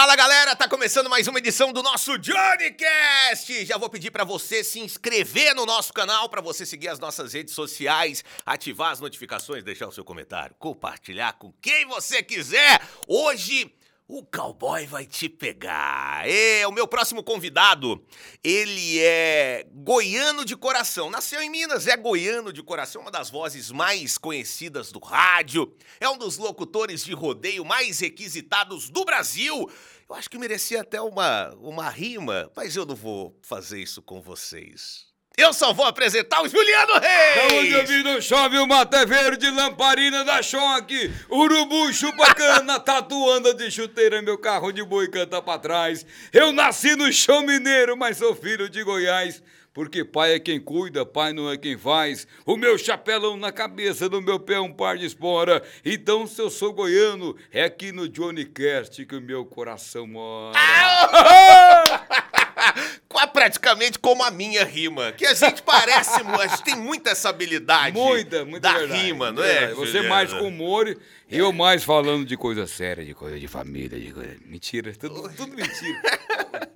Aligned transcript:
Fala 0.00 0.16
galera, 0.16 0.56
tá 0.56 0.66
começando 0.66 1.10
mais 1.10 1.28
uma 1.28 1.38
edição 1.40 1.74
do 1.74 1.82
nosso 1.82 2.16
Johnnycast. 2.16 3.66
Já 3.66 3.76
vou 3.76 3.90
pedir 3.90 4.10
pra 4.10 4.24
você 4.24 4.64
se 4.64 4.80
inscrever 4.80 5.54
no 5.54 5.66
nosso 5.66 5.92
canal, 5.92 6.26
pra 6.30 6.40
você 6.40 6.64
seguir 6.64 6.88
as 6.88 6.98
nossas 6.98 7.34
redes 7.34 7.52
sociais, 7.52 8.24
ativar 8.46 8.92
as 8.92 9.00
notificações, 9.00 9.62
deixar 9.62 9.86
o 9.86 9.92
seu 9.92 10.02
comentário, 10.02 10.56
compartilhar 10.58 11.34
com 11.34 11.52
quem 11.60 11.84
você 11.84 12.22
quiser. 12.22 12.80
Hoje 13.06 13.70
o 14.12 14.24
cowboy 14.24 14.86
vai 14.86 15.06
te 15.06 15.28
pegar. 15.28 16.28
É, 16.28 16.66
o 16.66 16.72
meu 16.72 16.88
próximo 16.88 17.22
convidado, 17.22 18.04
ele 18.42 18.98
é 18.98 19.64
goiano 19.72 20.44
de 20.44 20.56
coração. 20.56 21.08
Nasceu 21.08 21.40
em 21.40 21.48
Minas, 21.48 21.86
é 21.86 21.96
goiano 21.96 22.52
de 22.52 22.60
coração, 22.60 23.02
uma 23.02 23.10
das 23.10 23.30
vozes 23.30 23.70
mais 23.70 24.18
conhecidas 24.18 24.90
do 24.90 24.98
rádio. 24.98 25.72
É 26.00 26.08
um 26.08 26.18
dos 26.18 26.38
locutores 26.38 27.04
de 27.04 27.12
rodeio 27.12 27.64
mais 27.64 28.00
requisitados 28.00 28.90
do 28.90 29.04
Brasil. 29.04 29.70
Eu 30.08 30.16
acho 30.16 30.28
que 30.28 30.38
merecia 30.38 30.80
até 30.80 31.00
uma, 31.00 31.54
uma 31.60 31.88
rima, 31.88 32.50
mas 32.56 32.74
eu 32.74 32.84
não 32.84 32.96
vou 32.96 33.38
fazer 33.42 33.80
isso 33.80 34.02
com 34.02 34.20
vocês. 34.20 35.09
Eu 35.36 35.52
só 35.54 35.72
vou 35.72 35.86
apresentar 35.86 36.42
o 36.42 36.48
Juliano 36.48 36.92
Reis! 36.98 37.52
Onde 37.54 37.72
eu 37.72 37.86
vi 37.86 38.02
no 38.02 38.20
chove 38.20 38.58
o 38.58 38.66
mata 38.66 39.06
verde, 39.06 39.50
lamparina 39.50 40.24
da 40.24 40.42
choque, 40.42 41.10
urubu 41.30 41.92
chupa 41.92 42.34
cana, 42.34 42.78
tatuanda 42.80 43.54
de 43.54 43.70
chuteira, 43.70 44.20
meu 44.20 44.36
carro 44.36 44.72
de 44.72 44.82
boi 44.82 45.08
canta 45.08 45.40
pra 45.40 45.58
trás. 45.58 46.04
Eu 46.32 46.52
nasci 46.52 46.94
no 46.94 47.10
chão 47.12 47.42
mineiro, 47.42 47.96
mas 47.96 48.18
sou 48.18 48.34
filho 48.34 48.68
de 48.68 48.82
Goiás. 48.82 49.42
Porque 49.72 50.04
pai 50.04 50.34
é 50.34 50.40
quem 50.40 50.60
cuida, 50.60 51.06
pai 51.06 51.32
não 51.32 51.48
é 51.48 51.56
quem 51.56 51.78
faz. 51.78 52.26
O 52.44 52.56
meu 52.56 52.76
chapelão 52.76 53.36
na 53.36 53.52
cabeça, 53.52 54.08
do 54.08 54.20
meu 54.20 54.40
pé 54.40 54.58
um 54.58 54.72
par 54.72 54.98
de 54.98 55.06
espora. 55.06 55.62
Então, 55.84 56.26
se 56.26 56.42
eu 56.42 56.50
sou 56.50 56.72
goiano, 56.72 57.36
é 57.52 57.62
aqui 57.62 57.92
no 57.92 58.08
Johnny 58.08 58.44
Cast 58.44 59.06
que 59.06 59.14
o 59.14 59.20
meu 59.20 59.44
coração 59.46 60.08
mora. 60.08 60.58
praticamente 63.32 63.98
como 63.98 64.22
a 64.22 64.30
minha 64.30 64.64
rima. 64.64 65.12
Que 65.12 65.26
a 65.26 65.34
gente 65.34 65.62
parece, 65.62 66.20
a 66.22 66.46
gente 66.46 66.62
tem 66.62 66.76
muita 66.76 67.10
essa 67.10 67.28
habilidade. 67.28 67.96
Muita, 67.96 68.44
muita 68.44 68.72
da 68.72 68.78
verdade. 68.78 69.02
rima, 69.02 69.32
não 69.32 69.42
é? 69.42 69.68
Você 69.74 69.92
Juliana? 69.92 70.08
mais 70.08 70.32
com 70.32 70.48
humor 70.48 70.96
e 71.28 71.38
eu 71.38 71.52
mais 71.52 71.84
falando 71.84 72.24
de 72.24 72.36
coisa 72.36 72.66
séria, 72.66 73.04
de 73.04 73.14
coisa 73.14 73.38
de 73.38 73.48
família, 73.48 73.98
de 73.98 74.12
coisa. 74.12 74.36
Mentira, 74.44 74.92
tudo, 74.94 75.28
tudo 75.36 75.54
mentira. 75.54 76.02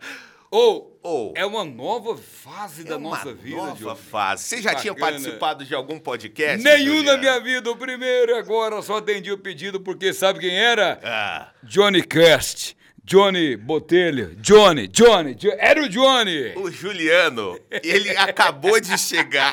Ou, 0.57 1.01
oh, 1.03 1.33
é 1.35 1.45
uma 1.45 1.65
nova 1.65 2.17
fase 2.17 2.83
é 2.83 2.85
da 2.85 2.97
nossa 2.97 3.35
vida, 3.35 3.57
nova 3.57 3.75
Diogo. 3.75 3.97
fase. 3.97 4.45
Você 4.45 4.57
já 4.59 4.71
Bacana. 4.71 4.83
tinha 4.83 4.95
participado 4.95 5.65
de 5.65 5.75
algum 5.75 5.99
podcast? 5.99 6.63
Nenhum 6.63 7.03
na 7.03 7.17
minha 7.17 7.41
vida. 7.41 7.69
O 7.73 7.77
primeiro 7.77 8.37
agora 8.37 8.81
só 8.81 8.99
atendi 8.99 9.33
o 9.33 9.39
pedido 9.39 9.81
porque 9.81 10.13
sabe 10.13 10.39
quem 10.39 10.57
era? 10.57 11.01
Ah. 11.03 11.51
Johnny 11.65 12.05
Cast. 12.05 12.77
Johnny 13.05 13.55
Botelho. 13.55 14.35
Johnny, 14.37 14.89
Johnny, 14.89 15.37
era 15.59 15.83
o 15.83 15.89
Johnny. 15.91 16.55
O 16.57 16.71
Juliano, 16.71 17.61
ele 17.83 18.17
acabou 18.17 18.81
de 18.81 18.97
chegar. 18.97 19.53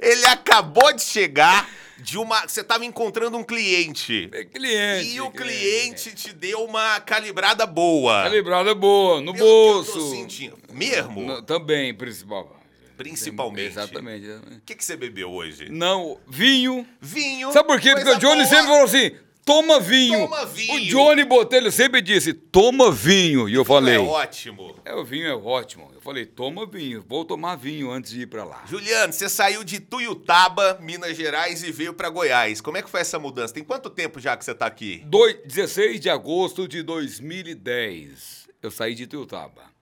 ele 0.00 0.26
acabou 0.26 0.92
de 0.92 1.02
chegar 1.02 1.66
de 1.96 2.18
uma. 2.18 2.46
Você 2.46 2.60
estava 2.60 2.84
encontrando 2.84 3.38
um 3.38 3.42
cliente. 3.42 4.28
É 4.34 4.44
cliente. 4.44 5.14
E 5.14 5.20
o 5.22 5.30
cliente, 5.30 6.10
cliente 6.10 6.14
te 6.14 6.34
deu 6.34 6.62
uma 6.64 7.00
calibrada 7.00 7.64
boa. 7.64 8.24
Calibrada 8.24 8.74
boa, 8.74 9.22
no 9.22 9.32
Pelo 9.32 9.46
bolso. 9.46 9.92
Que 9.92 9.98
eu 9.98 10.02
tô 10.02 10.10
sentindo. 10.10 10.58
Mesmo? 10.74 11.22
No, 11.22 11.42
também, 11.42 11.94
principal. 11.94 12.54
Principalmente. 12.98 13.68
Exatamente. 13.68 14.28
O 14.28 14.60
que, 14.66 14.74
que 14.74 14.84
você 14.84 14.94
bebeu 14.94 15.32
hoje? 15.32 15.70
Não, 15.70 16.20
vinho. 16.28 16.86
Vinho. 17.00 17.50
Sabe 17.50 17.66
por 17.66 17.80
quê? 17.80 17.94
Porque 17.94 18.10
o 18.10 18.18
Johnny 18.18 18.42
boa. 18.42 18.46
sempre 18.46 18.66
falou 18.66 18.84
assim: 18.84 19.12
Toma 19.44 19.78
vinho. 19.78 20.20
Toma 20.20 20.46
vinho. 20.46 20.74
O 20.74 20.80
Johnny 20.86 21.24
Botelho 21.24 21.70
sempre 21.70 22.00
disse, 22.00 22.32
toma 22.32 22.90
vinho. 22.90 23.46
E 23.48 23.54
eu 23.54 23.64
falei... 23.64 23.96
É 23.96 23.98
ótimo. 23.98 24.74
É, 24.84 24.94
o 24.94 25.04
vinho 25.04 25.26
é 25.26 25.34
ótimo. 25.34 25.90
Eu 25.94 26.00
falei, 26.00 26.24
toma 26.24 26.66
vinho. 26.66 27.04
Vou 27.06 27.24
tomar 27.24 27.56
vinho 27.56 27.90
antes 27.90 28.10
de 28.10 28.22
ir 28.22 28.26
para 28.26 28.42
lá. 28.42 28.64
Juliano, 28.66 29.12
você 29.12 29.28
saiu 29.28 29.62
de 29.62 29.80
Tuiutaba, 29.80 30.78
Minas 30.80 31.14
Gerais 31.14 31.62
e 31.62 31.70
veio 31.70 31.92
para 31.92 32.08
Goiás. 32.08 32.62
Como 32.62 32.78
é 32.78 32.82
que 32.82 32.88
foi 32.88 33.00
essa 33.00 33.18
mudança? 33.18 33.52
Tem 33.52 33.62
quanto 33.62 33.90
tempo 33.90 34.18
já 34.18 34.34
que 34.34 34.44
você 34.44 34.54
tá 34.54 34.66
aqui? 34.66 35.02
Do... 35.04 35.30
16 35.44 36.00
de 36.00 36.08
agosto 36.08 36.66
de 36.66 36.82
2010. 36.82 38.48
Eu 38.62 38.70
saí 38.70 38.94
de 38.94 39.06
Tuiutaba 39.06 39.74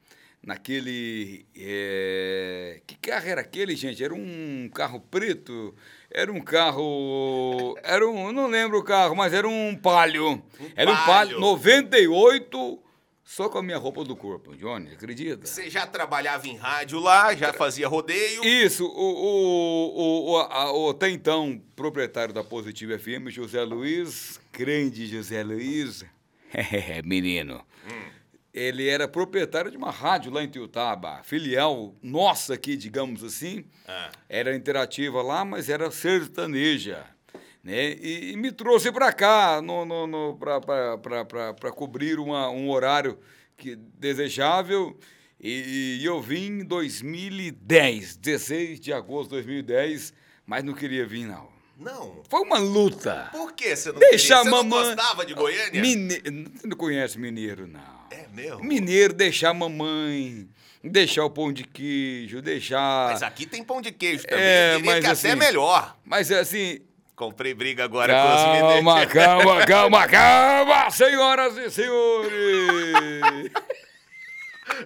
naquele. 0.45 1.47
É... 1.57 2.81
Que 2.87 2.97
carro 2.97 3.29
era 3.29 3.41
aquele, 3.41 3.77
gente? 3.77 4.03
Era 4.03 4.13
um 4.15 4.69
carro 4.75 5.01
preto. 5.01 5.75
Era 6.15 6.31
um 6.31 6.41
carro. 6.41 7.75
Era 7.83 8.07
um. 8.07 8.33
Não 8.33 8.47
lembro 8.47 8.79
o 8.79 8.85
carro, 8.85 9.17
mas 9.17 9.33
era 9.33 9.49
um 9.49 9.75
palio. 9.75 10.33
Um 10.33 10.43
era 10.77 10.91
um 10.91 10.97
palio 11.07 11.41
98. 11.41 12.83
Só 13.25 13.49
com 13.49 13.57
a 13.57 13.63
minha 13.63 13.79
roupa 13.79 14.05
do 14.05 14.15
corpo, 14.15 14.55
Johnny, 14.55 14.93
acredita? 14.93 15.47
Você 15.47 15.71
já 15.71 15.87
trabalhava 15.87 16.47
em 16.49 16.57
rádio 16.57 16.99
lá, 16.99 17.35
já 17.35 17.51
fazia 17.53 17.89
rodeio? 17.89 18.45
Isso, 18.45 18.85
o, 18.85 18.91
o, 18.91 20.33
o, 20.33 20.37
a, 20.39 20.73
o 20.73 20.91
até 20.91 21.09
então 21.09 21.63
proprietário 21.75 22.35
da 22.35 22.45
Positivo 22.45 22.99
FM, 22.99 23.29
José 23.29 23.63
Luiz, 23.63 24.39
grande 24.53 25.07
José 25.07 25.43
Luiz, 25.43 26.05
menino. 27.05 27.65
Hum 27.91 28.22
ele 28.53 28.87
era 28.87 29.09
proprietário 29.09 29.71
de 29.71 29.77
uma 29.77 29.91
rádio 29.91 30.31
lá 30.31 30.43
em 30.43 30.49
Tiutaba, 30.49 31.23
filial 31.23 31.95
nossa 32.03 32.55
aqui, 32.55 32.77
digamos 32.77 33.25
assim. 33.25 33.65
Ah. 33.89 34.11
Era 34.29 34.55
interativa 34.55 35.23
lá, 35.23 35.45
mas 35.45 35.71
era 35.71 35.91
sertaneja. 35.91 37.07
Né? 37.65 37.93
E, 37.93 38.33
e 38.33 38.37
me 38.37 38.53
trouxe 38.53 38.93
para 38.93 39.13
cá 39.13 39.63
no, 39.63 39.85
no, 39.85 40.07
no 40.07 40.37
para 40.37 41.73
cobrir 41.73 42.19
uma, 42.19 42.51
um 42.51 42.69
horário 42.69 43.19
que, 43.57 43.77
desejável. 43.77 44.99
E, 45.41 45.99
e, 46.01 46.05
eu 46.05 46.21
vim 46.21 46.61
em 46.61 46.65
2010, 46.65 48.17
16 48.17 48.81
de 48.81 48.93
agosto 48.93 49.31
de 49.31 49.37
2010, 49.37 50.13
mas 50.45 50.63
não 50.63 50.75
queria 50.75 51.07
vir, 51.07 51.25
não. 51.25 51.49
Não. 51.83 52.23
Foi 52.29 52.41
uma 52.41 52.59
luta. 52.59 53.29
Por 53.33 53.53
que 53.53 53.75
você 53.75 53.91
não 53.93 53.99
Deixa 53.99 54.37
queria? 54.37 54.43
Você 54.45 54.51
mamãe... 54.51 54.81
não 54.81 54.95
gostava 54.97 55.27
de 55.27 55.35
Goiânia? 55.35 55.81
Mine... 55.81 56.23
Você 56.55 56.67
não 56.67 56.77
conhece 56.77 57.19
mineiro, 57.19 57.67
não. 57.67 57.81
É 58.11 58.27
mesmo? 58.33 58.63
Mineiro, 58.63 59.13
deixar 59.13 59.51
a 59.51 59.55
mamãe, 59.55 60.49
deixar 60.83 61.25
o 61.25 61.31
pão 61.31 61.53
de 61.53 61.65
queijo, 61.65 62.41
deixar. 62.41 63.11
Mas 63.11 63.23
aqui 63.23 63.47
tem 63.47 63.65
pão 63.65 63.81
de 63.81 63.91
queijo 63.91 64.25
também. 64.27 64.45
É, 64.45 64.79
mas 64.79 65.05
que 65.05 65.11
assim, 65.11 65.29
até 65.29 65.37
é 65.37 65.47
melhor. 65.47 65.97
Mas 66.05 66.31
é 66.31 66.39
assim. 66.39 66.81
Comprei 67.15 67.55
briga 67.55 67.85
agora 67.85 68.13
calma, 68.13 68.31
com 68.31 68.37
os 68.37 68.43
mineiros. 68.45 68.85
Calma, 68.85 69.07
calma, 69.07 69.67
calma, 69.67 70.09
calma, 70.09 70.91
senhoras 70.91 71.57
e 71.57 71.71
senhores. 71.71 73.53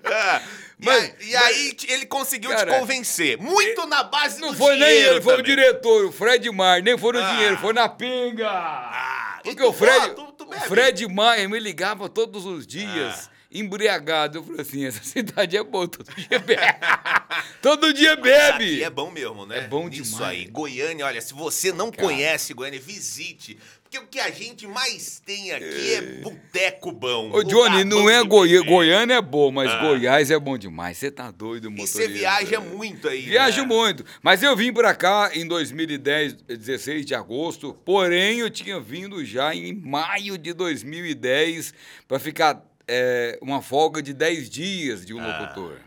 Ah, 0.04 0.42
mas, 0.78 1.14
e, 1.20 1.30
e 1.30 1.36
aí 1.36 1.76
mas, 1.78 1.90
ele 1.90 2.06
conseguiu 2.06 2.50
cara, 2.50 2.72
te 2.72 2.78
convencer. 2.78 3.38
Muito 3.38 3.80
ele, 3.80 3.86
na 3.86 4.02
base 4.02 4.40
não 4.40 4.52
do 4.52 4.58
foi 4.58 4.74
dinheiro. 4.74 4.94
nem 4.94 5.12
ele, 5.14 5.20
foi 5.22 5.36
também. 5.36 5.52
o 5.52 5.56
diretor, 5.56 6.04
o 6.06 6.12
Fred 6.12 6.50
Mar, 6.50 6.82
nem 6.82 6.98
foi 6.98 7.12
no 7.12 7.20
ah. 7.20 7.30
dinheiro, 7.32 7.58
foi 7.58 7.72
na 7.72 7.88
pinga. 7.88 8.48
Ah, 8.48 9.40
Porque 9.42 9.62
o 9.62 9.72
Fred, 9.72 10.14
tu, 10.14 10.32
tu 10.32 10.48
o 10.48 10.60
Fred 10.60 11.08
Maia 11.08 11.48
me 11.48 11.58
ligava 11.58 12.08
todos 12.08 12.44
os 12.44 12.66
dias. 12.66 13.28
Ah 13.32 13.36
embriagado. 13.58 14.38
Eu 14.38 14.44
falei 14.44 14.60
assim, 14.60 14.84
essa 14.84 15.02
cidade 15.02 15.56
é 15.56 15.62
boa, 15.62 15.88
todo 15.88 16.10
dia 16.14 16.38
bebe. 16.38 16.62
todo 17.62 17.92
dia 17.92 18.16
bebe. 18.16 18.74
Aqui 18.74 18.84
é 18.84 18.90
bom 18.90 19.10
mesmo, 19.10 19.46
né? 19.46 19.58
É 19.58 19.68
bom 19.68 19.88
demais. 19.88 20.08
Isso 20.08 20.24
aí. 20.24 20.46
Goiânia, 20.46 21.06
olha, 21.06 21.20
se 21.20 21.34
você 21.34 21.72
não 21.72 21.90
Cara. 21.90 22.02
conhece 22.02 22.54
Goiânia, 22.54 22.80
visite. 22.80 23.58
Porque 23.96 23.98
o 23.98 24.06
que 24.06 24.20
a 24.20 24.30
gente 24.30 24.66
mais 24.66 25.20
tem 25.24 25.52
aqui 25.52 25.64
é, 25.64 25.94
é 25.94 26.02
boteco 26.20 26.92
bom. 26.92 27.30
Ô, 27.32 27.42
Johnny, 27.42 27.84
não 27.84 28.08
é 28.10 28.22
Goi... 28.24 28.62
Goiânia 28.62 29.14
é 29.14 29.22
bom, 29.22 29.50
mas 29.50 29.70
ah. 29.70 29.80
Goiás 29.80 30.30
é 30.30 30.38
bom 30.38 30.58
demais. 30.58 30.98
Você 30.98 31.10
tá 31.10 31.30
doido, 31.30 31.70
motorista. 31.70 32.02
E 32.02 32.06
você 32.06 32.12
viaja 32.12 32.60
muito 32.60 33.08
aí, 33.08 33.22
Viajo 33.22 33.62
né? 33.62 33.68
muito. 33.68 34.04
Mas 34.22 34.42
eu 34.42 34.54
vim 34.56 34.72
pra 34.72 34.94
cá 34.94 35.30
em 35.32 35.46
2010, 35.46 36.34
16 36.34 37.06
de 37.06 37.14
agosto, 37.14 37.74
porém 37.84 38.40
eu 38.40 38.50
tinha 38.50 38.78
vindo 38.80 39.24
já 39.24 39.54
em 39.54 39.72
maio 39.72 40.36
de 40.36 40.52
2010 40.52 41.72
para 42.06 42.18
ficar 42.18 42.62
é, 42.86 43.38
uma 43.40 43.62
folga 43.62 44.02
de 44.02 44.12
10 44.12 44.50
dias 44.50 45.06
de 45.06 45.14
um 45.14 45.20
ah, 45.20 45.40
locutor. 45.40 45.78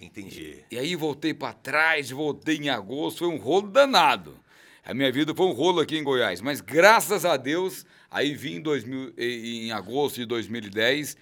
Entendi. 0.00 0.64
E, 0.70 0.76
e 0.76 0.78
aí 0.78 0.96
voltei 0.96 1.34
para 1.34 1.52
trás, 1.52 2.10
voltei 2.10 2.56
em 2.56 2.70
agosto, 2.70 3.18
foi 3.18 3.28
um 3.28 3.36
rolo 3.36 3.68
danado. 3.68 4.36
A 4.84 4.94
minha 4.94 5.10
vida 5.12 5.34
foi 5.34 5.46
um 5.46 5.52
rolo 5.52 5.80
aqui 5.80 5.96
em 5.96 6.02
Goiás, 6.02 6.40
mas 6.40 6.60
graças 6.60 7.24
a 7.24 7.36
Deus, 7.36 7.84
aí 8.10 8.34
vim 8.34 8.56
em, 8.56 8.60
2000, 8.60 9.14
em 9.18 9.72
agosto 9.72 10.16
de 10.16 10.26
2010 10.26 11.16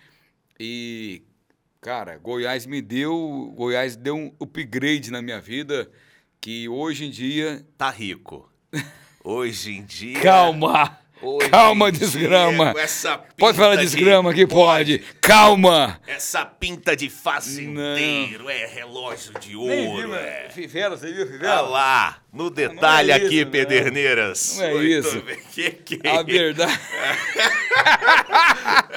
e, 0.61 1.23
cara, 1.81 2.17
Goiás 2.19 2.67
me 2.67 2.81
deu, 2.81 3.53
Goiás 3.57 3.97
deu 3.97 4.17
um 4.17 4.33
upgrade 4.41 5.11
na 5.11 5.21
minha 5.21 5.41
vida 5.41 5.91
que 6.41 6.69
hoje 6.69 7.07
em 7.07 7.11
dia... 7.11 7.67
Tá 7.77 7.91
rico. 7.91 8.51
Hoje 9.25 9.73
em 9.73 9.85
dia... 9.85 10.21
Calma! 10.21 10.99
Hoje 11.21 11.51
Calma, 11.51 11.91
desgrama. 11.91 12.75
Pode 13.37 13.57
falar 13.57 13.77
desgrama 13.77 14.31
aqui? 14.31 14.47
Pode. 14.47 14.99
pode. 14.99 15.15
Calma. 15.21 16.01
Essa 16.07 16.47
pinta 16.47 16.95
de 16.95 17.11
fazendeiro 17.11 18.45
não. 18.45 18.51
é 18.51 18.67
relógio 18.67 19.33
de 19.41 19.57
ouro. 19.57 20.15
é. 20.15 20.49
Fivela, 20.51 20.97
você 20.97 21.13
viu 21.13 21.27
Fivela? 21.27 21.63
Olha 21.63 21.71
lá, 21.71 22.23
no 22.33 22.51
detalhe 22.51 23.11
é 23.11 23.15
aqui, 23.15 23.45
Pederneiras. 23.45 24.59
Não 24.59 24.65
é 24.65 24.75
isso. 24.85 25.23
Que, 25.53 25.71
que 25.71 26.01
é 26.03 26.11
A 26.11 26.23
verdade. 26.23 26.79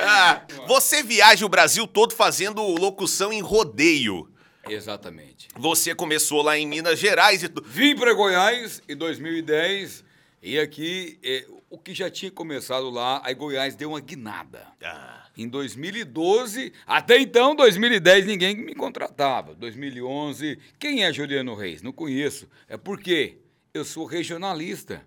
Ah, 0.04 0.42
você 0.68 1.04
viaja 1.04 1.46
o 1.46 1.50
Brasil 1.50 1.86
todo 1.88 2.14
fazendo 2.14 2.62
locução 2.62 3.32
em 3.32 3.40
rodeio. 3.40 4.28
Exatamente. 4.68 5.48
Você 5.56 5.94
começou 5.96 6.42
lá 6.42 6.58
em 6.58 6.68
Minas 6.68 7.00
Gerais 7.00 7.44
e. 7.44 7.50
Vim 7.66 7.96
para 7.96 8.14
Goiás 8.14 8.82
em 8.90 8.96
2010 8.96 10.04
e 10.42 10.60
aqui 10.60 11.20
é, 11.24 11.46
o 11.72 11.78
que 11.80 11.94
já 11.94 12.10
tinha 12.12 12.30
começado 12.30 12.90
lá, 12.90 13.22
aí 13.24 13.34
Goiás 13.34 13.76
deu 13.76 13.90
uma 13.90 14.00
guinada. 14.02 14.68
Ah, 14.84 15.26
Em 15.38 15.48
2012, 15.48 16.74
até 16.86 17.18
então, 17.20 17.56
2010, 17.56 18.26
ninguém 18.26 18.56
me 18.56 18.76
contratava. 18.76 19.56
2011, 19.56 20.60
quem 20.78 21.04
é 21.04 21.12
Juliano 21.14 21.56
Reis? 21.56 21.82
Não 21.82 21.92
conheço. 21.92 22.48
É 22.68 22.76
porque 22.78 23.38
eu 23.74 23.86
sou 23.86 24.06
regionalista. 24.06 25.06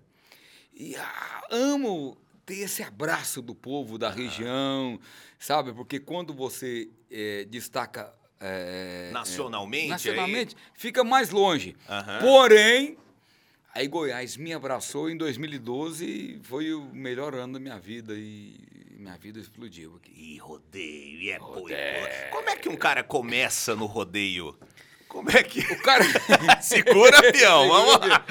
E 0.73 0.95
ah, 0.95 1.43
amo 1.51 2.17
ter 2.45 2.59
esse 2.59 2.83
abraço 2.83 3.41
do 3.41 3.55
povo 3.55 3.97
da 3.97 4.09
região, 4.09 4.99
sabe? 5.39 5.73
Porque 5.73 5.99
quando 5.99 6.33
você 6.33 6.89
eh, 7.09 7.45
destaca. 7.49 8.13
eh, 8.41 9.09
Nacionalmente, 9.13 9.85
eh, 9.85 9.89
nacionalmente, 9.89 10.55
fica 10.73 11.03
mais 11.03 11.29
longe. 11.29 11.75
Aham. 11.87 12.19
Porém, 12.21 12.97
aí 13.75 13.87
Goiás 13.87 14.37
me 14.37 14.53
abraçou 14.53 15.09
em 15.09 15.17
2012 15.17 16.05
e 16.05 16.39
foi 16.43 16.73
o 16.73 16.85
melhor 16.93 17.35
ano 17.35 17.53
da 17.53 17.59
minha 17.59 17.77
vida. 17.77 18.13
E 18.15 18.55
minha 18.97 19.17
vida 19.17 19.39
explodiu 19.39 19.97
aqui. 19.97 20.13
e 20.15 20.37
rodeio, 20.37 21.21
e 21.21 21.29
é 21.29 21.37
boi. 21.37 21.61
Rodeio. 21.61 22.29
Como 22.31 22.49
é 22.49 22.55
que 22.55 22.69
um 22.69 22.77
cara 22.77 23.03
começa 23.03 23.75
no 23.75 23.85
rodeio? 23.85 24.57
Como 25.07 25.29
é 25.29 25.43
que. 25.43 25.59
O 25.59 25.81
cara. 25.81 26.03
Segura, 26.61 27.31
peão, 27.31 27.67
vamos 27.69 28.07
lá. 28.07 28.25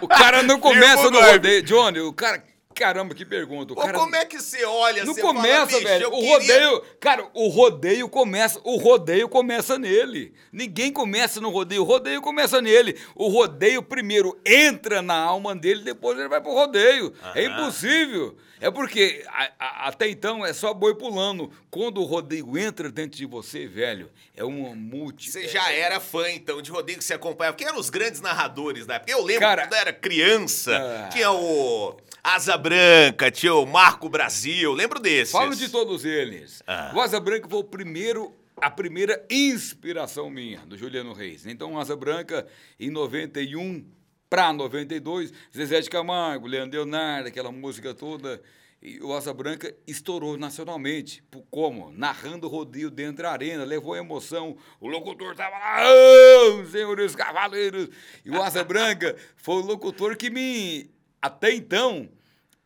O 0.00 0.08
cara 0.08 0.42
não 0.42 0.58
começa 0.58 1.10
no 1.10 1.20
rodeio. 1.20 1.62
Johnny, 1.62 2.00
o 2.00 2.12
cara. 2.12 2.42
Caramba, 2.80 3.14
que 3.14 3.26
pergunta. 3.26 3.74
O 3.74 3.76
Pô, 3.76 3.82
cara 3.82 3.98
como 3.98 4.16
é 4.16 4.24
que 4.24 4.40
você 4.40 4.64
olha, 4.64 5.04
não 5.04 5.12
você 5.12 5.20
começa, 5.20 5.66
fala, 5.66 5.66
"Bicho, 5.66 5.84
velho. 5.84 6.08
O 6.08 6.12
queria-" 6.12 6.32
rodeio, 6.38 6.82
cara, 6.98 7.28
o 7.34 7.48
rodeio 7.48 8.08
começa, 8.08 8.58
o 8.64 8.76
rodeio 8.76 9.28
começa 9.28 9.78
nele. 9.78 10.32
Ninguém 10.50 10.90
começa 10.90 11.42
no 11.42 11.50
rodeio, 11.50 11.82
o 11.82 11.84
rodeio 11.84 12.22
começa 12.22 12.62
nele. 12.62 12.98
O 13.14 13.28
rodeio 13.28 13.82
primeiro 13.82 14.40
entra 14.46 15.02
na 15.02 15.14
alma 15.14 15.54
dele, 15.54 15.82
depois 15.84 16.18
ele 16.18 16.28
vai 16.28 16.40
pro 16.40 16.52
rodeio. 16.54 17.12
É 17.34 17.44
Aham. 17.44 17.60
impossível. 17.60 18.36
É 18.60 18.70
porque 18.70 19.24
a- 19.28 19.50
a- 19.58 19.88
até 19.88 20.08
então 20.08 20.44
é 20.44 20.52
só 20.52 20.74
boi 20.74 20.94
pulando. 20.94 21.50
Quando 21.70 22.00
o 22.00 22.04
rodeio 22.04 22.58
entra 22.58 22.90
dentro 22.90 23.16
de 23.16 23.24
você, 23.24 23.66
velho, 23.66 24.10
é 24.36 24.44
uma 24.44 24.74
multi. 24.74 25.30
Você 25.30 25.48
já 25.48 25.72
era 25.72 25.98
fã, 25.98 26.28
então, 26.30 26.60
de 26.60 26.70
rodeio 26.70 26.98
que 26.98 27.04
você 27.04 27.14
acompanhava. 27.14 27.56
Quem 27.56 27.66
eram 27.66 27.78
os 27.78 27.88
grandes 27.88 28.20
narradores 28.20 28.84
da 28.86 28.94
época? 28.96 29.10
Eu 29.10 29.24
lembro 29.24 29.40
Cara- 29.40 29.62
quando 29.62 29.72
eu 29.72 29.78
era 29.78 29.92
criança, 29.92 30.76
Ah. 30.76 31.08
tinha 31.08 31.32
o 31.32 31.96
Asa 32.22 32.58
Branca, 32.58 33.30
tinha 33.30 33.54
o 33.54 33.64
Marco 33.64 34.08
Brasil, 34.10 34.72
lembro 34.74 35.00
desses. 35.00 35.32
Falo 35.32 35.56
de 35.56 35.68
todos 35.70 36.04
eles. 36.04 36.62
Ah. 36.66 36.92
O 36.94 37.00
Asa 37.00 37.18
Branca 37.18 37.48
foi 37.48 37.60
o 37.60 37.64
primeiro, 37.64 38.34
a 38.60 38.68
primeira 38.70 39.24
inspiração 39.30 40.28
minha, 40.28 40.58
do 40.66 40.76
Juliano 40.76 41.14
Reis. 41.14 41.46
Então, 41.46 41.72
o 41.74 41.78
Asa 41.78 41.96
Branca, 41.96 42.46
em 42.78 42.90
91 42.90 43.84
para 44.30 44.52
92, 44.52 45.32
Zezé 45.54 45.80
de 45.80 45.90
Camargo, 45.90 46.46
Leandro 46.46 46.78
Leonardo, 46.78 47.26
aquela 47.26 47.50
música 47.50 47.92
toda. 47.92 48.40
E 48.80 49.00
o 49.02 49.12
Asa 49.12 49.34
Branca 49.34 49.74
estourou 49.88 50.38
nacionalmente. 50.38 51.20
Por 51.30 51.44
Como? 51.50 51.90
Narrando 51.90 52.46
o 52.46 52.50
rodeio 52.50 52.90
dentro 52.90 53.24
da 53.24 53.32
arena, 53.32 53.64
levou 53.64 53.96
emoção. 53.96 54.56
O 54.80 54.86
locutor 54.88 55.32
estava 55.32 55.58
lá, 55.58 55.80
"Ah, 55.80 56.64
senhores 56.70 57.16
cavaleiros. 57.16 57.88
E 58.24 58.30
o 58.30 58.40
Asa 58.40 58.62
Branca 58.62 59.16
foi 59.36 59.56
o 59.56 59.66
locutor 59.66 60.16
que 60.16 60.30
me. 60.30 60.88
Até 61.20 61.52
então, 61.52 62.08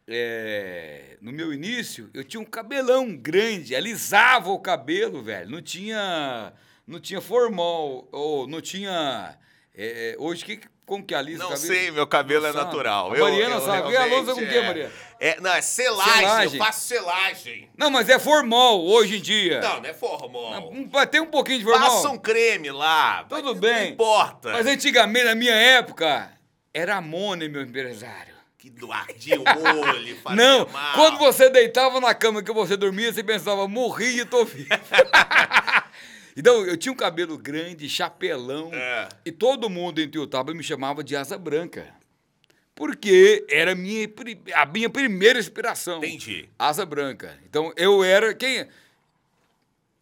é, 0.07 1.17
no 1.23 1.33
meu 1.33 1.53
início, 1.53 2.11
eu 2.13 2.23
tinha 2.23 2.41
um 2.41 2.45
cabelão 2.45 3.17
grande, 3.17 3.75
alisava 3.75 4.51
o 4.51 4.61
cabelo, 4.61 5.23
velho. 5.23 5.51
Não 5.51 5.63
tinha, 5.63 6.53
não 6.87 7.01
tinha 7.01 7.23
formal, 7.23 8.07
ou 8.13 8.47
não 8.47 8.61
tinha. 8.61 9.37
é, 9.75 10.15
hoje, 10.19 10.45
que, 10.45 10.61
como 10.87 11.05
que 11.05 11.15
alisa 11.15 11.47
o 11.47 11.51
Não 11.51 11.57
cabelo? 11.57 11.67
sei, 11.75 11.91
meu 11.91 12.07
cabelo 12.07 12.47
é 12.47 12.53
sabe? 12.53 12.65
natural. 12.65 13.13
A 13.15 13.19
Mariana 13.19 13.61
sabe. 13.61 13.91
E 13.93 13.97
a 13.97 14.05
lousa 14.07 14.35
com 14.35 14.41
o 14.41 14.47
quê, 14.49 14.55
é- 14.57 14.67
Maria? 14.67 14.93
É, 15.21 15.41
não, 15.41 15.53
é 15.53 15.63
selagem, 15.63 16.13
Selagem. 16.15 16.59
eu 16.59 16.65
faço 16.67 16.87
selagem. 16.89 17.71
Não, 17.79 17.91
mas 17.91 18.09
é 18.09 18.19
formal 18.19 18.85
hoje 18.85 19.17
em 19.17 19.21
dia. 19.21 19.61
Não, 19.61 19.81
não 19.81 19.89
é 19.89 19.95
formal. 19.95 20.71
Um- 20.71 20.89
Tem 21.11 21.21
um 21.21 21.27
pouquinho 21.27 21.59
de 21.61 21.65
formal. 21.65 21.91
Passa 21.91 22.09
um 22.11 22.19
creme 22.19 22.71
lá. 22.71 23.25
Tudo 23.29 23.51
mas 23.53 23.59
bem. 23.61 23.73
Não 23.75 23.85
importa. 23.93 24.53
Mas 24.53 24.67
antigamente, 24.67 25.25
na 25.25 25.35
minha 25.35 25.55
época, 25.55 26.31
era 26.75 26.97
a 26.97 27.01
Mone, 27.01 27.49
meu 27.49 27.63
empresário. 27.63 28.35
Que 28.59 28.71
do 28.71 28.91
ardia 28.91 29.39
o 29.39 29.45
olho, 29.45 30.17
fazia 30.25 30.37
Não, 30.37 30.67
mal. 30.67 30.95
quando 30.95 31.19
você 31.19 31.51
deitava 31.51 32.01
na 32.01 32.15
cama 32.15 32.43
que 32.43 32.51
você 32.53 32.77
dormia, 32.79 33.13
você 33.13 33.23
pensava, 33.23 33.69
morri 33.69 34.21
e 34.21 34.25
tô 34.25 34.45
vivo. 34.45 34.69
então, 36.37 36.65
eu 36.67 36.77
tinha 36.77 36.93
um 36.93 36.97
cabelo 36.97 37.37
grande, 37.39 37.89
chapelão, 37.89 38.71
É. 38.73 39.09
e 39.25 39.31
todo 39.33 39.69
mundo 39.71 40.01
em 40.01 40.09
Tiutaba 40.09 40.53
me 40.55 40.63
chamava 40.63 41.03
de 41.05 41.15
asa 41.17 41.39
branca. 41.39 41.95
Porque 42.75 43.47
era 43.49 43.71
a 43.73 43.75
minha, 43.77 44.09
a 44.55 44.67
minha 44.67 44.91
primeira 44.91 45.39
inspiração. 45.39 45.99
Entendi. 45.99 46.49
Asa 46.59 46.85
branca. 46.85 47.39
Então, 47.49 47.73
eu 47.77 48.03
era. 48.03 48.35
Quem 48.35 48.59
é? 48.59 48.69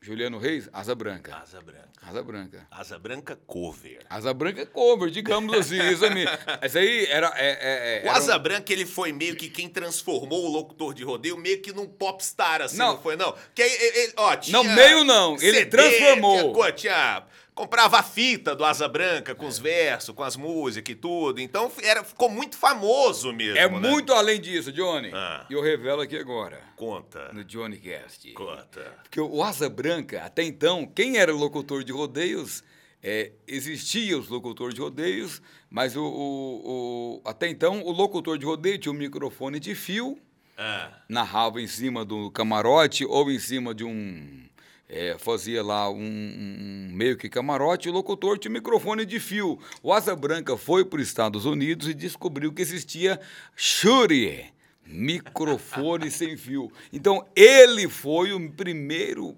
Juliano 0.00 0.38
Reis, 0.38 0.70
asa 0.72 0.94
branca. 0.94 1.36
Asa 1.36 1.60
branca. 1.60 1.91
Asa 2.04 2.22
branca. 2.22 2.66
Asa 2.70 2.98
branca 2.98 3.38
cover. 3.46 4.00
Asa 4.10 4.34
branca 4.34 4.62
é 4.62 4.66
cover, 4.66 5.08
digamos 5.10 5.56
assim. 5.56 5.78
Isso, 5.92 6.04
aí, 6.04 6.24
isso 6.66 6.78
aí 6.78 7.06
era. 7.06 7.32
é- 7.36 7.50
é- 7.50 7.98
é- 7.98 8.02
O 8.04 8.08
era 8.08 8.12
Asa 8.18 8.36
um- 8.36 8.40
Branca, 8.40 8.72
ele 8.72 8.84
foi 8.84 9.12
meio 9.12 9.36
que 9.36 9.48
quem 9.48 9.68
transformou 9.68 10.44
o 10.44 10.48
locutor 10.50 10.94
de 10.94 11.04
rodeio 11.04 11.36
meio 11.38 11.62
que 11.62 11.72
num 11.72 11.86
popstar, 11.86 12.60
assim, 12.60 12.76
não, 12.76 12.94
Não. 12.94 13.00
foi, 13.02 13.14
não? 13.16 13.34
Que 13.54 13.62
aí, 13.62 13.70
ele, 13.72 13.98
ele- 14.00 14.12
ó, 14.16 14.34
tinha 14.36 14.56
Não, 14.56 14.64
meio 14.64 15.04
não, 15.04 15.36
ele 15.40 15.64
transformou. 15.66 16.52
Tinha, 16.54 16.72
tinha- 16.72 17.24
comprava 17.54 17.98
a 17.98 18.02
fita 18.02 18.56
do 18.56 18.64
Asa 18.64 18.88
Branca 18.88 19.34
com 19.34 19.46
os 19.46 19.58
versos, 19.58 20.14
com 20.14 20.22
as 20.22 20.36
músicas 20.36 20.92
e 20.94 20.96
tudo. 20.96 21.38
Então, 21.38 21.70
era, 21.82 22.02
ficou 22.02 22.28
muito 22.30 22.56
famoso 22.56 23.30
mesmo, 23.32 23.58
É 23.58 23.68
né? 23.68 23.78
muito 23.90 24.12
além 24.14 24.40
disso, 24.40 24.72
Johnny. 24.72 25.10
Ah. 25.12 25.44
E 25.50 25.52
eu 25.52 25.60
revelo 25.60 26.00
aqui 26.00 26.16
agora, 26.16 26.60
Conta, 26.76 27.30
no 27.32 27.44
Johnny 27.44 27.76
Cast. 27.76 28.32
conta. 28.32 28.94
Porque 29.02 29.20
o 29.20 29.42
Asa 29.44 29.68
Branca, 29.68 30.22
até 30.24 30.42
então, 30.42 30.86
quem 30.86 31.18
era 31.18 31.30
locutor 31.32 31.84
de 31.84 31.91
rodeios, 31.92 32.64
é, 33.02 33.32
existia 33.46 34.18
os 34.18 34.28
locutores 34.28 34.74
de 34.74 34.80
rodeios, 34.80 35.40
mas 35.70 35.96
o, 35.96 36.02
o- 36.04 36.60
o- 36.64 37.22
até 37.24 37.48
então 37.48 37.82
o 37.84 37.90
locutor 37.92 38.38
de 38.38 38.44
rodeio 38.46 38.78
tinha 38.78 38.92
um 38.92 38.96
microfone 38.96 39.58
de 39.60 39.74
fio, 39.74 40.18
Ah, 40.58 40.90
narrava 41.08 41.60
em 41.60 41.66
cima 41.66 42.04
do 42.04 42.30
camarote 42.30 43.04
ou 43.04 43.30
em 43.30 43.38
cima 43.38 43.74
de 43.74 43.84
um. 43.84 44.42
é, 44.88 45.16
fazia 45.18 45.62
lá 45.62 45.88
um, 45.90 45.96
um 45.96 46.90
meio 46.92 47.16
que 47.16 47.26
camarote, 47.28 47.88
o 47.88 47.92
locutor 47.92 48.38
tinha 48.38 48.50
um 48.50 48.54
microfone 48.54 49.06
de 49.06 49.18
fio. 49.18 49.58
O 49.82 49.90
Asa 49.92 50.14
Branca 50.14 50.54
foi 50.56 50.84
para 50.84 51.00
os 51.00 51.08
Estados 51.08 51.46
Unidos 51.46 51.88
e 51.88 51.94
descobriu 51.94 52.52
que 52.52 52.60
existia 52.60 53.18
Shure, 53.56 54.52
microfone 54.86 56.10
sem 56.10 56.36
fio. 56.36 56.70
Então, 56.92 57.26
ele 57.34 57.88
foi 57.88 58.32
o 58.34 58.50
primeiro 58.52 59.34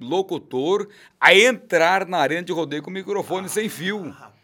locutor 0.00 0.88
a 1.20 1.34
entrar 1.34 2.06
na 2.06 2.18
arena 2.18 2.42
de 2.42 2.52
rodeio 2.52 2.82
com 2.82 2.90
microfone 2.90 3.48
sem 3.48 3.68
fio. 3.68 4.08
rapaz. 4.10 4.40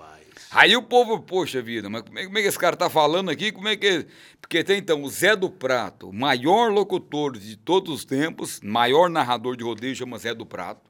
Aí 0.51 0.77
o 0.77 0.83
povo, 0.83 1.21
poxa 1.21 1.61
vida, 1.61 1.91
mas 1.91 2.03
como 2.03 2.19
é, 2.19 2.25
como 2.25 2.39
é 2.39 2.43
que 2.43 2.49
esse 2.49 2.59
cara 2.59 2.77
tá 2.77 2.89
falando 2.89 3.31
aqui? 3.31 3.51
Como 3.53 3.69
é 3.69 3.77
que. 3.77 4.07
Porque 4.41 4.63
tem 4.63 4.79
então 4.79 5.03
o 5.03 5.09
Zé 5.11 5.35
do 5.35 5.51
Prato, 5.51 6.09
o 6.09 6.13
maior 6.13 6.71
locutor 6.73 7.37
de 7.37 7.57
todos 7.57 7.93
os 7.93 8.05
tempos, 8.05 8.61
maior 8.63 9.11
narrador 9.11 9.57
de 9.57 9.65
rodeio, 9.65 9.95
chama 9.97 10.19
Zé 10.19 10.33
do 10.35 10.47
Prato. 10.47 10.83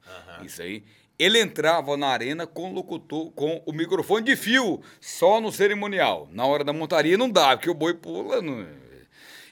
Isso 0.45 0.61
aí. 0.61 0.83
Ele 1.19 1.39
entrava 1.41 1.97
na 1.97 2.07
arena 2.07 2.45
com 2.45 2.69
o 2.69 2.73
locutor, 2.73 3.31
com 3.31 3.59
o 3.65 3.73
microfone 3.73 4.23
de 4.23 4.35
fio, 4.35 4.79
só 5.01 5.41
no 5.41 5.51
cerimonial. 5.51 6.29
Na 6.31 6.45
hora 6.45 6.63
da 6.63 6.71
montaria 6.71 7.17
não 7.17 7.27
dá, 7.29 7.57
porque 7.57 7.69
o 7.71 7.73
boi 7.73 7.95
pula. 7.95 8.39
não- 8.41 8.67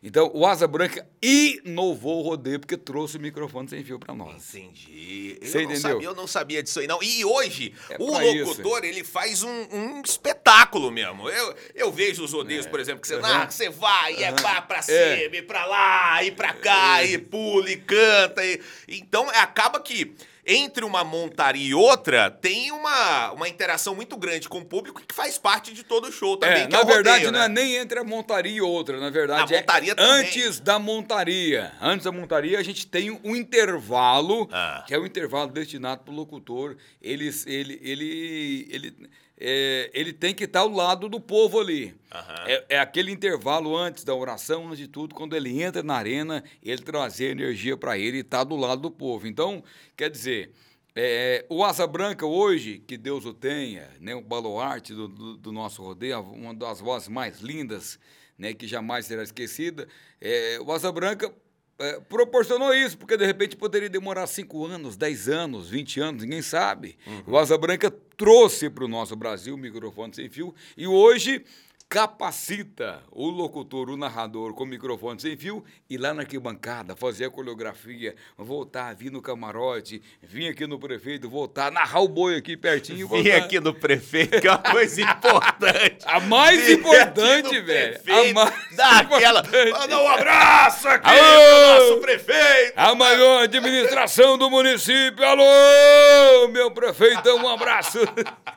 Então, 0.08 0.30
o 0.36 0.46
Asa 0.46 0.68
Branca 0.68 1.04
inovou 1.20 2.20
o 2.20 2.22
rodeio 2.22 2.60
porque 2.60 2.78
trouxe 2.78 3.18
o 3.18 3.20
microfone 3.20 3.68
sem 3.68 3.84
fio 3.84 3.98
para 3.98 4.14
nós. 4.14 4.54
Entendi. 4.54 5.36
Eu 5.42 5.48
Você 5.48 5.58
não 5.58 5.64
entendeu? 5.64 5.82
Sabia, 5.82 6.08
eu 6.08 6.16
não 6.16 6.28
sabia 6.28 6.62
disso 6.62 6.80
aí, 6.80 6.86
não. 6.86 7.02
E 7.02 7.26
hoje, 7.26 7.74
É 7.90 7.96
o 8.00 8.06
locutor, 8.06 8.86
ele 8.86 9.04
faz 9.04 9.42
um, 9.42 9.68
um 9.72 10.02
espetáculo 10.06 10.92
mesmo. 10.92 11.28
Eu, 11.28 11.56
eu 11.74 11.92
vejo 11.92 12.24
os 12.24 12.34
rodeios, 12.34 12.68
por 12.68 12.80
exemplo, 12.80 13.02
que 13.02 13.08
você 13.08 13.18
narra, 13.18 13.48
que 13.48 13.56
você 13.56 13.68
vai, 13.72 14.14
e 14.14 14.24
é 14.24 14.32
pá 14.32 14.62
pra 14.62 14.84
cima, 14.84 14.96
É. 14.96 15.26
e 15.26 15.42
pra 15.42 15.66
lá, 15.66 16.24
e 16.24 16.30
pra 16.32 16.54
cá, 16.54 17.04
e 17.04 17.18
pula, 17.18 17.72
e 17.72 17.78
canta. 17.78 18.46
E... 18.46 18.62
Então, 18.88 19.28
acaba 19.32 19.80
que 19.80 20.14
entre 20.46 20.86
uma 20.86 21.04
montaria 21.04 21.70
e 21.70 21.74
outra, 21.74 22.30
tem 22.30 22.72
uma, 22.72 23.32
uma 23.32 23.50
interação 23.50 23.96
muito 23.96 24.16
grande 24.16 24.48
com 24.48 24.60
o 24.60 24.66
público 24.66 25.02
que 25.06 25.14
faz 25.16 25.38
parte 25.38 25.74
de 25.74 25.84
todo 25.84 26.08
o 26.08 26.12
show 26.12 26.38
também, 26.38 26.64
É, 26.64 26.66
que 26.68 26.72
na 26.72 26.80
é 26.80 26.84
o 26.84 26.86
verdade, 26.86 27.26
rodeio, 27.26 27.32
não 27.32 27.40
né? 27.40 27.46
é 27.46 27.50
nem 27.50 27.76
entre 27.78 27.98
a 28.00 28.04
montaria 28.04 28.52
e 28.58 28.62
outra, 28.62 29.00
na 29.00 29.10
verdade. 29.10 29.56
A 29.56 29.60
montaria 29.60 29.92
é 29.92 29.96
também. 29.96 30.12
antes 30.28 30.60
da 30.60 30.78
montaria. 30.78 31.72
Antes 31.82 32.04
da 32.06 32.12
montaria, 32.12 32.60
a 32.60 32.64
gente 32.64 32.86
tem 32.86 33.10
um 33.24 33.36
intervalo, 33.36 34.48
Ah. 34.52 34.84
que 34.88 34.94
é 34.94 35.00
o 35.00 35.06
intervalo 35.06 35.52
destinado 35.52 36.04
para 36.04 36.14
o 36.14 36.16
locutor. 36.16 36.78
Ele, 37.02 37.30
ele, 37.48 37.80
ele, 37.82 38.68
ele 38.72 39.10
é, 39.38 39.92
ele 39.94 40.14
tem 40.14 40.34
que 40.34 40.46
estar 40.46 40.62
ao 40.62 40.70
lado 40.70 41.10
do 41.10 41.20
povo 41.20 41.60
ali. 41.60 41.96
Aham. 42.12 42.46
É, 42.48 42.66
é 42.70 42.80
aquele 42.80 43.12
intervalo 43.12 43.76
antes 43.76 44.04
da 44.04 44.16
oração, 44.16 44.68
antes 44.68 44.80
de 44.80 44.88
tudo, 44.88 45.14
quando 45.14 45.36
ele 45.36 45.62
entra 45.62 45.84
na 45.84 45.96
arena, 45.96 46.44
ele 46.64 46.82
trazer 46.82 47.32
energia 47.32 47.76
para 47.76 47.98
ele 47.98 48.18
e 48.18 48.22
estar 48.22 48.44
do 48.44 48.56
lado 48.56 48.82
do 48.82 48.92
povo. 48.92 49.28
Então, 49.28 49.64
quer 49.96 50.10
dizer, 50.10 50.52
é, 50.96 51.46
o 51.50 51.64
Asa 51.66 51.86
Branca 51.86 52.26
hoje, 52.26 52.82
que 52.88 52.98
Deus 52.98 53.26
o 53.26 53.34
tenha, 53.34 53.90
né, 54.00 54.16
o 54.16 54.22
baluarte 54.22 54.94
do, 54.94 55.10
do, 55.10 55.38
do 55.38 55.52
nosso 55.52 55.84
rodeio, 55.84 56.22
uma 56.22 56.54
das 56.54 56.80
vozes 56.80 57.10
mais 57.10 57.42
lindas, 57.42 58.00
né, 58.38 58.54
que 58.54 58.66
jamais 58.66 59.06
será 59.06 59.22
esquecida, 59.22 59.88
é, 60.22 60.58
o 60.62 60.72
Asa 60.72 60.92
Branca 60.94 61.34
é, 61.78 62.00
proporcionou 62.02 62.74
isso, 62.74 62.98
porque 62.98 63.18
de 63.18 63.26
repente 63.26 63.56
poderia 63.56 63.90
demorar 63.90 64.28
5 64.28 64.66
anos, 64.66 64.96
10 64.96 65.30
anos, 65.30 65.70
20 65.70 66.00
anos, 66.00 66.24
ninguém 66.24 66.42
sabe. 66.42 66.98
O 67.28 67.38
Asa 67.38 67.58
Branca 67.58 67.92
trouxe 68.16 68.70
para 68.70 68.86
o 68.86 68.88
nosso 68.88 69.16
Brasil 69.16 69.56
o 69.56 69.58
microfone 69.58 70.14
sem 70.16 70.30
fio 70.30 70.56
e 70.78 70.88
hoje 70.88 71.44
capacita 71.96 73.02
o 73.10 73.30
locutor, 73.30 73.90
o 73.90 73.96
narrador 73.96 74.54
com 74.54 74.66
microfone 74.66 75.18
sem 75.18 75.38
fio 75.38 75.64
e 75.90 75.98
lá 75.98 76.14
na 76.14 76.24
arquibancada 76.24 76.94
fazer 76.94 77.24
a 77.24 77.30
coreografia, 77.30 78.14
voltar, 78.38 78.94
vir 78.94 79.10
no 79.10 79.22
camarote, 79.22 80.02
vir 80.22 80.50
aqui 80.50 80.68
no 80.68 80.78
prefeito, 80.78 81.30
voltar, 81.30 81.72
narrar 81.72 82.02
o 82.02 82.10
boi 82.10 82.36
aqui 82.36 82.58
pertinho 82.58 83.08
Vim 83.08 83.24
voltar. 83.24 83.38
aqui 83.38 83.62
no 83.62 83.74
prefeito, 83.74 84.42
que 84.42 84.46
é 84.46 84.52
uma 84.52 84.58
coisa 84.58 85.02
importante. 85.04 86.04
A 86.06 86.20
mais 86.20 86.66
Vim 86.66 86.74
importante, 86.74 87.62
velho. 87.62 87.96
A 87.96 88.00
prefeito, 88.02 88.34
mais 88.36 88.76
Dá 88.76 89.00
aquela. 89.00 89.42
Manda 89.42 90.02
um 90.02 90.08
abraço 90.10 90.90
aqui 90.90 91.08
Alô! 91.08 91.18
pro 91.18 91.86
nosso 91.86 92.02
prefeito. 92.02 92.74
A 92.76 92.94
maior 92.94 93.44
administração 93.44 94.38
do 94.38 94.50
município. 94.50 95.24
Alô, 95.26 96.50
meu 96.50 96.72
prefeito, 96.72 97.30
um 97.38 97.48
abraço. 97.48 98.00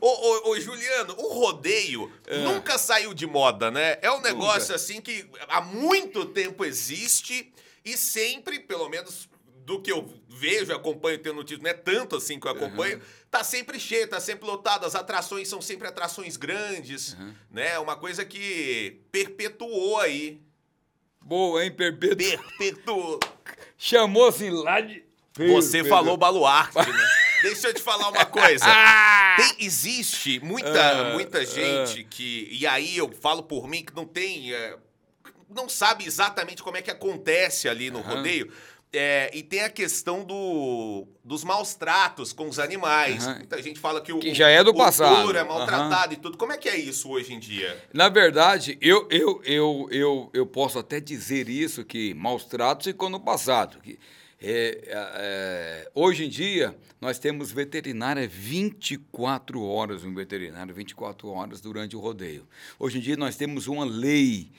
Ô, 0.00 0.06
ô, 0.08 0.50
ô, 0.50 0.60
Juliano, 0.60 1.14
o 1.18 1.32
rodeio 1.34 2.12
nunca 2.44 2.78
saiu 2.78 3.14
de 3.14 3.26
moda, 3.26 3.70
né? 3.70 3.98
É 4.02 4.10
um 4.10 4.20
negócio 4.20 4.74
assim 4.74 5.00
que 5.00 5.28
há 5.48 5.60
muito 5.60 6.24
tempo 6.26 6.64
existe 6.64 7.52
e 7.84 7.96
sempre, 7.96 8.58
pelo 8.60 8.88
menos 8.88 9.28
do 9.64 9.80
que 9.80 9.92
eu 9.92 10.08
vejo, 10.28 10.74
acompanho, 10.74 11.18
tenho 11.18 11.34
notícia, 11.36 11.62
não 11.62 11.70
é 11.70 11.74
tanto 11.74 12.16
assim 12.16 12.38
que 12.38 12.46
eu 12.46 12.50
acompanho, 12.50 13.00
tá 13.30 13.44
sempre 13.44 13.78
cheio, 13.78 14.08
tá 14.08 14.18
sempre 14.18 14.44
lotado, 14.44 14.84
as 14.84 14.94
atrações 14.94 15.48
são 15.48 15.62
sempre 15.62 15.86
atrações 15.86 16.36
grandes, 16.36 17.16
né? 17.50 17.78
Uma 17.78 17.96
coisa 17.96 18.24
que 18.24 19.00
perpetuou 19.12 20.00
aí. 20.00 20.40
Boa, 21.20 21.64
hein, 21.64 21.70
Perpetuo? 21.70 22.16
Perpetuou. 22.58 23.20
Chamou 23.78 24.26
assim 24.26 24.50
lá 24.50 24.80
de. 24.80 25.04
Você 25.36 25.84
falou 25.84 26.16
baluarte, 26.16 26.76
né? 26.78 27.06
Deixa 27.42 27.68
eu 27.68 27.74
te 27.74 27.82
falar 27.82 28.08
uma 28.08 28.24
coisa. 28.24 28.64
Tem- 29.36 29.66
existe 29.66 30.40
muita, 30.40 30.70
Ah, 31.08 31.12
muita 31.12 31.44
gente 31.44 32.04
que. 32.04 32.48
E 32.50 32.66
aí 32.66 32.96
eu 32.96 33.10
falo 33.20 33.42
por 33.42 33.66
mim 33.68 33.84
que 33.84 33.94
não 33.94 34.04
tem. 34.06 34.52
é, 34.54 34.76
não 35.54 35.68
sabe 35.68 36.06
exatamente 36.06 36.62
como 36.62 36.76
é 36.76 36.82
que 36.82 36.90
acontece 36.90 37.68
ali 37.68 37.90
no 37.90 37.98
Aham. 38.00 38.16
rodeio. 38.16 38.52
É, 38.94 39.30
e 39.32 39.42
tem 39.42 39.60
a 39.62 39.70
questão 39.70 40.22
do, 40.22 41.06
dos 41.24 41.42
maus 41.44 41.74
tratos 41.74 42.30
com 42.34 42.46
os 42.46 42.58
animais. 42.58 43.26
Aham. 43.26 43.36
Muita 43.36 43.62
gente 43.62 43.80
fala 43.80 44.02
que 44.02 44.12
o, 44.12 44.18
Que 44.18 44.34
já 44.34 44.50
é 44.50 44.62
do 44.62 44.70
o 44.72 44.74
passado. 44.76 45.22
touro 45.22 45.38
é 45.38 45.42
maltratado 45.42 46.12
e 46.12 46.16
tudo. 46.18 46.36
Como 46.36 46.52
é 46.52 46.58
que 46.58 46.68
é 46.68 46.76
isso 46.76 47.08
hoje 47.10 47.32
em 47.32 47.38
dia? 47.38 47.82
Na 47.92 48.10
verdade, 48.10 48.76
eu, 48.82 49.08
eu, 49.10 49.40
eu, 49.46 49.88
eu, 49.90 50.30
eu 50.34 50.46
posso 50.46 50.78
até 50.78 51.00
dizer 51.00 51.48
isso, 51.48 51.84
que 51.86 52.12
maus 52.12 52.44
tratos 52.44 52.86
ficou 52.86 53.08
no 53.08 53.18
passado. 53.18 53.78
Que, 53.80 53.98
é, 54.44 54.80
é, 54.88 55.90
hoje 55.94 56.24
em 56.24 56.28
dia, 56.28 56.74
nós 57.00 57.18
temos 57.18 57.52
veterinária 57.52 58.26
24 58.26 59.62
horas, 59.62 60.04
um 60.04 60.12
veterinário 60.12 60.74
24 60.74 61.28
horas 61.28 61.60
durante 61.60 61.94
o 61.94 62.00
rodeio. 62.00 62.46
Hoje 62.78 62.98
em 62.98 63.00
dia, 63.00 63.16
nós 63.16 63.36
temos 63.36 63.68
uma 63.68 63.84
lei 63.84 64.50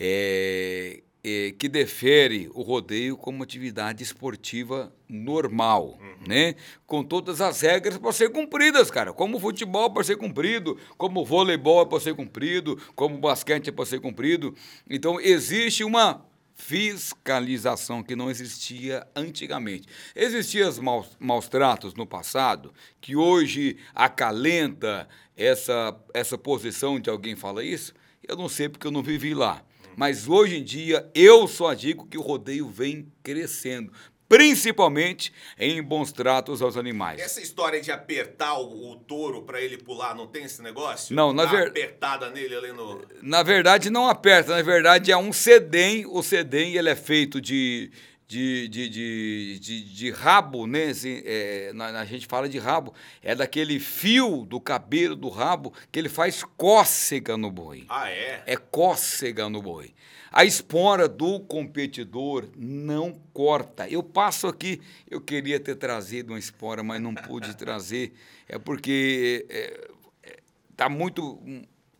é, 0.00 1.02
é, 1.22 1.52
que 1.58 1.68
defere 1.68 2.48
o 2.54 2.62
rodeio 2.62 3.16
como 3.16 3.42
atividade 3.42 4.02
esportiva 4.02 4.92
normal, 5.08 5.98
né? 6.26 6.54
Com 6.86 7.04
todas 7.04 7.40
as 7.40 7.60
regras 7.60 7.98
para 7.98 8.12
ser 8.12 8.30
cumpridas, 8.30 8.90
cara. 8.90 9.12
Como 9.12 9.36
o 9.36 9.40
futebol 9.40 9.90
para 9.90 10.04
ser 10.04 10.16
cumprido, 10.16 10.78
como 10.96 11.20
o 11.20 11.24
voleibol 11.24 11.82
é 11.82 11.86
para 11.86 12.00
ser 12.00 12.14
cumprido, 12.14 12.80
como 12.94 13.16
o 13.16 13.20
basquete 13.20 13.68
é 13.68 13.72
para 13.72 13.84
ser 13.84 14.00
cumprido. 14.00 14.54
Então 14.88 15.20
existe 15.20 15.84
uma 15.84 16.24
fiscalização 16.56 18.02
que 18.02 18.16
não 18.16 18.30
existia 18.30 19.06
antigamente. 19.14 19.86
Existiam 20.14 20.68
os 20.68 20.78
maus, 20.78 21.08
maus 21.20 21.48
tratos 21.48 21.94
no 21.94 22.06
passado, 22.06 22.72
que 23.00 23.14
hoje 23.14 23.76
acalenta 23.94 25.06
essa, 25.36 25.94
essa 26.14 26.38
posição 26.38 26.98
de 26.98 27.10
alguém 27.10 27.36
falar 27.36 27.62
isso? 27.62 27.94
Eu 28.26 28.36
não 28.36 28.48
sei 28.48 28.68
porque 28.68 28.86
eu 28.86 28.90
não 28.90 29.02
vivi 29.02 29.34
lá. 29.34 29.62
Mas 29.96 30.28
hoje 30.28 30.56
em 30.56 30.64
dia 30.64 31.08
eu 31.14 31.46
só 31.46 31.72
digo 31.74 32.06
que 32.06 32.18
o 32.18 32.22
rodeio 32.22 32.68
vem 32.68 33.12
crescendo, 33.22 33.92
principalmente 34.28 35.32
em 35.58 35.82
bons 35.82 36.12
tratos 36.12 36.62
aos 36.62 36.76
animais. 36.76 37.20
Essa 37.20 37.40
história 37.40 37.80
de 37.80 37.90
apertar 37.90 38.58
o, 38.58 38.92
o 38.92 38.96
touro 38.96 39.42
pra 39.42 39.60
ele 39.60 39.76
pular, 39.78 40.14
não 40.14 40.26
tem 40.26 40.44
esse 40.44 40.62
negócio? 40.62 41.14
Não, 41.14 41.32
na 41.32 41.44
Dar 41.44 41.50
uma 41.52 41.60
ver- 41.60 41.68
apertada 41.68 42.30
nele 42.30 42.54
ali 42.54 42.72
no. 42.72 43.04
Na 43.22 43.42
verdade, 43.42 43.90
não 43.90 44.08
aperta, 44.08 44.54
na 44.56 44.62
verdade 44.62 45.10
é 45.12 45.16
um 45.16 45.32
sedem. 45.32 46.06
O 46.06 46.22
sedem 46.22 46.74
ele 46.76 46.88
é 46.88 46.96
feito 46.96 47.40
de, 47.40 47.90
de, 48.26 48.68
de, 48.68 48.88
de, 48.88 49.58
de, 49.60 49.94
de 49.94 50.10
rabo, 50.10 50.66
né? 50.66 50.86
Assim, 50.86 51.22
é, 51.24 51.70
na- 51.74 52.00
a 52.00 52.04
gente 52.04 52.26
fala 52.26 52.48
de 52.48 52.58
rabo, 52.58 52.92
é 53.22 53.34
daquele 53.34 53.78
fio 53.78 54.44
do 54.48 54.60
cabelo 54.60 55.14
do 55.16 55.28
rabo 55.28 55.72
que 55.92 55.98
ele 55.98 56.08
faz 56.08 56.42
cócega 56.56 57.36
no 57.36 57.50
boi. 57.50 57.84
Ah, 57.88 58.10
é? 58.10 58.42
É 58.46 58.56
cócega 58.56 59.48
no 59.48 59.62
boi. 59.62 59.94
A 60.36 60.44
espora 60.44 61.08
do 61.08 61.40
competidor 61.40 62.46
não 62.54 63.18
corta. 63.32 63.88
Eu 63.88 64.02
passo 64.02 64.46
aqui, 64.46 64.82
eu 65.10 65.18
queria 65.18 65.58
ter 65.58 65.76
trazido 65.76 66.34
uma 66.34 66.38
espora, 66.38 66.82
mas 66.82 67.00
não 67.00 67.14
pude 67.14 67.56
trazer. 67.56 68.12
É 68.46 68.58
porque 68.58 69.46
é, 69.48 69.88
é, 70.22 70.36
tá 70.76 70.90
muito. 70.90 71.40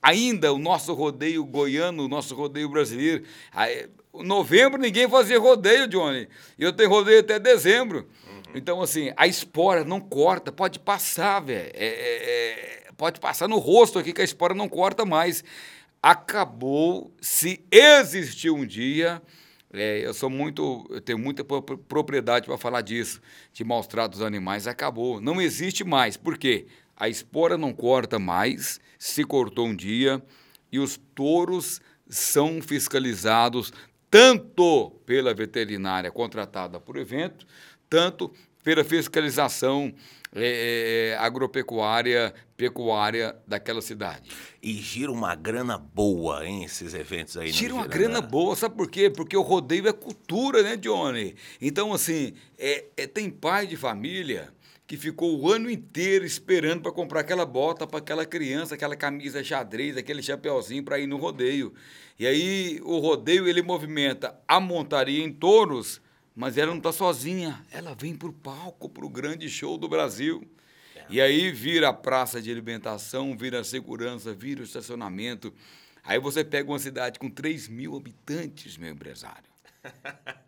Ainda 0.02 0.52
o 0.52 0.59
nosso 0.59 0.93
rodeio 0.93 1.43
goiano, 1.47 2.05
o 2.05 2.09
nosso 2.09 2.35
rodeio 2.35 2.69
brasileiro. 2.69 3.25
novembro 4.12 4.78
ninguém 4.78 5.09
fazia 5.09 5.38
rodeio, 5.38 5.88
Johnny. 5.88 6.28
Eu 6.59 6.75
tenho 6.75 6.90
rodeio 6.90 7.21
até 7.21 7.38
dezembro. 7.38 8.07
Então, 8.55 8.83
assim, 8.83 9.14
a 9.16 9.26
espora 9.26 9.83
não 9.83 9.99
corta, 9.99 10.52
pode 10.52 10.78
passar, 10.78 11.40
velho. 11.40 11.71
É- 11.73 11.87
é- 11.87 12.87
é- 12.88 12.93
pode 12.99 13.19
passar 13.19 13.49
no 13.49 13.57
rosto 13.57 13.99
aqui 13.99 14.12
que 14.12 14.21
a 14.21 14.25
espora 14.25 14.52
não 14.52 14.69
corta 14.69 15.07
mais. 15.07 15.43
Acabou, 16.08 17.12
se 17.20 17.64
existir 17.68 18.48
um 18.50 18.64
dia, 18.64 19.20
é, 19.72 20.06
eu 20.06 20.14
sou 20.14 20.30
muito, 20.30 20.86
eu 20.88 21.00
tenho 21.00 21.18
muita 21.18 21.42
pro- 21.42 21.60
propriedade 21.60 22.46
para 22.46 22.56
falar 22.56 22.80
disso, 22.82 23.20
de 23.52 23.64
maus 23.64 23.88
tratos 23.88 24.20
dos 24.20 24.25
animais, 24.25 24.68
acabou. 24.68 25.20
Não 25.20 25.40
existe 25.40 25.82
mais. 25.82 26.16
Por 26.16 26.38
quê? 26.38 26.68
A 26.96 27.08
espora 27.08 27.58
não 27.58 27.72
corta 27.72 28.20
mais, 28.20 28.78
se 28.96 29.25
cortou 29.25 29.66
um 29.66 29.75
dia, 29.75 30.22
e 30.70 30.78
os 30.78 30.96
touros 31.12 31.80
são 32.08 32.62
fiscalizados 32.62 33.72
tanto 34.08 34.92
pela 35.04 35.34
veterinária 35.34 36.12
contratada 36.12 36.78
por 36.78 36.98
evento, 36.98 37.44
tanto 37.90 38.32
pela 38.62 38.84
fiscalização 38.84 39.92
eh, 40.37 41.12
eh, 41.12 41.16
agropecuária, 41.19 42.35
pecuária 42.57 43.35
daquela 43.47 43.81
cidade. 43.81 44.31
E 44.62 44.75
gira 44.75 45.11
uma 45.11 45.35
grana 45.35 45.78
boa, 45.78 46.47
hein, 46.47 46.64
esses 46.64 46.93
eventos 46.93 47.37
aí. 47.37 47.50
Tira 47.50 47.73
uma 47.75 47.85
gira, 47.85 47.95
grana 47.95 48.21
boa, 48.21 48.55
sabe 48.55 48.76
por 48.76 48.90
quê? 48.90 49.09
Porque 49.09 49.37
o 49.37 49.43
rodeio 49.43 49.88
é 49.88 49.93
cultura, 49.93 50.62
né, 50.62 50.76
Johnny? 50.76 51.35
Então, 51.61 51.93
assim, 51.93 52.35
é, 52.59 52.85
é- 52.97 53.07
tem 53.07 53.31
pai 53.31 53.66
de 53.66 53.76
família 53.76 54.55
que 54.87 54.97
ficou 54.97 55.40
o 55.40 55.50
ano 55.50 55.69
inteiro 55.69 56.25
esperando 56.25 56.83
para 56.83 56.93
comprar 56.93 57.21
aquela 57.21 57.45
bota 57.45 57.87
para 57.87 57.99
aquela 57.99 58.25
criança, 58.25 58.75
aquela 58.76 58.95
camisa 58.95 59.43
xadrez, 59.43 59.97
aquele 59.97 60.23
chapeuzinho 60.23 60.85
para 60.85 60.99
ir 60.99 61.07
no 61.09 61.16
rodeio. 61.16 61.75
E 62.19 62.26
aí 62.26 62.81
o 62.85 62.99
rodeio 62.99 63.49
ele 63.49 63.62
movimenta 63.62 64.38
a 64.47 64.61
montaria 64.61 65.25
em 65.25 65.33
touros, 65.33 66.00
mas 66.37 66.59
ela 66.59 66.71
não 66.71 66.76
está 66.76 66.93
sozinha, 66.93 67.64
ela 67.71 67.95
vem 67.95 68.14
para 68.14 68.28
o 68.28 68.33
palco, 68.33 68.90
para 68.90 69.07
o 69.07 69.09
grande 69.09 69.49
show 69.49 69.78
do 69.78 69.88
Brasil. 69.88 70.47
E 71.09 71.19
aí 71.19 71.50
vira 71.50 71.88
a 71.88 71.93
praça 71.95 72.43
de 72.43 72.50
alimentação, 72.50 73.35
vira 73.35 73.61
a 73.61 73.64
segurança, 73.64 74.35
vira 74.35 74.61
o 74.61 74.64
estacionamento. 74.64 75.55
Aí 76.05 76.19
você 76.19 76.45
pega 76.45 76.71
uma 76.71 76.78
cidade 76.78 77.19
com 77.19 77.31
3 77.31 77.69
mil 77.69 77.97
habitantes, 77.97 78.76
meu 78.76 78.93
empresário. 78.93 79.49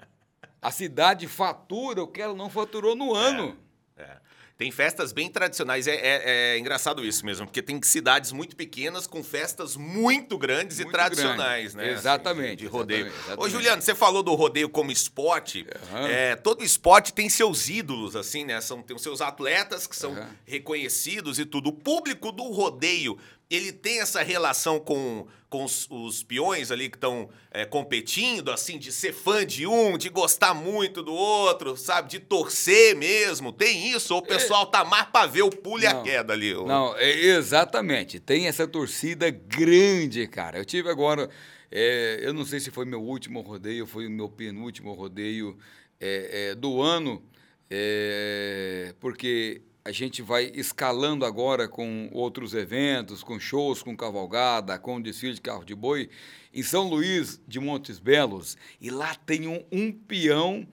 A 0.61 0.73
cidade 0.73 1.29
fatura 1.29 2.03
o 2.03 2.09
que 2.09 2.21
ela 2.21 2.35
não 2.35 2.51
faturou 2.51 2.97
no 2.97 3.15
ano. 3.15 3.57
É. 3.97 4.19
Tem 4.59 4.73
festas 4.73 5.13
bem 5.13 5.31
tradicionais, 5.31 5.87
é, 5.87 5.95
é- 5.95 6.23
é 6.55 6.59
engraçado 6.59 7.05
isso 7.07 7.25
mesmo, 7.25 7.47
porque 7.47 7.63
tem 7.63 7.81
cidades 7.81 8.33
muito 8.33 8.57
pequenas 8.57 9.07
com 9.07 9.23
festas 9.23 9.77
muito 9.77 10.37
grandes 10.37 10.79
Muito 10.79 10.89
e 10.89 10.93
tradicionais, 10.93 11.75
grande. 11.77 11.91
né? 11.93 11.97
Exatamente, 11.97 12.47
assim, 12.49 12.57
de, 12.57 12.63
de 12.65 12.67
rodeio. 12.67 13.01
exatamente, 13.07 13.25
exatamente. 13.25 13.47
Ô, 13.47 13.49
Juliano, 13.49 13.81
você 13.81 13.95
falou 13.95 14.21
do 14.21 14.35
rodeio 14.35 14.69
como 14.69 14.91
esporte. 14.91 15.65
Aham. 15.93 16.09
É, 16.09 16.35
todo 16.35 16.65
esporte 16.65 17.13
tem 17.13 17.29
seus 17.31 17.69
ídolos, 17.69 18.17
assim, 18.17 18.45
né? 18.45 18.61
São, 18.61 18.83
tem 18.83 18.97
os 18.97 19.03
seus 19.03 19.21
atletas 19.21 19.87
que 19.87 19.95
são 19.95 20.11
Aham. 20.15 20.29
reconhecidos 20.45 21.39
e 21.39 21.45
tudo. 21.45 21.69
O 21.69 21.73
público 21.73 22.33
do 22.33 22.51
rodeio, 22.51 23.17
ele 23.49 23.71
tem 23.71 24.01
essa 24.01 24.23
relação 24.25 24.81
com, 24.81 25.27
com 25.49 25.65
os, 25.65 25.87
os 25.89 26.25
peões 26.25 26.73
ali 26.73 26.91
que 26.91 26.97
estão 26.97 27.31
competindo, 27.71 28.51
assim, 28.51 28.79
de 28.79 28.93
ser 28.93 29.13
fã 29.13 29.45
de 29.47 29.67
um, 29.67 29.97
de 29.97 30.09
gostar 30.09 30.53
muito 30.53 31.03
do 31.03 31.13
outro, 31.15 31.77
sabe? 31.77 32.09
De 32.11 32.19
torcer 32.21 32.95
mesmo. 32.97 33.53
Tem 33.53 33.91
isso? 33.91 34.13
Ou 34.15 34.21
o 34.21 34.23
pessoal 34.23 34.48
tá 34.67 34.85
mais 34.85 35.07
pra 35.07 35.27
ver 35.27 35.43
o 35.43 35.51
pulo 35.51 35.83
e 35.83 35.87
a 35.87 36.03
queda 36.03 36.33
ali? 36.33 36.53
Não, 36.55 36.97
é, 36.97 37.11
exatamente. 37.11 38.19
Tem 38.21 38.47
essa 38.47 38.67
torcida 38.67 39.31
grande, 39.31 40.27
cara. 40.27 40.59
Eu 40.59 40.65
tive 40.65 40.89
agora, 40.91 41.29
é, 41.71 42.21
eu 42.23 42.33
não 42.33 42.45
sei 42.45 42.61
se 42.61 42.71
foi 42.71 42.85
meu 42.85 43.03
último 43.03 43.41
rodeio, 43.41 43.87
foi 43.87 44.07
o 44.07 44.11
meu 44.11 44.29
penúltimo 44.29 44.93
rodeio 44.93 45.57
é, 46.01 46.51
é, 46.51 46.55
do 46.55 46.81
ano, 46.81 47.23
é, 47.71 48.95
porque 49.01 49.63
a 49.85 49.93
gente 49.93 50.21
vai 50.21 50.53
escalando 50.55 51.25
agora 51.25 51.67
com 51.67 52.11
outros 52.13 52.53
eventos, 52.53 53.23
com 53.23 53.41
shows, 53.41 53.83
com 53.83 53.97
cavalgada, 53.97 54.79
com 54.79 55.01
desfile 55.01 55.35
de 55.35 55.41
carro 55.41 55.65
de 55.65 55.75
boi, 55.75 56.11
em 56.53 56.63
São 56.63 56.89
Luís 56.89 57.41
de 57.49 57.59
Montes 57.59 57.99
Belos. 57.99 58.57
E 58.81 58.91
lá 58.91 59.15
tem 59.15 59.47
um, 59.47 59.65
um 59.73 59.91
peão 59.91 60.69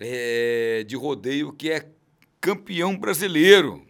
é, 0.00 0.84
de 0.84 0.96
rodeio 0.96 1.52
que 1.52 1.70
é 1.70 1.86
campeão 2.46 2.96
brasileiro. 2.96 3.84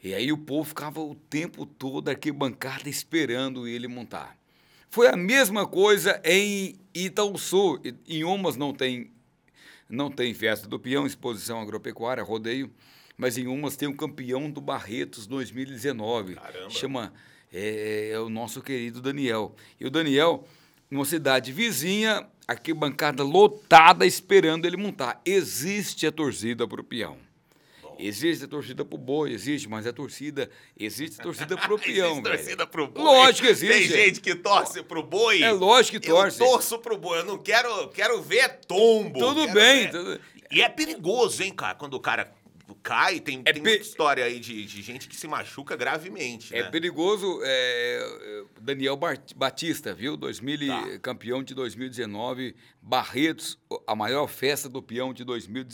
E 0.00 0.14
aí 0.14 0.30
o 0.30 0.38
povo 0.38 0.68
ficava 0.68 1.00
o 1.00 1.16
tempo 1.16 1.66
todo 1.66 2.08
aqui 2.08 2.30
bancada 2.30 2.88
esperando 2.88 3.66
ele 3.66 3.88
montar. 3.88 4.38
Foi 4.88 5.08
a 5.08 5.16
mesma 5.16 5.66
coisa 5.66 6.20
em 6.24 6.78
Itaúsu. 6.94 7.80
Em 8.06 8.22
Umas 8.22 8.54
não 8.54 8.72
tem 8.72 9.10
não 9.88 10.12
tem 10.12 10.32
festa 10.32 10.68
do 10.68 10.78
peão, 10.78 11.06
exposição 11.06 11.60
agropecuária, 11.60 12.22
rodeio, 12.22 12.70
mas 13.16 13.36
em 13.36 13.48
Umas 13.48 13.74
tem 13.74 13.88
o 13.88 13.96
campeão 13.96 14.48
do 14.48 14.60
Barretos 14.60 15.26
2019. 15.26 16.36
Caramba. 16.36 16.70
Chama 16.70 17.12
é, 17.52 18.10
é 18.12 18.20
o 18.20 18.28
nosso 18.28 18.62
querido 18.62 19.02
Daniel. 19.02 19.56
E 19.80 19.86
o 19.86 19.90
Daniel, 19.90 20.46
numa 20.88 21.04
cidade 21.04 21.50
vizinha, 21.50 22.28
aqui 22.46 22.72
bancada 22.72 23.24
lotada 23.24 24.06
esperando 24.06 24.66
ele 24.66 24.76
montar. 24.76 25.20
Existe 25.24 26.06
a 26.06 26.12
torcida 26.12 26.68
para 26.68 26.80
o 26.80 26.84
peão. 26.84 27.27
Existe 27.98 28.44
a 28.44 28.48
torcida 28.48 28.84
pro 28.84 28.96
boi, 28.96 29.32
existe, 29.32 29.68
mas 29.68 29.86
a 29.86 29.92
torcida, 29.92 30.48
existe 30.78 31.20
a 31.20 31.22
torcida 31.24 31.56
pro 31.56 31.76
peão, 31.80 32.10
Existe 32.12 32.22
velho. 32.22 32.36
torcida 32.38 32.66
pro 32.66 32.86
boi. 32.88 33.02
Lógico 33.02 33.46
que 33.46 33.52
existe. 33.52 33.88
Tem 33.92 34.04
gente 34.06 34.20
que 34.20 34.34
torce 34.36 34.82
pro 34.82 35.02
boi. 35.02 35.42
É 35.42 35.50
lógico 35.50 35.98
que 36.00 36.06
torce. 36.08 36.40
Eu 36.40 36.46
torço 36.48 36.78
pro 36.78 36.96
boi. 36.96 37.18
Eu 37.18 37.24
não 37.24 37.38
quero, 37.38 37.88
quero 37.88 38.22
ver 38.22 38.60
tombo. 38.66 39.18
Tudo 39.18 39.48
bem, 39.52 39.84
ver- 39.86 39.90
tudo- 39.90 40.20
E 40.50 40.62
é 40.62 40.68
perigoso, 40.68 41.42
hein, 41.42 41.52
cara? 41.52 41.74
Quando 41.74 41.94
o 41.94 42.00
cara 42.00 42.32
cai, 42.74 43.20
tem, 43.20 43.40
É 43.44 43.52
tem 43.52 43.62
pe- 43.62 43.68
muita 43.70 43.82
história 43.82 44.24
aí 44.24 44.38
de, 44.38 44.64
de 44.64 44.82
gente 44.82 45.08
que 45.08 45.16
se 45.16 45.26
machuca 45.26 45.74
gravemente, 45.76 46.54
É 46.54 46.62
né? 46.64 46.70
perigoso, 46.70 47.40
é, 47.42 47.46
é, 48.22 48.44
Daniel 48.60 48.98
Batista, 49.36 49.94
viu? 49.94 50.16
2000, 50.16 50.62
e- 50.62 50.66
Tá. 50.66 50.98
Campeão 51.00 51.42
de 51.42 51.54
2019, 51.54 52.54
Barretos, 52.82 53.58
a 53.86 53.94
maior 53.94 54.26
festa 54.26 54.68
do 54.68 54.82
peão 54.82 55.12
de 55.14 55.24
2000, 55.24 55.64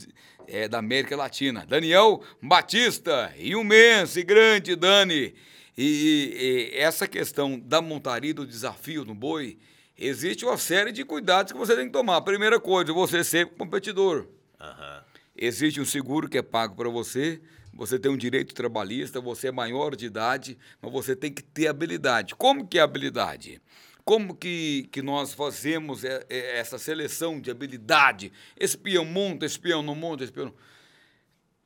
é, 0.47 0.69
da 0.69 0.79
América 0.79 1.17
Latina. 1.17 1.65
Daniel 1.67 2.23
Batista, 2.43 3.33
imenso 3.39 4.19
e 4.19 4.23
grande, 4.23 4.77
Dani. 4.77 5.35
E, 5.77 6.71
e 6.73 6.79
essa 6.79 7.09
questão 7.09 7.59
da 7.59 7.83
montaria 7.83 8.33
do 8.33 8.47
desafio 8.47 9.05
no 9.05 9.15
boi, 9.15 9.59
existe 9.99 10.45
uma 10.45 10.57
série 10.57 10.93
de 10.93 11.05
cuidados 11.05 11.53
que 11.53 11.59
você 11.59 11.75
tem 11.75 11.87
que 11.87 11.93
tomar. 11.93 12.21
Primeira 12.21 12.61
coisa, 12.61 12.93
você 12.93 13.25
ser 13.25 13.47
competidor. 13.47 14.27
Aham. 14.61 15.05
Existe 15.37 15.81
um 15.81 15.85
seguro 15.85 16.29
que 16.29 16.39
é 16.39 16.43
pago 16.43 16.77
para 16.77 16.89
você, 16.89 17.41
você 17.73 17.99
tem 17.99 18.11
um 18.11 18.17
direito 18.17 18.55
trabalhista, 18.55 19.21
você 19.21 19.49
é 19.49 19.53
maior 19.53 19.97
de 19.97 20.07
idade, 20.07 20.57
mas 20.81 20.93
você 20.93 21.17
tem 21.17 21.33
que 21.33 21.43
ter 21.43 21.67
habilidade. 21.67 22.35
Como 22.37 22.67
que 22.67 22.79
é 22.79 22.83
habilidade? 22.83 23.61
Como 24.05 24.35
que, 24.37 24.89
que 24.93 25.03
nós 25.03 25.33
fazemos 25.33 26.05
é- 26.05 26.25
é 26.29 26.59
essa 26.59 26.79
seleção 26.79 27.41
de 27.41 27.51
habilidade? 27.51 28.31
Esse 28.57 28.77
peão 28.79 29.05
monta, 29.05 29.47
esse 29.47 29.59
peão 29.59 29.83
não 29.83 29.95
monta, 29.95 30.31
não... 30.37 30.55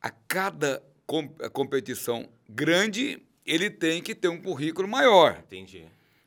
A 0.01 0.09
cada 0.09 0.81
com- 1.05 1.35
a 1.41 1.49
competição 1.49 2.29
grande, 2.47 3.21
ele 3.45 3.69
tem 3.69 4.01
que 4.01 4.15
ter 4.15 4.29
um 4.29 4.41
currículo 4.41 4.87
maior. 4.87 5.43
Entendi. 5.45 5.85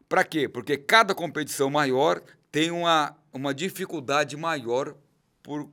Para 0.08 0.22
quê? 0.24 0.48
Porque 0.48 0.76
cada 0.76 1.14
competição 1.14 1.70
maior 1.70 2.22
tem 2.50 2.70
uma, 2.70 3.16
uma 3.32 3.54
dificuldade 3.54 4.36
maior 4.36 4.94
por, 5.42 5.70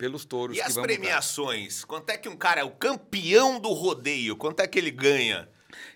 pelos 0.00 0.24
touros 0.24 0.56
E 0.56 0.62
as 0.62 0.74
premiações? 0.78 1.84
Quanto 1.84 2.08
é 2.08 2.16
que 2.16 2.26
um 2.28 2.34
cara 2.36 2.62
é 2.62 2.64
o 2.64 2.70
campeão 2.70 3.60
do 3.60 3.68
rodeio? 3.72 4.34
Quanto 4.34 4.60
é 4.60 4.66
que 4.66 4.78
ele 4.78 4.90
ganha 4.90 5.46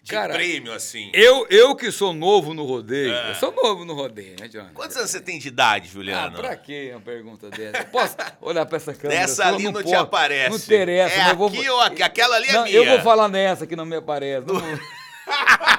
de 0.03 0.11
Cara, 0.13 0.35
prêmio, 0.35 0.73
assim? 0.75 1.11
Eu, 1.15 1.47
eu 1.49 1.75
que 1.75 1.91
sou 1.91 2.13
novo 2.13 2.53
no 2.53 2.65
rodeio, 2.67 3.13
É. 3.15 3.31
eu 3.31 3.35
sou 3.35 3.51
novo 3.51 3.87
no 3.87 3.95
rodeio, 3.95 4.37
né, 4.39 4.47
Johnny? 4.47 4.69
Quantos 4.75 4.95
anos 4.99 5.11
você 5.11 5.21
tem 5.21 5.39
de 5.39 5.49
idade, 5.49 5.87
Ah, 5.89 5.93
Juliano? 5.93 6.37
pra 6.37 6.55
que 6.55 6.91
uma 6.91 7.01
pergunta 7.01 7.49
dessa? 7.49 7.83
Posso 7.87 8.15
olhar 8.43 8.67
pra 8.67 8.77
essa 8.77 8.93
câmera? 8.93 9.21
Dessa 9.21 9.45
Eu 9.45 9.55
ali 9.55 9.65
não, 9.65 9.73
te 9.73 9.85
posso. 9.85 9.97
aparece. 9.97 10.51
Não 10.51 10.57
interessa, 10.59 11.15
É 11.15 11.31
eu 11.31 11.37
vou... 11.37 11.49
aqui 11.49 11.69
ou 11.71 11.81
aqui? 11.81 12.03
Aquela 12.03 12.37
ali 12.37 12.49
é 12.49 12.53
não, 12.53 12.65
minha. 12.65 12.77
eu 12.77 12.85
vou 12.85 13.01
falar 13.01 13.29
nessa 13.29 13.67
que 13.67 13.75
não 13.75 13.87
me 13.87 13.97
aparece. 13.97 14.47
Não... 14.47 14.55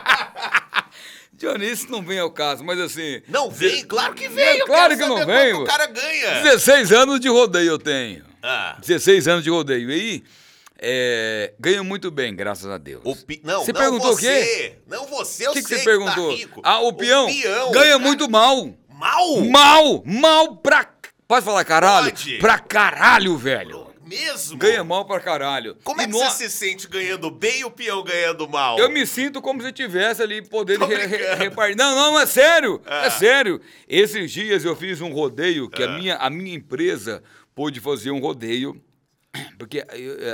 Johnny, 1.37 1.69
isso 1.69 1.91
não 1.91 2.01
vem 2.01 2.19
ao 2.19 2.31
caso, 2.31 2.63
mas 2.63 2.79
assim... 2.79 3.21
Não 3.27 3.49
vem? 3.51 3.83
Claro 3.85 4.13
que 4.13 4.27
vem. 4.27 4.59
eu 4.59 4.65
Claro 4.65 4.97
que 4.97 5.05
não 5.05 5.25
vem, 5.25 5.53
o 5.53 5.63
cara 5.65 5.85
ganha. 5.87 6.41
16 6.43 6.91
anos 6.91 7.19
de 7.19 7.27
rodeio 7.27 7.71
eu 7.71 7.79
tenho. 7.79 8.23
Ah, 8.41 8.77
16 8.79 9.27
anos 9.27 9.43
de 9.43 9.49
rodeio. 9.49 9.89
E 9.91 9.93
aí, 9.93 10.23
é, 10.79 11.53
ganho 11.59 11.83
muito 11.83 12.11
bem, 12.11 12.35
graças 12.35 12.69
a 12.69 12.77
Deus. 12.77 13.01
o 13.03 13.15
pi... 13.15 13.41
Não, 13.43 13.63
Você 13.65 13.73
não 13.73 13.79
perguntou 13.79 14.11
o 14.11 14.15
você. 14.15 14.27
quê? 14.27 14.73
Não 14.87 15.05
você, 15.07 15.47
eu 15.47 15.51
O 15.51 15.53
que, 15.53 15.61
que 15.61 15.67
sei 15.67 15.77
você 15.79 15.83
tá 15.83 15.89
perguntou? 15.89 16.35
rico. 16.35 16.61
ah, 16.63 16.79
o 16.81 16.93
peão, 16.93 17.27
peão, 17.27 17.71
ganha 17.71 17.91
cara. 17.93 17.99
muito 17.99 18.29
mal. 18.29 18.69
Mal? 18.89 19.41
Mal, 19.45 20.03
mal 20.05 20.55
pra. 20.57 20.87
Pode 21.27 21.43
falar 21.43 21.65
caralho? 21.65 22.11
Pode. 22.11 22.37
Pra 22.37 22.59
caralho, 22.59 23.35
velho. 23.35 23.84
Mesmo? 24.05 24.57
Ganha 24.57 24.83
mal 24.83 25.03
pra 25.05 25.19
caralho. 25.19 25.75
Como 25.83 25.99
é 25.99 26.03
E 26.03 26.07
que 26.07 26.13
nó- 26.13 26.29
você 26.29 26.49
se 26.49 26.57
sente 26.57 26.87
ganhando 26.87 27.31
bem 27.31 27.61
e 27.61 27.65
o 27.65 27.71
peão 27.71 28.03
ganhando 28.03 28.47
mal? 28.47 28.77
Eu 28.77 28.89
me 28.89 29.05
sinto 29.05 29.41
como 29.41 29.61
se 29.61 29.71
tivesse 29.71 30.21
ali 30.21 30.41
podendo 30.41 30.79
Tô 30.79 30.85
re- 30.85 31.05
re- 31.07 31.35
repartir. 31.35 31.75
Não, 31.75 31.95
não, 31.95 32.19
é 32.19 32.25
sério. 32.25 32.81
Ah. 32.85 33.05
É 33.05 33.09
sério. 33.09 33.59
Esses 33.87 34.31
dias 34.31 34.63
eu 34.63 34.75
fiz 34.75 35.01
um 35.01 35.11
rodeio 35.11 35.69
que 35.69 35.81
Ah. 35.83 35.87
a, 35.93 35.97
minha, 35.97 36.15
a 36.17 36.29
minha 36.29 36.55
empresa 36.55 37.23
pôde 37.55 37.79
fazer 37.79 38.11
um 38.11 38.19
rodeio. 38.19 38.79
Porque 39.59 39.83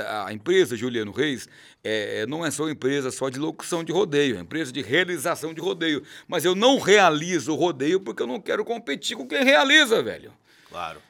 a, 0.06 0.26
a 0.26 0.32
empresa 0.32 0.76
Juliano 0.76 1.10
Reis 1.10 1.48
é, 1.82 2.24
não 2.26 2.44
é 2.46 2.50
só 2.52 2.68
empresa 2.68 3.10
só 3.10 3.28
de 3.28 3.38
locução 3.38 3.82
de 3.82 3.90
rodeio, 3.90 4.36
é 4.36 4.40
empresa 4.40 4.70
de 4.70 4.80
realização 4.82 5.52
de 5.52 5.60
rodeio. 5.60 6.02
Mas 6.28 6.44
eu 6.44 6.54
não 6.54 6.78
realizo 6.78 7.52
o 7.52 7.56
rodeio 7.56 7.98
porque 8.00 8.22
eu 8.22 8.26
não 8.28 8.40
quero 8.40 8.64
competir 8.64 9.16
com 9.16 9.26
quem 9.26 9.42
realiza, 9.44 10.00
velho. 10.02 10.32
Claro. 10.70 11.00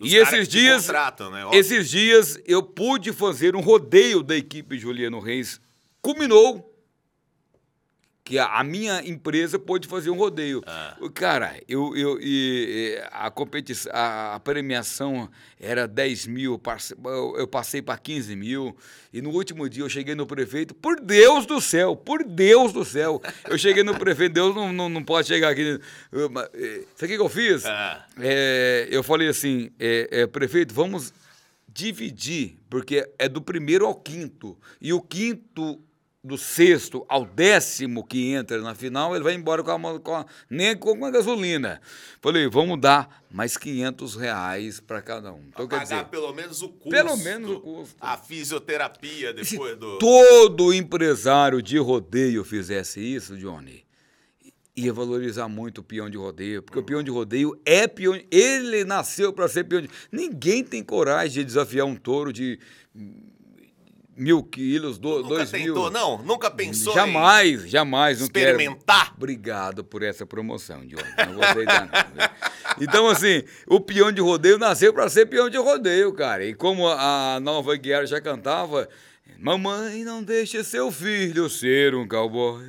E 0.00 0.16
esses 0.16 0.48
dias, 0.48 0.88
né? 0.88 1.48
Esses 1.52 1.88
dias 1.88 2.38
eu 2.46 2.62
pude 2.62 3.12
fazer 3.12 3.54
um 3.54 3.60
rodeio 3.60 4.22
da 4.22 4.36
equipe 4.36 4.78
Juliano 4.78 5.20
Reis. 5.20 5.60
Culminou 6.02 6.73
que 8.24 8.38
a, 8.38 8.46
a 8.46 8.64
minha 8.64 9.06
empresa 9.06 9.58
pôde 9.58 9.86
fazer 9.86 10.08
um 10.08 10.16
rodeio. 10.16 10.62
Ah. 10.66 10.96
Cara, 11.12 11.60
eu, 11.68 11.94
eu, 11.94 12.18
e, 12.18 12.98
a 13.12 13.30
competição, 13.30 13.92
a, 13.94 14.36
a 14.36 14.40
premiação 14.40 15.28
era 15.60 15.86
10 15.86 16.26
mil, 16.28 16.60
eu, 17.36 17.46
passei 17.46 17.82
para 17.82 17.98
15 17.98 18.34
mil, 18.34 18.74
e 19.12 19.20
no 19.20 19.28
último 19.28 19.68
dia 19.68 19.82
eu 19.82 19.88
cheguei 19.90 20.14
no 20.14 20.26
prefeito, 20.26 20.74
por 20.74 20.98
Deus 20.98 21.44
do 21.44 21.60
céu, 21.60 21.94
por 21.94 22.24
Deus 22.24 22.72
do 22.72 22.82
céu, 22.82 23.20
eu 23.46 23.58
cheguei 23.58 23.82
no 23.82 23.98
prefeito, 23.98 24.32
Deus 24.32 24.54
não, 24.54 24.72
não, 24.72 24.88
não 24.88 25.04
pode 25.04 25.28
chegar 25.28 25.50
aqui. 25.50 25.78
Eh, 26.10 26.84
Sabe 26.96 27.04
o 27.04 27.08
que 27.08 27.16
que 27.16 27.22
eu 27.22 27.28
fiz? 27.28 27.66
Ah. 27.66 28.06
É, 28.18 28.88
eu 28.90 29.02
falei 29.02 29.28
assim, 29.28 29.70
é, 29.78 30.08
é, 30.10 30.26
prefeito, 30.26 30.72
vamos 30.72 31.12
dividir, 31.68 32.56
porque 32.70 33.06
é 33.18 33.28
do 33.28 33.42
primeiro 33.42 33.84
ao 33.84 33.94
quinto. 33.94 34.56
E 34.80 34.94
o 34.94 35.00
quinto 35.02 35.78
do 36.24 36.38
sexto 36.38 37.04
ao 37.06 37.26
décimo 37.26 38.02
que 38.02 38.32
entra 38.32 38.58
na 38.62 38.74
final, 38.74 39.14
ele 39.14 39.22
vai 39.22 39.34
embora 39.34 39.62
com 39.62 39.70
a, 39.70 40.00
com 40.00 40.14
a, 40.14 40.26
nem 40.48 40.74
com 40.74 41.04
a 41.04 41.10
gasolina. 41.10 41.82
Falei, 42.22 42.48
vamos 42.48 42.80
dar 42.80 43.22
mais 43.30 43.58
500 43.58 44.16
reais 44.16 44.80
para 44.80 45.02
cada 45.02 45.30
um. 45.34 45.42
Então, 45.48 45.68
quer 45.68 45.80
pagar 45.80 45.96
dizer, 45.96 46.04
pelo 46.06 46.32
menos 46.32 46.62
o 46.62 46.70
custo. 46.70 46.88
Pelo 46.88 47.16
menos 47.18 47.50
o 47.50 47.60
custo. 47.60 47.96
A 48.00 48.16
fisioterapia 48.16 49.34
depois 49.34 49.76
do... 49.76 49.98
todo 49.98 50.72
empresário 50.72 51.60
de 51.60 51.76
rodeio 51.76 52.42
fizesse 52.42 53.00
isso, 53.00 53.36
Johnny, 53.36 53.84
ia 54.74 54.94
valorizar 54.94 55.46
muito 55.46 55.82
o 55.82 55.84
peão 55.84 56.08
de 56.08 56.16
rodeio, 56.16 56.62
porque 56.62 56.78
o 56.78 56.82
peão 56.82 57.02
de 57.02 57.10
rodeio 57.10 57.60
é 57.66 57.86
peão, 57.86 58.18
ele 58.30 58.82
nasceu 58.84 59.30
para 59.30 59.46
ser 59.46 59.64
peão 59.64 59.82
de... 59.82 59.90
Ninguém 60.10 60.64
tem 60.64 60.82
coragem 60.82 61.34
de 61.34 61.44
desafiar 61.44 61.84
um 61.84 61.94
touro 61.94 62.32
de 62.32 62.58
mil 64.16 64.42
quilos, 64.42 64.98
do, 64.98 65.16
Nunca 65.18 65.28
dois 65.28 65.50
tentou, 65.50 65.84
mil. 65.84 65.90
não? 65.90 66.18
Nunca 66.22 66.50
pensou 66.50 66.92
em 66.92 66.96
Jamais, 66.96 67.68
jamais. 67.68 68.20
Não 68.20 68.28
quero. 68.28 68.50
experimentar? 68.50 69.12
Obrigado 69.16 69.84
por 69.84 70.02
essa 70.02 70.24
promoção, 70.26 70.86
Diogo. 70.86 71.04
Não 71.26 71.34
vou 71.34 71.44
aceitar, 71.44 71.86
não. 71.86 72.12
viu? 72.12 72.30
Então, 72.88 73.08
assim, 73.08 73.42
o 73.66 73.80
peão 73.80 74.10
de 74.12 74.20
rodeio 74.20 74.58
nasceu 74.58 74.92
para 74.92 75.08
ser 75.08 75.26
peão 75.26 75.48
de 75.48 75.56
rodeio, 75.56 76.12
cara. 76.12 76.44
E 76.44 76.54
como 76.54 76.88
a 76.88 77.34
a 77.36 77.40
Nova 77.40 77.74
Guiara 77.76 78.06
já 78.06 78.20
cantava, 78.20 78.88
mamãe, 79.38 80.04
não 80.04 80.22
deixe 80.22 80.62
seu 80.64 80.90
filho 80.90 81.48
ser 81.48 81.94
um 81.94 82.06
cowboy. 82.06 82.64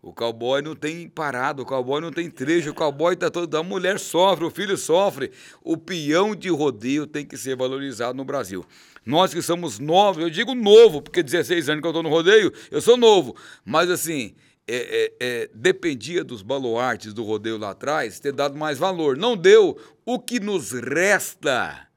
O 0.00 0.12
cowboy 0.12 0.62
não 0.62 0.76
tem 0.76 1.08
parado, 1.08 1.62
o 1.62 1.66
cowboy 1.66 2.00
não 2.00 2.12
tem 2.12 2.30
trecho, 2.30 2.70
o 2.70 2.74
cowboy 2.74 3.16
tá 3.16 3.28
todo. 3.30 3.54
A 3.56 3.62
mulher 3.62 3.98
sofre, 3.98 4.44
o 4.44 4.50
filho 4.50 4.76
sofre. 4.76 5.30
O 5.62 5.76
peão 5.76 6.34
de 6.36 6.48
rodeio 6.48 7.06
tem 7.06 7.26
que 7.26 7.36
ser 7.36 7.56
valorizado 7.56 8.16
no 8.16 8.24
Brasil. 8.24 8.64
Nós 9.08 9.32
que 9.32 9.40
somos 9.40 9.78
novos, 9.78 10.22
eu 10.22 10.28
digo 10.28 10.54
novo, 10.54 11.00
porque 11.00 11.22
16 11.22 11.70
anos 11.70 11.80
que 11.80 11.88
eu 11.88 11.94
tô 11.94 12.02
no 12.02 12.10
rodeio, 12.10 12.52
eu 12.70 12.78
sou 12.78 12.94
novo. 12.94 13.34
Mas 13.64 13.88
assim, 13.88 14.34
é, 14.66 14.76
é, 14.76 15.26
é, 15.26 15.50
dependia 15.54 16.22
dos 16.22 16.42
baluartes 16.42 17.14
do 17.14 17.24
rodeio 17.24 17.56
lá 17.56 17.70
atrás 17.70 18.20
ter 18.20 18.34
dado 18.34 18.54
mais 18.58 18.76
valor. 18.76 19.16
Não 19.16 19.34
deu. 19.34 19.80
O 20.04 20.18
que 20.18 20.38
nos 20.38 20.72
resta 20.72 21.88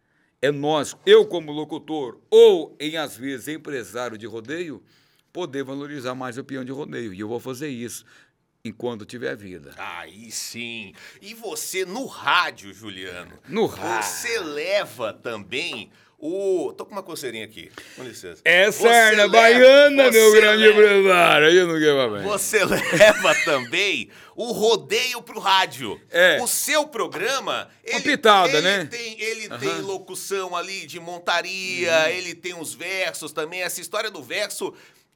é 0.41 0.51
nós, 0.51 0.95
eu 1.05 1.25
como 1.25 1.51
locutor, 1.51 2.17
ou 2.29 2.77
em 2.79 2.95
às 2.95 3.17
vezes 3.17 3.49
empresário 3.49 4.17
de 4.17 4.25
rodeio, 4.25 4.81
poder 5.33 5.65
valorizar 5.65 6.15
mais 6.15 6.37
o 6.37 6.45
peão 6.45 6.63
de 6.63 6.71
rodeio. 6.71 7.13
E 7.13 7.19
eu 7.19 7.27
vou 7.27 7.41
fazer 7.41 7.67
isso 7.67 8.05
enquanto 8.63 9.05
tiver 9.05 9.35
vida. 9.35 9.73
Aí 9.77 10.31
sim. 10.31 10.93
E 11.21 11.33
você 11.33 11.83
no 11.83 12.05
rádio, 12.05 12.73
Juliano? 12.73 13.37
No 13.49 13.65
rádio. 13.65 14.07
Você 14.07 14.39
leva 14.39 15.11
também 15.11 15.91
o. 16.21 16.71
Tô 16.73 16.85
com 16.85 16.91
uma 16.91 17.03
coceirinha 17.03 17.45
aqui. 17.45 17.71
Com 17.95 18.03
licença. 18.03 18.41
É 18.45 18.71
sarna 18.71 19.23
leva- 19.23 19.27
baiana, 19.29 20.11
meu 20.11 20.31
grande 20.33 20.63
leva- 20.67 20.81
empresário. 20.81 21.47
Aí 21.47 21.55
eu 21.57 21.67
não 21.67 21.79
quero 21.79 22.11
mais. 22.11 22.23
Você 22.23 22.63
leva 22.65 23.35
também 23.43 24.09
o 24.35 24.51
rodeio 24.51 25.21
pro 25.21 25.39
rádio. 25.39 25.99
É. 26.09 26.39
O 26.41 26.47
seu 26.47 26.87
programa. 26.87 27.69
Ele, 27.83 28.01
pitada, 28.01 28.49
ele 28.57 28.61
né? 28.61 28.85
Tem, 28.85 29.19
ele 29.21 29.49
tem 29.57 29.81
locução 29.81 30.55
ali 30.55 30.85
de 30.85 30.99
montaria, 30.99 31.91
Uhum. 31.91 32.07
ele 32.07 32.35
tem 32.35 32.53
os 32.53 32.73
versos 32.73 33.31
também. 33.31 33.61
Essa 33.61 33.81
história 33.81 34.09
do 34.11 34.21
verso. 34.21 34.73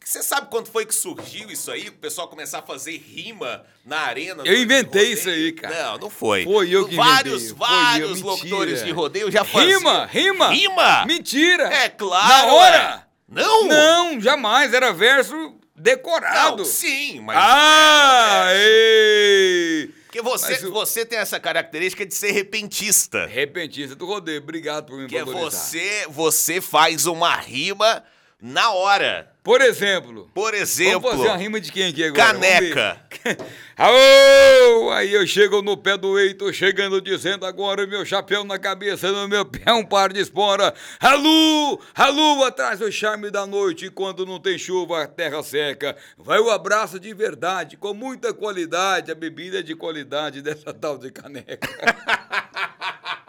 Você 0.08 0.22
sabe 0.22 0.50
quando 0.52 0.68
foi 0.72 0.86
que 0.86 0.94
surgiu 0.94 1.50
isso 1.50 1.72
aí? 1.72 1.90
O 1.90 1.94
pessoal 1.94 2.28
começar 2.28 2.60
a 2.60 2.62
fazer 2.62 2.96
rima 2.96 3.66
na 3.84 4.02
arena? 4.02 4.44
Eu 4.46 4.56
inventei 4.56 5.14
isso 5.14 5.28
aí, 5.28 5.52
cara. 5.52 5.84
Não, 5.94 5.98
não 5.98 6.10
foi. 6.12 6.44
Foi 6.44 6.70
eu 6.70 6.88
que 6.88 6.96
Vários, 6.96 7.46
inventei. 7.46 7.58
Vários 7.68 8.10
mentira. 8.12 8.28
locutores 8.30 8.84
de 8.84 8.92
rodeio 8.92 9.32
já 9.32 9.44
faziam. 9.44 9.80
Rima, 9.80 10.06
rima. 10.06 10.50
Rima? 10.52 11.06
Mentira. 11.08 11.64
É 11.74 11.90
claro. 11.90 12.28
Na 12.28 12.54
hora. 12.54 12.78
é. 13.02 13.06
Não? 13.28 13.68
Não, 13.68 14.22
jamais. 14.22 14.76
Era 14.76 14.94
verso 14.94 15.56
decorado. 15.76 16.58
Não, 16.58 16.66
sim, 16.66 17.20
mas. 17.22 17.38
Ah, 17.42 18.46
É, 18.50 18.68
ei. 18.68 19.88
Porque 20.06 20.22
você, 20.22 20.68
o- 20.68 20.72
você 20.72 21.04
tem 21.04 21.18
essa 21.18 21.40
característica 21.40 22.06
de 22.06 22.14
ser 22.14 22.32
repentista. 22.32 23.26
Repentista 23.26 23.96
do 23.96 24.06
rodeio. 24.06 24.40
Obrigado 24.40 24.86
por 24.86 25.00
me 25.00 25.08
Que 25.10 25.18
é 25.18 25.26
valorizar. 25.26 25.58
você, 25.58 26.06
você 26.10 26.62
faz 26.62 27.08
uma 27.08 27.36
rima 27.36 28.04
na 28.40 28.70
hora. 28.72 29.34
Por 29.46 29.62
exemplo. 29.62 30.28
Por 30.34 30.56
exemplo, 30.56 31.02
Vamos 31.02 31.18
fazer 31.18 31.30
uma 31.30 31.38
rima 31.38 31.62
de 31.62 31.72
quem 31.72 31.90
aqui 31.90 32.04
agora? 32.04 32.34
Caneca. 32.34 33.00
Aô! 33.78 34.90
Aí 34.90 35.14
eu 35.14 35.28
chego 35.28 35.62
no 35.62 35.78
pé 35.78 35.96
do 35.96 36.18
eito, 36.18 36.52
chegando 36.52 37.00
dizendo 37.00 37.46
agora 37.46 37.86
meu 37.86 38.04
chapéu 38.04 38.44
na 38.44 38.58
cabeça, 38.58 39.12
no 39.12 39.28
meu 39.28 39.46
pé 39.46 39.72
um 39.72 39.86
par 39.86 40.12
de 40.12 40.20
espora. 40.20 40.74
Alu! 41.00 41.80
Alu 41.94 42.44
atrás 42.44 42.80
do 42.80 42.92
charme 42.92 43.30
da 43.30 43.46
noite, 43.46 43.92
quando 43.92 44.26
não 44.26 44.40
tem 44.40 44.58
chuva, 44.58 45.04
a 45.04 45.08
terra 45.08 45.44
seca. 45.44 45.96
Vai 46.18 46.40
o 46.40 46.50
abraço 46.50 47.00
de 47.00 47.14
verdade, 47.14 47.78
com 47.78 47.94
muita 47.94 48.34
qualidade, 48.34 49.12
a 49.12 49.16
bebida 49.16 49.60
é 49.60 49.62
de 49.62 49.76
qualidade 49.76 50.42
dessa 50.42 50.74
tal 50.74 50.98
de 50.98 51.12
caneca. 51.12 51.70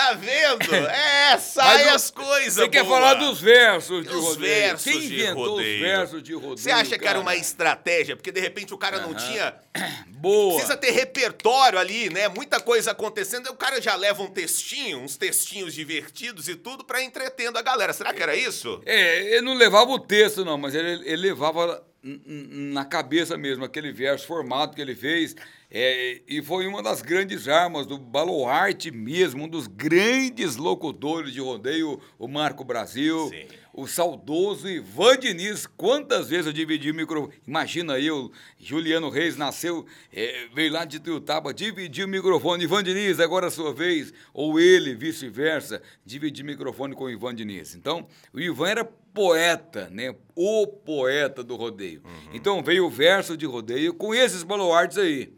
Tá 0.00 0.14
vendo? 0.14 0.70
É, 1.30 1.36
sai 1.38 1.84
Mas 1.84 1.94
as 1.94 2.10
coisas. 2.10 2.54
Você 2.54 2.68
quer 2.68 2.84
falar 2.84 3.14
dos 3.14 3.40
versos 3.40 4.04
de 4.04 4.12
Os 4.14 4.24
rodeio? 4.24 4.38
versos 4.62 4.84
Quem 4.92 5.00
de 5.00 5.14
inventou 5.14 5.50
rodeio. 5.50 5.74
os 5.74 5.80
versos 5.80 6.22
de 6.22 6.32
rodeio? 6.34 6.58
Você 6.58 6.70
acha 6.70 6.98
que 6.98 7.06
era 7.06 7.20
uma 7.20 7.36
estratégia? 7.36 8.16
Porque 8.16 8.32
de 8.32 8.40
repente 8.40 8.72
o 8.74 8.78
cara 8.78 9.00
não 9.00 9.14
tinha. 9.14 9.54
boa? 10.08 10.54
Precisa 10.54 10.76
ter 10.76 10.90
repertório 10.90 11.78
ali, 11.78 12.10
né? 12.10 12.28
Muita 12.28 12.58
coisa 12.60 12.90
acontecendo. 12.90 13.46
Aí 13.46 13.52
o 13.52 13.56
cara 13.56 13.80
já 13.80 13.94
leva 13.94 14.22
um 14.22 14.26
textinho, 14.30 14.98
uns 14.98 15.16
textinhos 15.16 15.74
divertidos 15.74 16.48
e 16.48 16.56
tudo 16.56 16.82
pra 16.84 17.02
entretendo 17.02 17.56
a 17.58 17.62
galera. 17.62 17.92
Será 17.92 18.12
que 18.12 18.22
era 18.22 18.34
isso? 18.34 18.80
É, 18.86 19.34
ele 19.34 19.42
não 19.42 19.54
levava 19.54 19.90
o 19.90 19.98
texto, 19.98 20.44
não, 20.44 20.58
mas 20.58 20.74
ele, 20.74 21.02
ele 21.08 21.22
levava 21.28 21.84
na 22.02 22.84
cabeça 22.84 23.36
mesmo 23.36 23.64
aquele 23.64 23.92
verso 23.92 24.26
formado 24.26 24.74
que 24.74 24.80
ele 24.80 24.96
fez. 24.96 25.36
É, 25.70 26.20
e 26.26 26.42
foi 26.42 26.66
uma 26.66 26.82
das 26.82 27.00
grandes 27.00 27.46
armas 27.46 27.86
do 27.86 27.96
baluarte 27.96 28.90
mesmo, 28.90 29.44
um 29.44 29.48
dos 29.48 29.68
grandes 29.68 30.56
locutores 30.56 31.32
de 31.32 31.40
rodeio, 31.40 32.00
o 32.18 32.26
Marco 32.26 32.64
Brasil. 32.64 33.28
Sim. 33.28 33.46
O 33.72 33.86
saudoso 33.86 34.68
Ivan 34.68 35.16
Diniz, 35.16 35.64
quantas 35.64 36.28
vezes 36.28 36.46
eu 36.46 36.52
dividi 36.52 36.90
o 36.90 36.94
microfone? 36.94 37.32
Imagina 37.46 38.00
eu, 38.00 38.32
Juliano 38.58 39.08
Reis 39.08 39.36
nasceu, 39.36 39.86
eh, 40.12 40.48
veio 40.52 40.72
lá 40.72 40.84
de 40.84 40.98
Tuiutaba, 40.98 41.54
dividiu 41.54 42.06
o 42.06 42.10
microfone. 42.10 42.64
Ivan 42.64 42.82
Diniz, 42.82 43.20
agora 43.20 43.46
é 43.46 43.48
a 43.48 43.50
sua 43.50 43.72
vez. 43.72 44.12
Ou 44.34 44.58
ele, 44.58 44.96
vice-versa, 44.96 45.80
dividir 46.04 46.44
microfone 46.44 46.96
com 46.96 47.04
o 47.04 47.10
Ivan 47.10 47.32
Diniz. 47.32 47.76
Então, 47.76 48.08
o 48.34 48.40
Ivan 48.40 48.68
era 48.68 48.84
poeta, 48.84 49.88
né? 49.90 50.14
O 50.34 50.66
poeta 50.66 51.42
do 51.44 51.54
rodeio. 51.54 52.02
Uhum. 52.04 52.30
Então 52.34 52.62
veio 52.62 52.86
o 52.86 52.90
verso 52.90 53.36
de 53.36 53.46
rodeio 53.46 53.94
com 53.94 54.14
esses 54.14 54.42
baluartes 54.42 54.98
aí, 54.98 55.32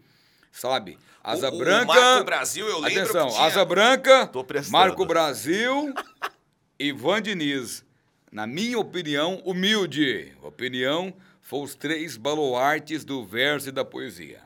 sabe? 0.53 0.99
Asa 1.25 1.51
O- 1.51 1.55
o 1.55 1.59
Branca. 1.59 1.87
Marco 1.87 2.25
Brasil, 2.25 2.69
eu 2.69 2.79
lembro 2.81 3.03
Atenção, 3.03 3.29
tinha- 3.29 3.43
Asa 3.47 3.65
Branca. 3.65 4.31
Marco 4.71 5.05
Brasil, 5.07 5.93
Ivan 6.79 7.23
Diniz. 7.23 7.85
Na 8.31 8.47
minha 8.47 8.79
opinião, 8.79 9.43
humilde 9.45 10.33
opinião, 10.43 11.13
foram 11.41 11.65
os 11.65 11.75
três 11.75 12.17
baluartes 12.17 13.05
do 13.05 13.25
verso 13.25 13.69
e 13.69 13.73
da 13.73 13.85
poesia. 13.85 14.41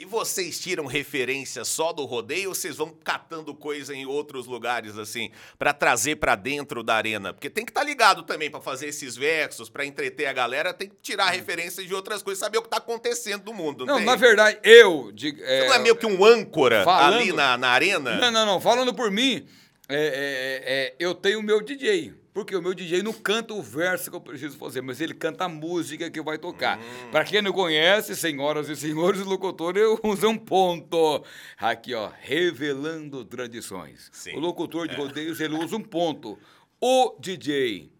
E 0.00 0.06
vocês 0.06 0.58
tiram 0.58 0.86
referência 0.86 1.62
só 1.62 1.92
do 1.92 2.06
rodeio 2.06 2.48
ou 2.48 2.54
vocês 2.54 2.74
vão 2.74 2.88
catando 3.04 3.54
coisa 3.54 3.94
em 3.94 4.06
outros 4.06 4.46
lugares 4.46 4.96
assim 4.96 5.30
pra 5.58 5.74
trazer 5.74 6.16
pra 6.16 6.34
dentro 6.34 6.82
da 6.82 6.94
arena? 6.94 7.34
Porque 7.34 7.50
tem 7.50 7.66
que 7.66 7.70
estar 7.70 7.84
ligado 7.84 8.22
também 8.22 8.50
pra 8.50 8.62
fazer 8.62 8.86
esses 8.86 9.14
versos, 9.14 9.68
pra 9.68 9.84
entreter 9.84 10.24
a 10.24 10.32
galera, 10.32 10.72
tem 10.72 10.88
que 10.88 10.96
tirar 11.02 11.28
referências 11.28 11.86
de 11.86 11.94
outras 11.94 12.22
coisas, 12.22 12.40
saber 12.40 12.56
o 12.56 12.62
que 12.62 12.70
tá 12.70 12.78
acontecendo 12.78 13.44
no 13.44 13.52
mundo, 13.52 13.84
não, 13.84 14.00
na 14.00 14.16
verdade, 14.16 14.58
eu. 14.62 15.12
De, 15.12 15.32
Você 15.32 15.66
não 15.66 15.74
é 15.74 15.78
meio 15.78 15.94
que 15.94 16.06
um 16.06 16.24
âncora 16.24 16.82
falando- 16.82 17.16
ali 17.20 17.30
na, 17.34 17.58
na 17.58 17.68
arena? 17.68 18.16
Não, 18.16 18.30
não, 18.30 18.46
não. 18.46 18.58
Falando 18.58 18.94
por 18.94 19.10
mim, 19.10 19.46
é, 19.86 19.96
é, 19.96 20.62
é, 20.64 20.94
eu 20.98 21.14
tenho 21.14 21.40
o 21.40 21.42
meu 21.42 21.60
DJ. 21.60 22.14
Porque 22.32 22.54
o 22.54 22.62
meu 22.62 22.72
DJ 22.74 23.02
não 23.02 23.12
canta 23.12 23.52
o 23.54 23.62
verso 23.62 24.08
que 24.10 24.16
eu 24.16 24.20
preciso 24.20 24.56
fazer, 24.56 24.80
mas 24.80 25.00
ele 25.00 25.14
canta 25.14 25.44
a 25.44 25.48
música 25.48 26.08
que 26.10 26.22
vai 26.22 26.38
tocar. 26.38 26.78
Hum. 26.78 27.10
Para 27.10 27.24
quem 27.24 27.42
não 27.42 27.52
conhece, 27.52 28.14
senhoras 28.14 28.68
e 28.68 28.76
senhores 28.76 29.22
locutores, 29.22 29.82
eu 29.82 29.98
uso 30.04 30.28
um 30.28 30.38
ponto. 30.38 31.24
Aqui, 31.58 31.92
ó, 31.94 32.10
revelando 32.20 33.24
tradições. 33.24 34.08
Sim. 34.12 34.30
É. 34.30 34.36
O 34.36 34.40
locutor 34.40 34.86
de 34.86 34.94
rodeios, 34.94 35.40
ele 35.40 35.54
usa 35.56 35.76
um 35.76 35.82
ponto. 35.82 36.38
O 36.80 37.16
DJ 37.18 37.90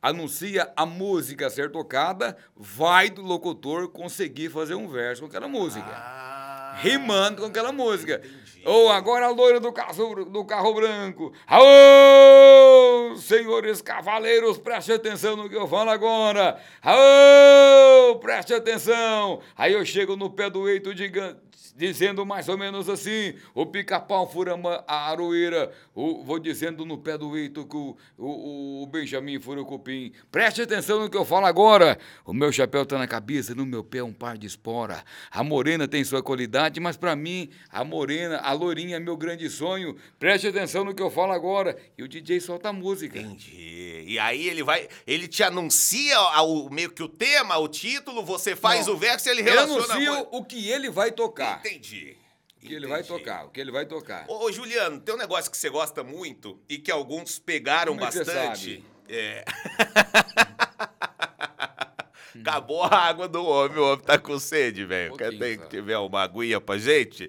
anuncia 0.00 0.72
a 0.76 0.86
música 0.86 1.46
a 1.46 1.50
ser 1.50 1.70
tocada, 1.70 2.36
vai 2.56 3.10
do 3.10 3.20
locutor 3.22 3.88
conseguir 3.88 4.48
fazer 4.48 4.74
um 4.74 4.88
verso 4.88 5.22
com 5.22 5.28
aquela 5.28 5.46
música 5.46 5.84
Ah, 5.86 6.78
rimando 6.80 7.42
com 7.42 7.48
aquela 7.48 7.70
música. 7.72 8.22
Ou 8.64 8.90
agora 8.90 9.26
a 9.26 9.30
loira 9.30 9.60
do 9.60 9.72
carro, 9.72 10.24
do 10.24 10.44
carro 10.44 10.74
branco. 10.74 11.32
Aô, 11.46 12.89
senhores 13.16 13.80
cavaleiros, 13.82 14.58
preste 14.58 14.92
atenção 14.92 15.36
no 15.36 15.48
que 15.48 15.56
eu 15.56 15.66
falo 15.68 15.90
agora. 15.90 16.60
Aô, 16.82 18.16
preste 18.18 18.52
atenção. 18.54 19.40
Aí 19.56 19.72
eu 19.72 19.84
chego 19.84 20.16
no 20.16 20.30
pé 20.30 20.48
do 20.50 20.68
eito 20.68 20.94
diga- 20.94 21.36
dizendo 21.76 22.26
mais 22.26 22.48
ou 22.48 22.58
menos 22.58 22.88
assim: 22.88 23.34
o 23.54 23.64
pica-pau 23.66 24.28
fura 24.30 24.54
a 24.86 25.10
aroeira. 25.10 25.70
O, 25.94 26.22
vou 26.24 26.38
dizendo 26.38 26.84
no 26.86 26.96
pé 26.98 27.16
do 27.18 27.36
eito 27.36 27.66
que 27.66 27.76
o, 27.76 27.96
o, 28.16 28.82
o 28.82 28.86
Benjamin 28.86 29.38
fura 29.40 29.60
o 29.60 29.66
cupim. 29.66 30.12
Preste 30.30 30.62
atenção 30.62 31.00
no 31.00 31.10
que 31.10 31.16
eu 31.16 31.24
falo 31.24 31.46
agora. 31.46 31.98
O 32.24 32.32
meu 32.32 32.50
chapéu 32.52 32.86
tá 32.86 32.96
na 32.98 33.06
cabeça, 33.06 33.54
no 33.54 33.66
meu 33.66 33.82
pé 33.84 34.02
um 34.02 34.12
par 34.12 34.36
de 34.38 34.46
espora. 34.46 35.02
A 35.30 35.42
morena 35.42 35.86
tem 35.88 36.02
sua 36.04 36.22
qualidade, 36.22 36.80
mas 36.80 36.96
para 36.96 37.14
mim, 37.16 37.50
a 37.70 37.84
morena, 37.84 38.38
a 38.38 38.52
lourinha 38.52 38.96
é 38.96 39.00
meu 39.00 39.16
grande 39.16 39.48
sonho. 39.50 39.96
Preste 40.18 40.46
atenção 40.48 40.84
no 40.84 40.94
que 40.94 41.02
eu 41.02 41.10
falo 41.10 41.32
agora. 41.32 41.76
E 41.98 42.02
o 42.02 42.08
DJ 42.08 42.40
solta 42.40 42.68
a 42.70 42.72
música. 42.72 42.89
Entendi. 42.94 44.04
E 44.06 44.18
aí 44.18 44.48
ele 44.48 44.62
vai, 44.62 44.88
ele 45.06 45.28
te 45.28 45.42
anuncia 45.42 46.20
o, 46.42 46.68
meio 46.70 46.90
que 46.90 47.02
o 47.02 47.08
tema, 47.08 47.56
o 47.58 47.68
título, 47.68 48.24
você 48.24 48.56
faz 48.56 48.86
Não. 48.86 48.94
o 48.94 48.96
verso 48.96 49.28
e 49.28 49.30
ele 49.30 49.40
Ele 49.40 49.50
relaciona 49.50 49.80
a 49.82 49.96
anuncia 49.96 50.28
o 50.32 50.44
que 50.44 50.68
ele 50.68 50.90
vai 50.90 51.10
tocar. 51.12 51.60
Entendi. 51.60 52.16
O 52.56 52.66
que 52.66 52.74
ele 52.74 52.86
vai 52.86 53.00
Entendi. 53.00 53.18
tocar, 53.18 53.46
o 53.46 53.50
que 53.50 53.60
ele 53.60 53.70
vai 53.70 53.86
tocar. 53.86 54.26
Ô, 54.28 54.44
ô, 54.44 54.52
Juliano, 54.52 55.00
tem 55.00 55.14
um 55.14 55.18
negócio 55.18 55.50
que 55.50 55.56
você 55.56 55.70
gosta 55.70 56.02
muito 56.04 56.60
e 56.68 56.76
que 56.78 56.90
alguns 56.90 57.38
pegaram 57.38 57.94
Como 57.94 58.04
é 58.04 58.12
bastante. 58.12 58.84
É. 59.12 59.44
Acabou 62.40 62.84
a 62.84 62.94
água 62.94 63.26
do 63.28 63.44
homem, 63.44 63.76
o 63.78 63.92
homem 63.92 64.04
tá 64.04 64.16
com 64.18 64.38
sede, 64.38 64.84
velho. 64.84 65.14
Um 65.14 65.16
Quer 65.16 65.36
tem 65.36 65.58
que 65.58 65.66
tiver 65.68 65.98
uma 65.98 66.22
aguinha 66.22 66.60
pra 66.60 66.78
gente? 66.78 67.28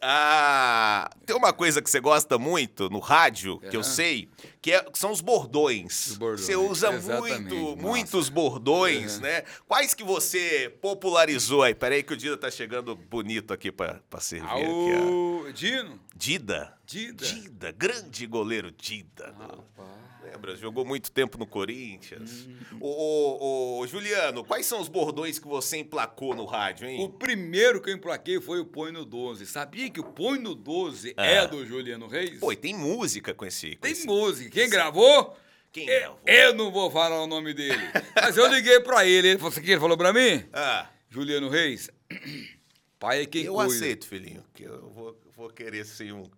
Ah, 0.00 1.10
tem 1.26 1.36
uma 1.36 1.52
coisa 1.52 1.82
que 1.82 1.90
você 1.90 2.00
gosta 2.00 2.38
muito 2.38 2.88
no 2.88 2.98
rádio, 2.98 3.58
que 3.58 3.76
eu 3.76 3.80
Aham. 3.80 3.90
sei, 3.90 4.28
que, 4.68 4.72
é- 4.74 4.82
que 4.84 4.98
são 4.98 5.10
os 5.10 5.20
bordões. 5.22 6.08
Os 6.08 6.16
bordões, 6.18 6.40
Você 6.46 6.54
usa 6.56 6.92
exatamente, 6.92 7.40
muito, 7.54 7.54
nossa. 7.54 7.76
muitos 7.82 8.28
bordões, 8.28 9.14
Aham. 9.14 9.22
né? 9.22 9.42
Quais 9.66 9.94
que 9.94 10.04
você 10.04 10.68
popularizou 10.82 11.62
aí? 11.62 11.74
Peraí 11.74 12.02
que 12.02 12.12
o 12.12 12.16
Dida 12.16 12.36
tá 12.36 12.50
chegando 12.50 12.94
bonito 12.94 13.52
aqui 13.54 13.72
pra 13.72 14.00
servir 14.20 14.46
aqui, 14.46 14.64
ó. 14.66 15.46
Ao 15.46 15.52
Dino? 15.52 15.98
Dida? 16.14 16.74
Dida. 16.84 17.24
Dida, 17.26 17.72
grande 17.72 18.26
goleiro 18.26 18.70
Dida. 18.70 19.34
Rapaz. 19.38 19.98
Lembra? 20.30 20.54
Jogou 20.56 20.84
muito 20.84 21.10
tempo 21.10 21.38
no 21.38 21.46
Corinthians. 21.46 22.46
Hum. 22.46 22.78
Ô, 22.82 22.88
ô, 22.88 23.78
ô, 23.80 23.86
Juliano, 23.86 24.44
quais 24.44 24.66
são 24.66 24.78
os 24.78 24.86
bordões 24.86 25.38
que 25.38 25.48
você 25.48 25.78
emplacou 25.78 26.34
no 26.34 26.44
rádio, 26.44 26.86
O 26.86 26.90
hein? 26.90 27.14
primeiro 27.18 27.80
que 27.80 27.88
eu 27.88 27.94
emplaquei 27.94 28.38
foi 28.38 28.60
o 28.60 28.66
Põe 28.66 28.92
no 28.92 29.06
12. 29.06 29.46
Sabia 29.46 29.88
que 29.88 29.98
o 29.98 30.04
Põe 30.04 30.38
no 30.38 30.54
12 30.54 31.14
Ah. 31.16 31.24
é 31.24 31.46
do 31.46 31.64
Juliano 31.64 32.06
Reis? 32.08 32.38
Pô, 32.40 32.52
e 32.52 32.56
tem 32.56 32.74
música 32.74 33.32
com 33.32 33.46
esse. 33.46 33.76
com 33.76 33.80
Tem 33.80 33.92
esse- 33.92 34.06
música. 34.06 34.50
Quem 34.62 34.70
gravou? 34.70 35.38
Quem 35.72 35.88
Eu- 35.88 35.98
gravou? 36.00 36.20
Eu 36.26 36.54
não 36.54 36.70
vou 36.70 36.90
falar 36.90 37.22
o 37.22 37.26
nome 37.26 37.52
dele. 37.54 37.80
Mas 38.16 38.36
eu 38.36 38.46
liguei 38.46 38.80
pra 38.80 39.04
ele. 39.06 39.28
Ele 39.28 39.38
falou 39.38 39.52
assim: 39.52 39.60
ele 39.62 39.80
falou 39.80 39.96
pra 39.96 40.12
mim? 40.12 40.44
Ah, 40.52 40.88
Juliano 41.10 41.48
Reis, 41.48 41.90
pai 42.98 43.22
é 43.22 43.26
quem 43.26 43.44
eu 43.44 43.54
cuida. 43.54 43.72
aceito, 43.74 44.06
filhinho, 44.06 44.44
que 44.54 44.64
eu 44.64 44.88
vou, 44.90 45.20
vou 45.36 45.50
querer 45.50 45.84
sim 45.84 46.12
um. 46.12 46.28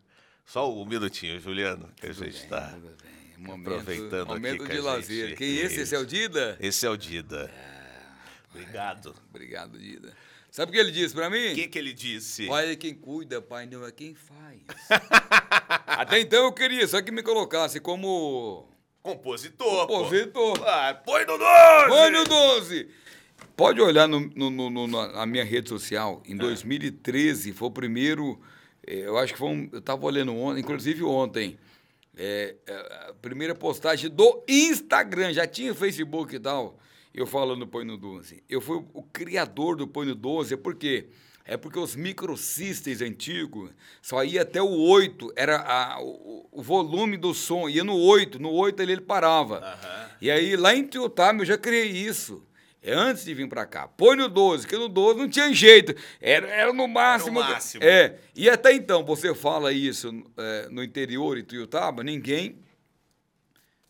Só 0.44 0.72
um 0.72 0.84
minutinho, 0.84 1.38
Juliano, 1.40 1.88
que 1.96 2.06
a 2.08 2.12
gente 2.12 2.46
tá. 2.48 2.68
Tudo 2.74 2.96
bem. 3.02 3.10
Momento, 3.38 3.70
Aproveitando 3.70 4.22
aqui 4.22 4.32
momento 4.34 4.68
de 4.68 4.78
a 4.78 4.82
lazer. 4.82 5.28
gente- 5.28 5.38
Quem 5.38 5.58
é 5.58 5.62
esse? 5.62 5.80
Esse 5.80 5.94
é 5.94 5.98
o 5.98 6.04
Dida? 6.04 6.58
Esse 6.60 6.84
é 6.86 6.90
o 6.90 6.96
Dida. 6.96 7.50
É. 7.54 8.00
Obrigado. 8.52 9.14
Obrigado, 9.30 9.78
Dida. 9.78 10.12
Sabe 10.50 10.70
o 10.70 10.72
que 10.74 10.78
ele 10.80 10.90
disse 10.90 11.14
pra 11.14 11.30
mim? 11.30 11.52
O 11.52 11.54
que, 11.54 11.68
que 11.68 11.78
ele 11.78 11.92
disse? 11.94 12.46
Pai 12.48 12.72
é 12.72 12.76
quem 12.76 12.92
cuida, 12.92 13.40
pai 13.40 13.64
não 13.66 13.86
é 13.86 13.92
quem 13.92 14.14
faz. 14.14 14.58
Até 15.86 16.20
então 16.20 16.44
eu 16.44 16.52
queria 16.52 16.86
só 16.86 17.02
que 17.02 17.10
me 17.10 17.22
colocasse 17.22 17.80
como 17.80 18.66
Compositor. 19.02 19.86
pô. 19.86 19.98
compositor. 19.98 20.62
Ah, 20.66 20.94
põe 21.04 21.24
no 21.26 21.36
12! 21.38 21.88
Põe 21.88 22.10
no 22.10 22.24
12! 22.24 22.88
Pode 23.56 23.80
olhar 23.80 24.06
no, 24.08 24.20
no- 24.34 24.70
no- 24.70 24.86
na 24.86 25.26
minha 25.26 25.44
rede 25.44 25.68
social. 25.68 26.22
É. 26.26 26.32
Em 26.32 26.36
2013 26.36 27.52
foi 27.52 27.68
o 27.68 27.70
primeiro. 27.70 28.40
eh, 28.86 29.00
Eu 29.06 29.18
acho 29.18 29.32
que 29.32 29.38
foi 29.38 29.48
um. 29.48 29.68
Eu 29.72 29.78
estava 29.80 30.04
olhando 30.06 30.34
ontem, 30.34 30.60
inclusive 30.60 31.02
ontem. 31.04 31.58
é, 32.16 32.54
é, 32.66 33.08
a 33.10 33.14
primeira 33.20 33.54
postagem 33.54 34.10
do 34.10 34.42
Instagram. 34.48 35.32
Já 35.32 35.46
tinha 35.46 35.74
Facebook 35.74 36.34
e 36.36 36.40
tal. 36.40 36.78
Eu 37.14 37.26
falando 37.26 37.60
do 37.60 37.66
Põe 37.66 37.84
no 37.84 37.96
12. 37.96 38.42
Eu 38.48 38.60
fui 38.60 38.76
o 38.94 39.02
criador 39.02 39.76
do 39.76 39.86
Põe 39.88 40.06
no 40.06 40.14
12. 40.14 40.56
Por 40.56 40.74
quê? 40.76 41.08
É 41.52 41.56
porque 41.56 41.80
os 41.80 41.96
microsystems 41.96 43.02
antigos 43.02 43.70
só 44.00 44.22
ia 44.22 44.42
até 44.42 44.62
o 44.62 44.70
8. 44.70 45.32
Era 45.34 45.56
a- 45.56 46.00
o, 46.00 46.46
o 46.52 46.62
volume 46.62 47.16
do 47.16 47.34
som. 47.34 47.68
Ia 47.68 47.82
no 47.82 47.96
8. 47.96 48.38
No 48.40 48.50
8 48.52 48.80
ele, 48.80 48.92
ele 48.92 49.00
parava. 49.00 49.58
Aham. 49.58 50.10
E 50.20 50.30
aí, 50.30 50.54
lá 50.56 50.72
em 50.74 50.84
Tiotama, 50.86 51.40
eu 51.42 51.46
já 51.46 51.58
criei 51.58 51.88
isso. 51.90 52.46
É 52.80 52.92
antes 52.94 53.24
de 53.24 53.34
vir 53.34 53.48
pra 53.48 53.66
cá. 53.66 53.88
Põe 53.88 54.16
no 54.16 54.28
12, 54.28 54.64
que 54.66 54.76
no 54.76 54.88
12 54.88 55.18
não 55.18 55.28
tinha 55.28 55.52
jeito. 55.52 55.92
Era, 56.20 56.46
era 56.48 56.72
no 56.72 56.86
máximo. 56.86 57.40
máximo. 57.40 57.82
É. 57.82 58.16
E 58.34 58.48
até 58.48 58.72
então, 58.72 59.04
você 59.04 59.34
fala 59.34 59.72
isso 59.72 60.22
é, 60.36 60.68
no 60.70 60.84
interior 60.84 61.34
de 61.36 61.42
Tuiutaba, 61.42 62.04
ninguém. 62.04 62.58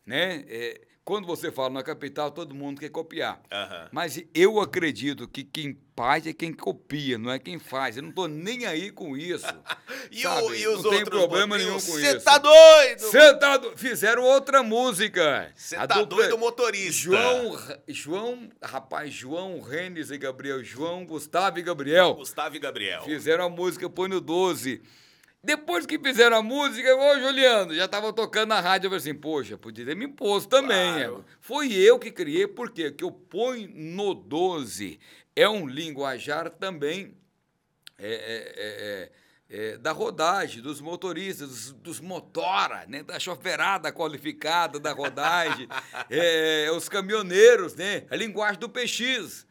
Né? 0.06 0.44
É, 0.48 0.80
quando 1.04 1.26
você 1.26 1.50
fala 1.50 1.70
na 1.70 1.82
capital, 1.82 2.30
todo 2.30 2.54
mundo 2.54 2.80
quer 2.80 2.88
copiar. 2.90 3.40
Aham. 3.50 3.88
Mas 3.90 4.22
eu 4.34 4.60
acredito 4.60 5.26
que 5.26 5.42
quem 5.42 5.76
faz 5.96 6.26
é 6.26 6.32
quem 6.32 6.52
copia, 6.52 7.18
não 7.18 7.30
é 7.32 7.38
quem 7.38 7.58
faz. 7.58 7.96
Eu 7.96 8.02
não 8.04 8.12
tô 8.12 8.26
nem 8.28 8.64
aí 8.66 8.90
com 8.90 9.16
isso. 9.16 9.46
E, 10.12 10.26
o, 10.26 10.54
e 10.54 10.66
os 10.66 10.82
não 10.82 10.90
tem 10.90 11.00
outros 11.00 11.20
problema 11.20 11.56
bordões? 11.56 11.64
nenhum 11.64 11.74
com 11.74 12.00
Cê 12.04 12.16
isso. 12.16 12.24
tá 12.24 12.38
doido? 12.38 13.00
Você 13.00 13.34
tá 13.36 13.56
do... 13.58 13.76
Fizeram 13.76 14.22
outra 14.24 14.60
música. 14.62 15.52
Você 15.54 15.76
tá 15.76 15.86
dupla- 15.86 16.04
doido, 16.06 16.38
motorista. 16.38 16.92
João, 17.02 17.58
João, 17.86 18.48
rapaz, 18.62 19.12
João 19.12 19.60
Renes 19.60 20.10
e 20.10 20.18
Gabriel, 20.18 20.64
João, 20.64 21.04
Gustavo 21.04 21.58
e 21.58 21.62
Gabriel. 21.62 22.14
Gustavo 22.14 22.56
e 22.56 22.58
Gabriel. 22.58 23.02
Fizeram 23.02 23.44
a 23.44 23.48
música 23.48 23.88
Põe 23.90 24.08
no 24.08 24.20
12. 24.20 24.82
Depois 25.42 25.86
que 25.86 25.98
fizeram 25.98 26.36
a 26.36 26.42
música, 26.42 26.94
ô 26.94 27.18
Juliano, 27.18 27.74
já 27.74 27.88
tava 27.88 28.12
tocando 28.12 28.50
na 28.50 28.60
rádio, 28.60 28.86
eu 28.86 28.90
falei 28.90 29.00
assim, 29.02 29.14
poxa, 29.14 29.56
podia 29.56 29.86
ter 29.86 29.96
me 29.96 30.04
imposto 30.04 30.50
também. 30.50 30.92
Claro. 30.92 31.24
é. 31.26 31.36
Foi 31.40 31.72
eu 31.72 31.98
que 31.98 32.10
criei, 32.10 32.46
por 32.46 32.70
quê? 32.70 32.90
Porque 32.90 33.04
o 33.04 33.10
Põe 33.10 33.66
no 33.66 34.12
12 34.12 35.00
é 35.34 35.48
um 35.48 35.66
linguajar 35.66 36.50
também 36.50 37.16
é, 37.98 38.12
é, 38.12 39.10
é, 39.52 39.72
é, 39.72 39.76
da 39.78 39.92
rodagem, 39.92 40.60
dos 40.60 40.78
motoristas, 40.80 41.48
dos, 41.48 41.72
dos 41.72 42.00
motora, 42.00 42.84
né? 42.86 43.02
da 43.02 43.18
choferada 43.18 43.90
qualificada 43.90 44.78
da 44.78 44.92
rodagem, 44.92 45.66
é, 46.10 46.70
os 46.70 46.86
caminhoneiros, 46.86 47.74
né? 47.74 48.04
a 48.10 48.16
linguagem 48.16 48.60
do 48.60 48.68
PX. 48.68 49.46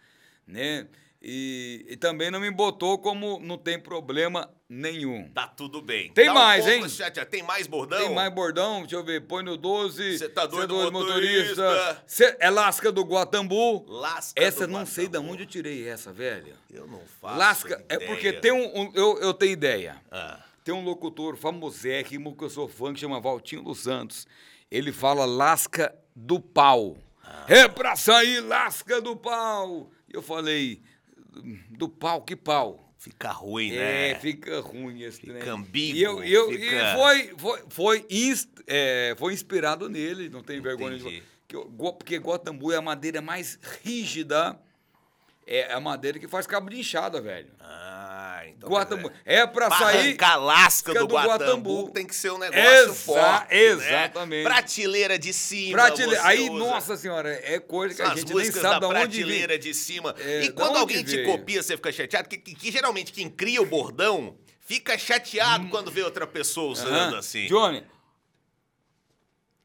Né? 0.46 0.88
E, 1.22 1.86
e 1.90 1.98
também 1.98 2.32
não 2.32 2.40
me 2.40 2.50
botou 2.50 2.98
como 2.98 3.40
não 3.42 3.58
tem 3.58 3.78
problema 3.78 4.50
nenhum. 4.70 5.30
Tá 5.34 5.48
tudo 5.48 5.82
bem. 5.82 6.12
Tem 6.14 6.30
um 6.30 6.34
mais, 6.34 6.64
pouco 6.64 6.84
hein? 6.86 6.90
chateado. 6.90 7.30
Tem 7.30 7.44
mais 7.44 7.68
bordão? 7.68 8.00
Tem 8.00 8.14
mais 8.16 8.34
bordão? 8.34 8.80
Deixa 8.82 8.96
eu 8.96 9.04
ver. 9.04 9.22
Põe 9.28 9.44
no 9.44 9.58
12. 9.58 10.18
Cê 10.18 10.30
tá 10.30 10.46
doido, 10.46 10.82
cê 10.82 10.90
motorista? 10.90 12.04
Cê- 12.08 12.38
é 12.40 12.50
Lasca 12.50 12.90
do 12.90 13.04
Guatambu. 13.04 13.86
Lasca 13.90 14.42
Essa 14.42 14.66
do 14.66 14.72
não 14.72 14.86
sei 14.86 15.08
de 15.08 15.12
Guatambu. 15.18 15.34
onde 15.34 15.44
eu 15.44 15.48
tirei 15.48 15.90
essa, 15.90 16.14
velho. 16.14 16.56
Eu 16.72 16.88
não 16.88 17.02
faço 17.20 17.38
Lasca. 17.38 17.86
É 17.90 17.96
ideia. 17.96 18.10
porque 18.10 18.32
tem 18.34 18.54
um. 18.54 18.80
um- 18.84 18.92
eu, 18.96 19.18
eu 19.20 19.34
tenho 19.34 19.52
ideia. 19.52 20.02
Ah, 20.10 20.40
Tem 20.64 20.74
um 20.74 20.84
locutor 20.86 21.36
famosérrimo 21.36 22.34
que 22.36 22.44
eu 22.46 22.50
sou 22.50 22.68
fã 22.70 22.94
que 22.94 23.00
chama 23.02 23.20
Valtinho 23.20 23.62
dos 23.64 23.80
Santos. 23.80 24.26
Ele 24.72 24.94
fala 24.94 25.26
lasca 25.26 25.94
do 26.16 26.40
pau. 26.40 26.96
Ah. 27.24 27.44
É 27.48 27.68
pra 27.68 27.96
sair 27.98 28.40
lasca 28.40 29.02
do 29.02 29.16
pau. 29.18 29.90
E 30.08 30.16
eu 30.16 30.22
falei, 30.22 30.82
do 31.70 31.88
pau, 31.90 32.22
que 32.24 32.36
pau? 32.36 32.86
fica 32.98 33.32
ruim, 33.32 33.72
né? 33.72 34.10
É, 34.12 34.16
fica 34.16 34.60
ruim 34.60 35.04
esse 35.04 35.22
Fica 35.22 35.40
trem. 35.40 35.50
ambíguo, 35.50 35.98
E, 35.98 36.04
eu, 36.04 36.22
eu, 36.22 36.52
fica- 36.52 36.66
e 36.66 36.96
foi, 36.96 37.34
foi, 37.38 37.64
foi, 37.70 38.06
inst- 38.10 38.50
é, 38.68 39.16
foi 39.18 39.32
inspirado 39.34 39.88
nele, 39.88 40.28
não 40.28 40.44
tem 40.44 40.60
vergonha 40.60 40.98
de 40.98 41.24
Porque 41.98 42.18
Guatambu 42.18 42.74
é 42.74 42.76
a 42.76 42.82
madeira 42.82 43.22
mais 43.22 43.58
rígida, 43.84 44.60
é 45.52 45.74
a 45.74 45.80
madeira 45.80 46.20
que 46.20 46.28
faz 46.28 46.46
cabo 46.46 46.70
de 46.70 46.80
enxada, 46.80 47.20
velho. 47.20 47.48
Ah, 47.60 48.44
então. 48.48 48.70
Guatambu. 48.70 49.12
É 49.26 49.46
pra 49.48 49.68
Pra 49.68 49.78
sair. 49.80 49.98
arrancar 50.00 50.34
a 50.34 50.36
lasca 50.36 50.94
do, 50.94 51.00
do 51.08 51.16
Guatambu, 51.16 51.30
Guatambu. 51.44 51.90
tem 51.92 52.06
que 52.06 52.16
ser 52.16 52.32
um 52.32 52.38
negócio 52.38 52.62
Exa- 52.62 52.94
forte. 52.94 53.50
né? 53.54 53.62
exatamente. 53.64 54.44
Prateleira 54.44 55.18
de 55.18 55.34
cima. 55.34 55.82
Aí, 56.24 56.50
usa. 56.50 56.60
nossa 56.60 56.96
senhora, 56.98 57.30
é 57.44 57.60
coisa 57.60 57.96
que 57.96 58.02
a 58.02 58.12
As 58.12 58.20
gente 58.20 58.34
nem 58.34 58.46
sabe 58.52 58.62
da 58.62 58.80
de 58.80 58.86
onde 58.86 59.00
prateleira 59.00 59.54
vem. 59.54 59.60
de 59.60 59.74
cima. 59.74 60.16
É, 60.20 60.44
e 60.44 60.52
quando 60.52 60.78
alguém 60.78 61.04
te 61.04 61.16
veio? 61.16 61.26
copia, 61.32 61.64
você 61.64 61.76
fica 61.76 61.92
chateado? 61.92 62.30
Que, 62.30 62.38
que- 62.38 62.54
que 62.56 62.72
geralmente 62.72 63.12
quem 63.12 63.30
cria 63.30 63.62
o 63.62 63.66
bordão 63.66 64.38
fica 64.62 64.98
chateado 64.98 65.68
quando 65.70 65.90
vê 65.90 66.04
outra 66.04 66.28
pessoa 66.28 66.72
usando 66.72 67.16
Hum. 67.16 67.18
Assim. 67.18 67.48
Johnny, 67.48 67.84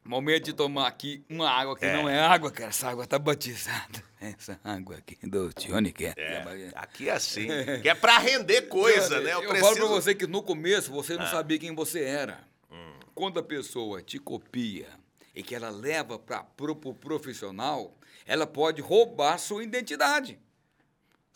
momento 0.04 0.44
de 0.44 0.52
tomar 0.52 0.86
aqui 0.86 1.24
uma 1.28 1.48
água 1.50 1.76
que 1.76 1.84
É. 1.84 1.96
não 1.96 2.08
é 2.08 2.20
água, 2.20 2.50
cara. 2.50 2.70
Essa 2.70 2.88
água 2.90 3.06
tá 3.06 3.18
batizada. 3.18 4.02
Essa 4.20 4.58
água 4.64 4.96
aqui 4.96 5.16
do 5.26 5.50
Johnny 5.54 5.92
que 5.92 6.06
é. 6.06 6.14
É, 6.16 6.70
aqui 6.74 7.08
é 7.08 7.12
assim. 7.12 7.46
Que 7.82 7.88
é 7.88 7.94
pra 7.94 8.18
render 8.18 8.62
coisa, 8.62 9.20
né? 9.20 9.32
Eu, 9.34 9.42
Eu, 9.42 9.48
preciso... 9.48 9.64
falo 9.74 9.76
pra 9.76 9.86
você 9.86 10.14
que 10.14 10.26
no 10.26 10.42
começo 10.42 10.90
você 10.92 11.14
não 11.16 11.24
Ah. 11.24 11.30
sabia 11.30 11.58
quem 11.58 11.74
você 11.74 12.02
era. 12.04 12.40
Hum. 12.70 12.92
Quando 13.14 13.38
a 13.38 13.42
pessoa 13.42 14.02
te 14.02 14.18
copia 14.18 14.88
e 15.34 15.42
que 15.42 15.54
ela 15.54 15.70
leva 15.70 16.18
para 16.18 16.42
pro, 16.42 16.74
pro 16.76 16.94
profissional, 16.94 17.96
ela 18.26 18.46
pode 18.46 18.80
roubar 18.80 19.38
sua 19.38 19.62
identidade. 19.64 20.38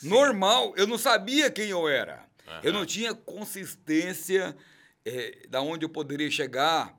Normal, 0.02 0.72
eu 0.76 0.86
não 0.86 0.96
sabia 0.98 1.50
quem 1.50 1.68
eu 1.68 1.88
era. 1.88 2.26
Eu 2.62 2.72
não 2.72 2.86
tinha 2.86 3.12
consistência 3.14 4.56
eh, 5.04 5.46
da 5.50 5.60
onde 5.60 5.84
eu 5.84 5.88
poderia 5.88 6.30
chegar. 6.30 6.97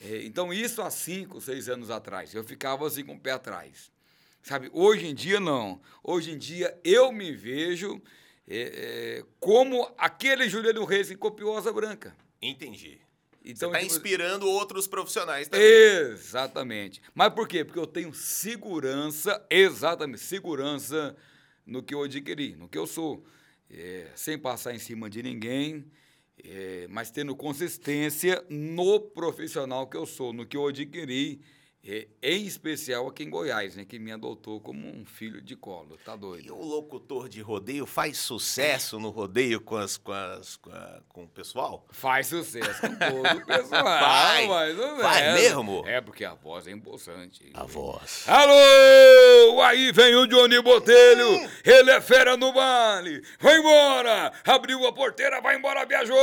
Eh, 0.00 0.24
então, 0.24 0.52
isso 0.52 0.82
há 0.82 0.90
cinco, 0.90 1.40
seis 1.40 1.68
anos 1.68 1.90
atrás. 1.90 2.34
Eu 2.34 2.44
ficava 2.44 2.86
assim 2.86 3.04
com 3.04 3.14
o 3.14 3.20
pé 3.20 3.32
atrás. 3.32 3.90
Sabe, 4.42 4.70
hoje 4.72 5.06
em 5.06 5.14
dia, 5.14 5.40
não. 5.40 5.80
Hoje 6.04 6.30
em 6.30 6.38
dia, 6.38 6.78
eu 6.84 7.12
me 7.12 7.32
vejo 7.32 8.00
eh, 8.46 9.20
eh, 9.20 9.24
como 9.40 9.92
aquele 9.98 10.48
Juliano 10.48 10.84
Reis 10.84 11.10
em 11.10 11.16
Copiosa 11.16 11.72
Branca. 11.72 12.16
Entendi. 12.40 13.00
Então, 13.44 13.70
Você 13.70 13.76
tá 13.76 13.80
tipo, 13.80 13.92
inspirando 13.92 14.48
outros 14.48 14.86
profissionais 14.88 15.48
também. 15.48 15.64
Exatamente. 15.66 17.00
Mas 17.14 17.32
por 17.32 17.46
quê? 17.46 17.64
Porque 17.64 17.78
eu 17.78 17.86
tenho 17.86 18.12
segurança, 18.12 19.44
exatamente, 19.48 20.20
segurança 20.20 21.16
no 21.64 21.82
que 21.82 21.94
eu 21.94 22.02
adquiri, 22.02 22.56
no 22.56 22.68
que 22.68 22.76
eu 22.76 22.86
sou. 22.86 23.24
É, 23.68 24.10
sem 24.14 24.38
passar 24.38 24.74
em 24.74 24.78
cima 24.78 25.10
de 25.10 25.22
ninguém, 25.24 25.84
é, 26.48 26.86
mas 26.88 27.10
tendo 27.10 27.34
consistência 27.34 28.44
no 28.48 29.00
profissional 29.00 29.86
que 29.86 29.96
eu 29.96 30.06
sou, 30.06 30.32
no 30.32 30.46
que 30.46 30.56
eu 30.56 30.68
adquiri 30.68 31.40
em 32.22 32.44
especial 32.44 33.06
aqui 33.08 33.22
em 33.24 33.30
Goiás, 33.30 33.76
né? 33.76 33.84
Que 33.84 33.98
me 33.98 34.10
adotou 34.12 34.60
como 34.60 34.86
um 34.88 35.04
filho 35.04 35.40
de 35.40 35.54
colo. 35.54 35.96
Tá 36.04 36.14
E 36.14 36.18
doido? 36.18 36.56
o 36.56 36.64
locutor 36.64 37.28
de 37.28 37.40
rodeio 37.40 37.86
faz 37.86 38.18
sucesso 38.18 38.98
no 38.98 39.10
rodeio 39.10 39.60
com, 39.60 39.76
as, 39.76 39.96
com, 39.96 40.12
as, 40.12 40.56
com, 40.56 40.70
a- 40.70 41.00
com 41.08 41.24
o 41.24 41.28
pessoal? 41.28 41.86
Faz 41.90 42.26
sucesso 42.26 42.80
com 42.80 42.94
todo 42.96 43.38
o 43.38 43.46
pessoal. 43.46 43.84
Vai? 43.84 44.46
mais 44.48 44.78
ou 44.78 44.96
Vai 44.96 45.32
mesmo? 45.34 45.84
É, 45.86 46.00
porque 46.00 46.24
a 46.24 46.34
voz 46.34 46.66
é 46.66 46.72
embolsante. 46.72 47.50
A 47.54 47.64
voz. 47.64 48.24
Alô! 48.26 49.62
Aí 49.62 49.92
vem 49.92 50.14
o 50.16 50.26
Johnny 50.26 50.60
Botelho, 50.62 51.48
ele 51.64 51.90
é 51.90 52.00
fera 52.00 52.36
no 52.36 52.52
baile. 52.52 53.22
Vai 53.40 53.58
embora! 53.58 54.32
Abriu 54.44 54.86
a 54.86 54.92
porteira, 54.92 55.40
vai 55.40 55.56
embora, 55.56 55.84
viajou! 55.86 56.16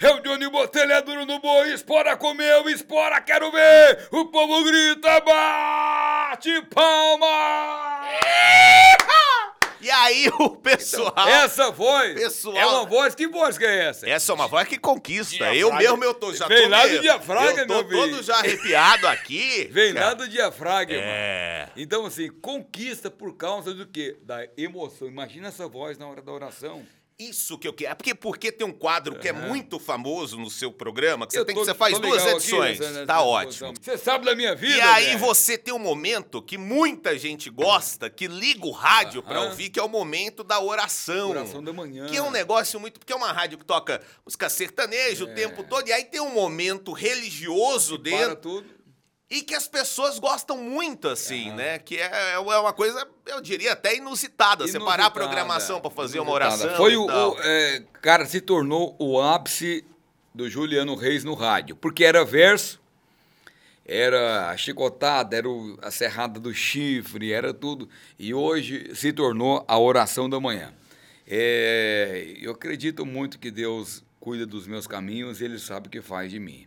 É 0.00 0.10
o 0.12 0.20
Johnny 0.20 0.48
Botelho, 0.50 0.92
é 0.92 1.02
duro 1.02 1.24
no 1.26 1.38
boi, 1.40 1.72
espora 1.72 2.16
comeu, 2.16 2.68
espora, 2.68 3.20
quero 3.20 3.50
ver! 3.50 4.08
O 4.12 4.26
povo 4.26 4.64
grita, 4.64 5.05
bate 5.24 6.62
palma! 6.74 8.06
E 9.80 9.90
aí 9.90 10.28
o 10.40 10.50
pessoal. 10.50 11.28
Essa 11.28 11.70
voz 11.70 12.14
pessoal- 12.14 12.56
é 12.56 12.66
uma 12.66 12.84
voz, 12.86 13.14
que 13.14 13.28
voz 13.28 13.56
que 13.56 13.64
é 13.64 13.84
essa? 13.84 14.08
Essa 14.08 14.32
é 14.32 14.34
uma 14.34 14.48
voz 14.48 14.66
que 14.66 14.76
conquista. 14.78 15.36
Diafragma. 15.36 15.60
Eu 15.60 15.76
mesmo, 15.76 16.04
eu 16.04 16.12
tô 16.14 16.34
já 16.34 16.48
Vem 16.48 16.64
tô 16.64 16.68
lá 16.70 16.82
do 16.82 16.88
meio- 16.88 17.02
diafragma, 17.02 17.60
Eu 17.60 17.66
tô 17.68 17.74
meu 17.74 17.88
filho. 17.88 18.00
todo 18.16 18.22
já 18.22 18.36
arrepiado 18.36 19.06
aqui. 19.06 19.68
Vem 19.70 19.92
lá 19.92 20.00
Cara, 20.00 20.14
do 20.16 20.28
diafragma. 20.28 20.96
É. 20.96 21.68
Então, 21.76 22.04
assim, 22.04 22.28
conquista 22.42 23.10
por 23.10 23.36
causa 23.36 23.72
do 23.72 23.86
quê? 23.86 24.16
Da 24.22 24.40
emoção. 24.56 25.06
Imagina 25.06 25.48
essa 25.48 25.68
voz 25.68 25.96
na 25.98 26.08
hora 26.08 26.20
da 26.22 26.32
oração. 26.32 26.84
Isso 27.18 27.56
que 27.56 27.66
eu 27.66 27.72
quero. 27.72 27.92
É 27.92 27.94
porque, 27.94 28.14
porque 28.14 28.52
tem 28.52 28.66
um 28.66 28.72
quadro 28.72 29.18
que 29.18 29.26
é 29.26 29.32
muito 29.32 29.78
famoso 29.78 30.36
no 30.38 30.50
seu 30.50 30.70
programa, 30.70 31.26
que 31.26 31.32
você, 31.32 31.38
Eu 31.38 31.46
tem, 31.46 31.54
tô- 31.54 31.64
você 31.64 31.72
faz 31.72 31.98
duas 31.98 32.22
aqui 32.22 32.30
edições. 32.36 32.78
nessa- 32.78 32.92
nessa 32.92 33.06
tá 33.06 33.22
ótimo. 33.22 33.72
Você 33.80 33.96
sabe 33.96 34.26
da 34.26 34.34
minha 34.36 34.54
vida, 34.54 34.76
E 34.76 34.80
aí 34.82 35.06
né? 35.14 35.16
você 35.16 35.56
tem 35.56 35.72
um 35.72 35.78
momento 35.78 36.42
que 36.42 36.58
muita 36.58 37.18
gente 37.18 37.48
gosta, 37.48 38.10
que 38.10 38.26
liga 38.26 38.66
o 38.66 38.70
rádio 38.70 39.22
pra 39.22 39.36
Aham. 39.38 39.48
ouvir, 39.48 39.70
que 39.70 39.80
é 39.80 39.82
o 39.82 39.88
momento 39.88 40.44
da 40.44 40.60
oração. 40.60 41.30
Oração 41.30 41.64
da 41.64 41.72
manhã. 41.72 42.04
Que 42.06 42.18
é 42.18 42.22
um 42.22 42.30
negócio 42.30 42.78
muito. 42.78 43.00
Porque 43.00 43.14
é 43.14 43.16
uma 43.16 43.32
rádio 43.32 43.56
que 43.56 43.64
toca 43.64 44.02
música 44.24 44.50
sertaneja 44.50 45.24
o 45.24 45.34
tempo 45.34 45.64
todo, 45.64 45.88
e 45.88 45.92
aí 45.94 46.04
tem 46.04 46.20
um 46.20 46.34
momento 46.34 46.92
religioso 46.92 47.98
Para 47.98 48.10
dentro. 48.10 48.36
tudo. 48.36 48.75
E 49.28 49.42
que 49.42 49.54
as 49.54 49.66
pessoas 49.66 50.20
gostam 50.20 50.56
muito, 50.58 51.08
assim, 51.08 51.50
né? 51.50 51.80
Que 51.80 51.96
é, 51.96 52.34
é 52.34 52.38
uma 52.38 52.72
coisa, 52.72 53.06
eu 53.26 53.40
diria, 53.40 53.72
até 53.72 53.96
inusitada. 53.96 54.66
Separar 54.68 54.88
a 54.88 55.06
Inusitada, 55.06 55.10
programação 55.10 55.80
pra 55.80 55.90
fazer 55.90 56.20
uma 56.20 56.30
inusitada. 56.30 56.62
oração. 56.62 56.76
Foi 56.76 56.96
o, 56.96 57.06
o, 57.06 57.36
é, 57.40 57.82
cara, 58.00 58.24
se 58.24 58.40
tornou 58.40 58.94
o 59.00 59.20
ápice 59.20 59.84
do 60.32 60.48
Juliano 60.48 60.94
Reis 60.94 61.24
no 61.24 61.34
rádio, 61.34 61.74
porque 61.74 62.04
era 62.04 62.24
verso, 62.24 62.80
era 63.84 64.50
a 64.50 64.56
chicotada, 64.56 65.36
era 65.36 65.48
a 65.82 65.90
serrada 65.90 66.38
do 66.38 66.54
chifre, 66.54 67.32
era 67.32 67.52
tudo. 67.52 67.88
E 68.16 68.32
hoje 68.32 68.94
se 68.94 69.12
tornou 69.12 69.64
a 69.66 69.76
oração 69.76 70.28
da 70.28 70.38
manhã. 70.38 70.72
É, 71.26 72.36
eu 72.40 72.52
acredito 72.52 73.04
muito 73.04 73.40
que 73.40 73.50
Deus 73.50 74.04
cuida 74.20 74.46
dos 74.46 74.66
meus 74.68 74.86
caminhos 74.86 75.40
e 75.40 75.44
Ele 75.44 75.58
sabe 75.58 75.88
o 75.88 75.90
que 75.90 76.00
faz 76.00 76.30
de 76.30 76.38
mim. 76.38 76.66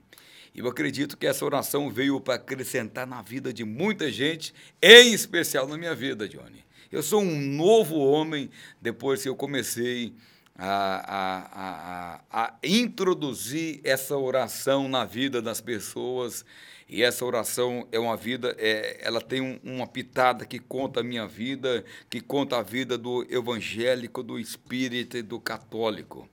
E 0.53 0.59
eu 0.59 0.67
acredito 0.67 1.17
que 1.17 1.27
essa 1.27 1.45
oração 1.45 1.89
veio 1.89 2.19
para 2.19 2.35
acrescentar 2.35 3.05
na 3.05 3.21
vida 3.21 3.53
de 3.53 3.63
muita 3.63 4.11
gente, 4.11 4.53
em 4.81 5.13
especial 5.13 5.67
na 5.67 5.77
minha 5.77 5.95
vida, 5.95 6.27
Johnny. 6.27 6.63
Eu 6.91 7.03
sou 7.03 7.21
um 7.21 7.39
novo 7.39 7.97
homem 7.97 8.49
depois 8.81 9.21
que 9.21 9.29
eu 9.29 9.35
comecei 9.35 10.13
a, 10.57 11.05
a, 11.15 12.21
a, 12.33 12.45
a, 12.45 12.57
introduzir 12.63 13.79
essa 13.83 14.17
oração 14.17 14.89
na 14.89 15.05
vida 15.05 15.41
das 15.41 15.61
pessoas. 15.61 16.43
E 16.89 17.03
essa 17.03 17.23
oração 17.23 17.87
é 17.91 17.99
uma 17.99 18.17
vida, 18.17 18.55
é, 18.57 18.97
ela 19.01 19.21
tem 19.21 19.39
um- 19.39 19.59
uma 19.63 19.85
pitada 19.85 20.43
que 20.43 20.57
conta 20.57 21.01
a 21.01 21.03
minha 21.03 21.27
vida, 21.27 21.85
que 22.09 22.19
conta 22.19 22.57
a 22.57 22.63
vida 22.63 22.97
do 22.97 23.25
evangélico, 23.29 24.23
do 24.23 24.39
espírita 24.39 25.19
e 25.19 25.21
do 25.21 25.39
católico. 25.39 26.27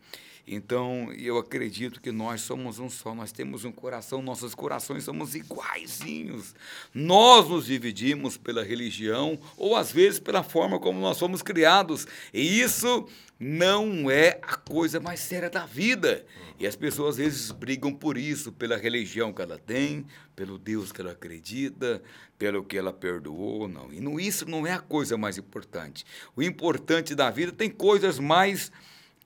Então, 0.49 1.13
eu 1.13 1.39
acredito 1.39 2.01
que 2.01 2.13
nós 2.13 2.41
somos 2.41 2.79
um 2.79 2.89
só, 2.89 3.13
nós 3.13 3.33
temos 3.33 3.65
um 3.65 3.73
coração, 3.73 4.23
nossos 4.23 4.55
corações 4.55 5.03
somos 5.03 5.35
iguaizinhos. 5.35 6.55
Nós 6.95 7.49
nos 7.49 7.67
dividimos 7.67 8.37
pela 8.37 8.63
religião 8.63 9.37
ou 9.57 9.75
às 9.75 9.91
vezes 9.91 10.21
pela 10.21 10.45
forma 10.45 10.79
como 10.79 11.01
nós 11.01 11.19
fomos 11.19 11.43
criados. 11.43 12.07
E 12.33 12.61
isso 12.61 13.09
não 13.41 14.09
é 14.09 14.39
a 14.41 14.57
coisa 14.57 15.01
mais 15.01 15.19
séria 15.19 15.51
da 15.51 15.67
vida. 15.67 16.25
E 16.61 16.67
as 16.67 16.77
pessoas 16.77 17.17
às 17.17 17.17
vezes 17.17 17.51
brigam 17.51 17.93
por 17.93 18.17
isso, 18.17 18.53
pela 18.53 18.77
religião 18.77 19.33
que 19.33 19.43
ela 19.43 19.59
tem, 19.59 20.07
pelo 20.37 20.59
Deus 20.59 20.93
que 20.93 21.01
ela 21.01 21.11
acredita, 21.11 22.01
pelo 22.39 22.63
que 22.63 22.79
ela 22.79 22.93
perdoou, 22.93 23.67
não. 23.67 23.93
E 23.93 24.01
não, 24.01 24.21
isso 24.21 24.49
não 24.49 24.65
é 24.65 24.73
a 24.73 24.79
coisa 24.79 25.19
mais 25.19 25.37
importante. 25.39 26.07
O 26.37 26.43
importante 26.43 27.17
da 27.17 27.31
vida 27.31 27.51
tem 27.51 27.69
coisas 27.69 28.21
mais 28.21 28.71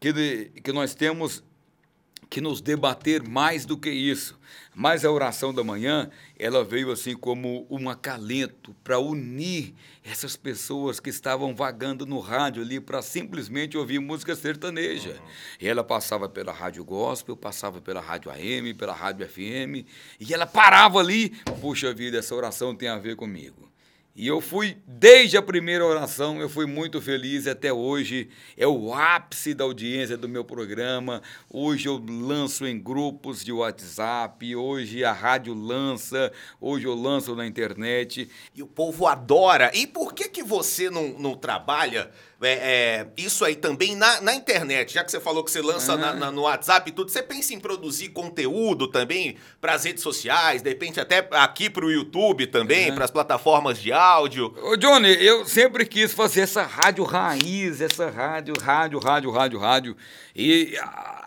que, 0.01 0.51
que 0.63 0.73
nós 0.73 0.95
temos 0.95 1.45
que 2.31 2.41
nos 2.41 2.61
debater 2.61 3.29
mais 3.29 3.67
do 3.67 3.77
que 3.77 3.91
isso. 3.91 4.39
Mas 4.73 5.05
a 5.05 5.11
oração 5.11 5.53
da 5.53 5.65
manhã, 5.65 6.09
ela 6.39 6.65
veio 6.65 6.93
assim 6.93 7.17
como 7.17 7.67
um 7.69 7.91
acalento 7.91 8.73
para 8.85 9.01
unir 9.01 9.75
essas 10.05 10.37
pessoas 10.37 11.01
que 11.01 11.11
estavam 11.11 11.55
vagando 11.55 12.07
no 12.07 12.21
rádio 12.21 12.63
ali 12.63 12.81
para 12.81 13.03
simplesmente 13.03 13.77
ouvir 13.77 13.99
música 13.99 14.37
sertaneja. 14.37 15.21
E 15.61 15.67
ela 15.67 15.83
passava 15.83 16.29
pela 16.29 16.53
rádio 16.53 16.85
gospel, 16.85 17.37
passava 17.37 17.81
pela 17.81 18.01
rádio 18.01 18.31
AM, 18.31 18.73
pela 18.75 18.95
rádio 18.95 19.29
FM, 19.29 19.85
e 20.21 20.33
ela 20.33 20.47
parava 20.47 21.01
ali, 21.01 21.31
puxa 21.61 21.93
vida, 21.93 22.19
essa 22.19 22.35
oração 22.35 22.75
tem 22.75 22.89
a 22.89 22.97
ver 22.97 23.17
comigo. 23.17 23.70
E 24.15 24.27
eu 24.27 24.41
fui, 24.41 24.77
desde 24.87 25.37
a 25.37 25.43
primeira 25.43 25.87
oração, 25.87 26.41
eu 26.41 26.49
fui 26.49 26.67
muito 26.67 27.01
feliz 27.01 27.47
até 27.47 27.73
hoje. 27.73 28.29
É 28.57 28.67
o 28.67 28.93
ápice 28.93 29.55
da 29.55 29.63
audiência 29.65 30.17
do 30.17 30.29
meu 30.29 30.45
programa. 30.45 31.23
Hoje 31.49 31.89
eu 31.89 32.05
lanço 32.07 32.67
em 32.67 32.79
grupos 32.79 33.43
de 33.45 33.53
WhatsApp, 33.53 34.55
hoje 34.57 35.05
a 35.05 35.13
rádio 35.13 35.55
lança, 35.55 36.33
hoje 36.61 36.87
eu 36.87 36.95
lanço 36.95 37.37
na 37.37 37.47
internet. 37.47 38.29
E 38.55 38.63
o 38.63 38.67
povo 38.67 39.07
adora. 39.07 39.71
E 39.73 39.87
por 39.87 40.13
que 40.13 40.29
que 40.29 40.43
você 40.43 40.91
não, 40.91 41.11
não 41.19 41.35
trabalha 41.37 42.11
é, 42.43 42.49
é, 42.53 43.07
isso 43.17 43.45
aí 43.45 43.55
também 43.55 43.95
na, 43.95 44.21
na 44.21 44.35
internet? 44.35 44.93
Já 44.95 45.05
que 45.05 45.11
você 45.13 45.21
falou 45.21 45.45
que 45.45 45.51
você 45.53 45.63
lança 45.63 45.97
na- 45.97 46.15
na- 46.15 46.33
no 46.33 46.43
WhatsApp 46.43 46.91
e 46.91 46.93
tudo, 46.93 47.11
você 47.13 47.23
pensa 47.23 47.55
em 47.55 47.61
produzir 47.61 48.09
conteúdo 48.09 48.89
também 48.89 49.37
para 49.61 49.75
as 49.75 49.85
redes 49.85 50.03
sociais, 50.03 50.63
de 50.63 50.69
repente 50.69 50.99
até 50.99 51.27
aqui 51.33 51.71
para 51.71 51.87
o 51.87 51.91
YouTube 51.93 52.47
também, 52.49 52.93
para 52.95 53.05
as 53.05 53.11
plataformas 53.11 53.79
de 53.79 53.93
áudio? 53.93 54.00
Ô, 54.63 54.77
Johnny, 54.79 55.11
eu 55.23 55.45
sempre 55.45 55.85
quis 55.85 56.15
fazer 56.15 56.41
essa 56.41 56.63
rádio 56.63 57.05
raiz, 57.05 57.83
essa 57.83 58.09
rádio, 58.09 58.55
rádio, 58.59 58.99
rádio, 58.99 59.31
rádio, 59.31 59.59
rádio. 59.59 59.97
E 60.35 60.75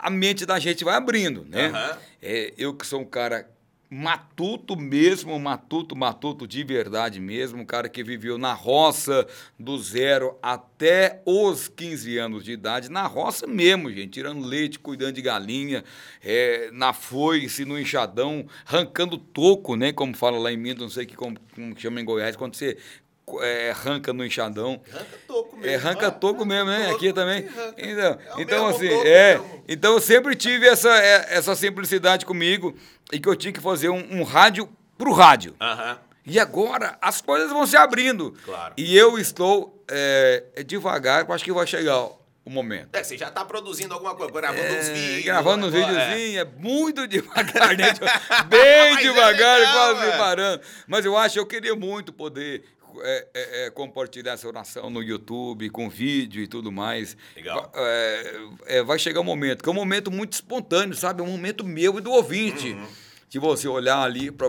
a, 0.02 0.10
mente 0.10 0.44
da 0.44 0.58
gente 0.58 0.82
vai 0.82 0.96
abrindo, 0.96 1.46
né? 1.48 1.68
Aham. 1.68 1.98
É, 2.20 2.52
eu 2.58 2.74
que 2.74 2.84
sou 2.84 3.00
um 3.00 3.04
cara 3.04 3.48
matuto 3.96 4.76
mesmo, 4.76 5.38
matuto, 5.38 5.94
matuto 5.94 6.48
de 6.48 6.64
verdade 6.64 7.20
mesmo, 7.20 7.62
um 7.62 7.64
cara 7.64 7.88
que 7.88 8.02
viveu 8.02 8.36
na 8.36 8.52
roça 8.52 9.24
do 9.56 9.78
zero 9.78 10.36
até 10.42 11.22
os 11.24 11.68
15 11.68 12.18
anos 12.18 12.44
de 12.44 12.50
idade, 12.50 12.90
na 12.90 13.06
roça 13.06 13.46
mesmo, 13.46 13.92
gente, 13.92 14.08
tirando 14.10 14.44
leite, 14.44 14.80
cuidando 14.80 15.12
de 15.12 15.22
galinha, 15.22 15.84
é, 16.20 16.70
na 16.72 16.92
foice, 16.92 17.64
no 17.64 17.78
enxadão, 17.78 18.44
arrancando 18.66 19.16
toco, 19.16 19.76
né, 19.76 19.92
como 19.92 20.16
fala 20.16 20.38
lá 20.38 20.50
em 20.50 20.56
Minas, 20.56 20.82
não 20.82 20.88
sei 20.88 21.06
que 21.06 21.14
como, 21.14 21.38
como 21.54 21.78
chama 21.78 22.00
em 22.00 22.04
Goiás, 22.04 22.34
quando 22.34 22.56
você 22.56 22.76
é, 23.40 23.70
arranca 23.70 24.12
no 24.12 24.24
enxadão. 24.24 24.80
Arranca 24.92 25.18
toco 25.26 25.56
mesmo. 25.56 25.70
É, 25.70 25.74
arranca 25.76 26.06
Ah, 26.08 26.10
toco 26.10 26.44
mesmo, 26.44 26.70
né? 26.70 26.90
Aqui 26.90 27.12
também. 27.12 27.46
Então, 27.78 28.18
É 28.36 28.42
então 28.42 28.66
mesmo 28.66 28.68
assim, 28.68 28.88
é. 29.06 29.34
mesmo. 29.38 29.64
Então 29.68 29.92
eu 29.94 30.00
sempre 30.00 30.34
tive 30.36 30.66
essa, 30.66 30.90
é, 30.90 31.26
essa 31.36 31.54
simplicidade 31.54 32.24
comigo 32.26 32.74
e 33.12 33.18
que 33.18 33.28
eu 33.28 33.36
tinha 33.36 33.52
que 33.52 33.60
fazer 33.60 33.88
um, 33.88 34.20
um 34.20 34.22
rádio 34.22 34.68
pro 34.98 35.12
rádio. 35.12 35.54
Aham. 35.60 35.98
E 36.26 36.38
agora 36.40 36.96
as 37.02 37.20
coisas 37.20 37.50
vão 37.50 37.66
se 37.66 37.76
abrindo. 37.76 38.34
Claro. 38.44 38.74
E 38.78 38.96
eu 38.96 39.18
estou 39.18 39.84
é, 39.90 40.44
é 40.56 40.62
devagar, 40.62 41.30
acho 41.30 41.44
que 41.44 41.52
vai 41.52 41.66
chegar 41.66 41.98
o 42.46 42.50
momento. 42.50 42.94
É, 42.94 43.02
você 43.02 43.16
já 43.18 43.30
tá 43.30 43.44
produzindo 43.44 43.92
alguma 43.92 44.14
coisa, 44.14 44.32
gravando 44.32 44.62
uns 44.74 44.88
É, 44.88 44.92
vídeos. 44.94 45.24
gravando 45.24 45.66
uns 45.66 45.72
videozinhos, 45.72 46.36
é. 46.42 46.44
muito 46.58 47.06
devagar, 47.08 47.76
né? 47.76 47.92
Bem 48.48 48.94
Mas 48.94 48.98
é 48.98 49.02
devagar, 49.02 49.58
legal, 49.60 49.94
quase 49.96 50.10
é. 50.10 50.16
parando. 50.18 50.62
Mas 50.86 51.04
eu 51.04 51.16
acho, 51.16 51.38
eu 51.38 51.46
queria 51.46 51.74
muito 51.74 52.12
poder 52.12 52.64
é, 53.02 53.26
é, 53.34 53.66
é, 53.66 53.70
compartilhar 53.70 54.32
essa 54.32 54.46
oração 54.46 54.90
no 54.90 55.02
YouTube, 55.02 55.68
com 55.70 55.88
vídeo 55.88 56.42
e 56.42 56.46
tudo 56.46 56.70
mais. 56.70 57.16
Legal. 57.34 57.70
É, 57.74 58.36
é, 58.66 58.82
vai 58.82 58.98
chegar 58.98 59.20
um 59.20 59.24
momento, 59.24 59.62
que 59.62 59.68
é 59.68 59.72
um 59.72 59.74
momento 59.74 60.10
muito 60.10 60.32
espontâneo, 60.32 60.94
sabe? 60.94 61.20
É 61.20 61.24
um 61.24 61.30
momento 61.30 61.64
meu 61.64 61.98
e 61.98 62.00
do 62.00 62.10
ouvinte. 62.10 62.72
Uhum. 62.72 62.86
De 63.28 63.38
você 63.38 63.66
olhar 63.66 64.00
ali 64.00 64.30
para 64.30 64.46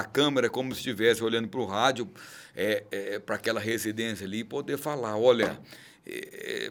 a 0.00 0.04
câmera 0.04 0.48
como 0.48 0.72
se 0.72 0.78
estivesse 0.78 1.24
olhando 1.24 1.48
para 1.48 1.60
o 1.60 1.66
rádio, 1.66 2.08
é, 2.54 3.18
para 3.18 3.34
aquela 3.34 3.58
residência 3.58 4.24
ali, 4.24 4.40
e 4.40 4.44
poder 4.44 4.78
falar, 4.78 5.16
olha, 5.16 5.58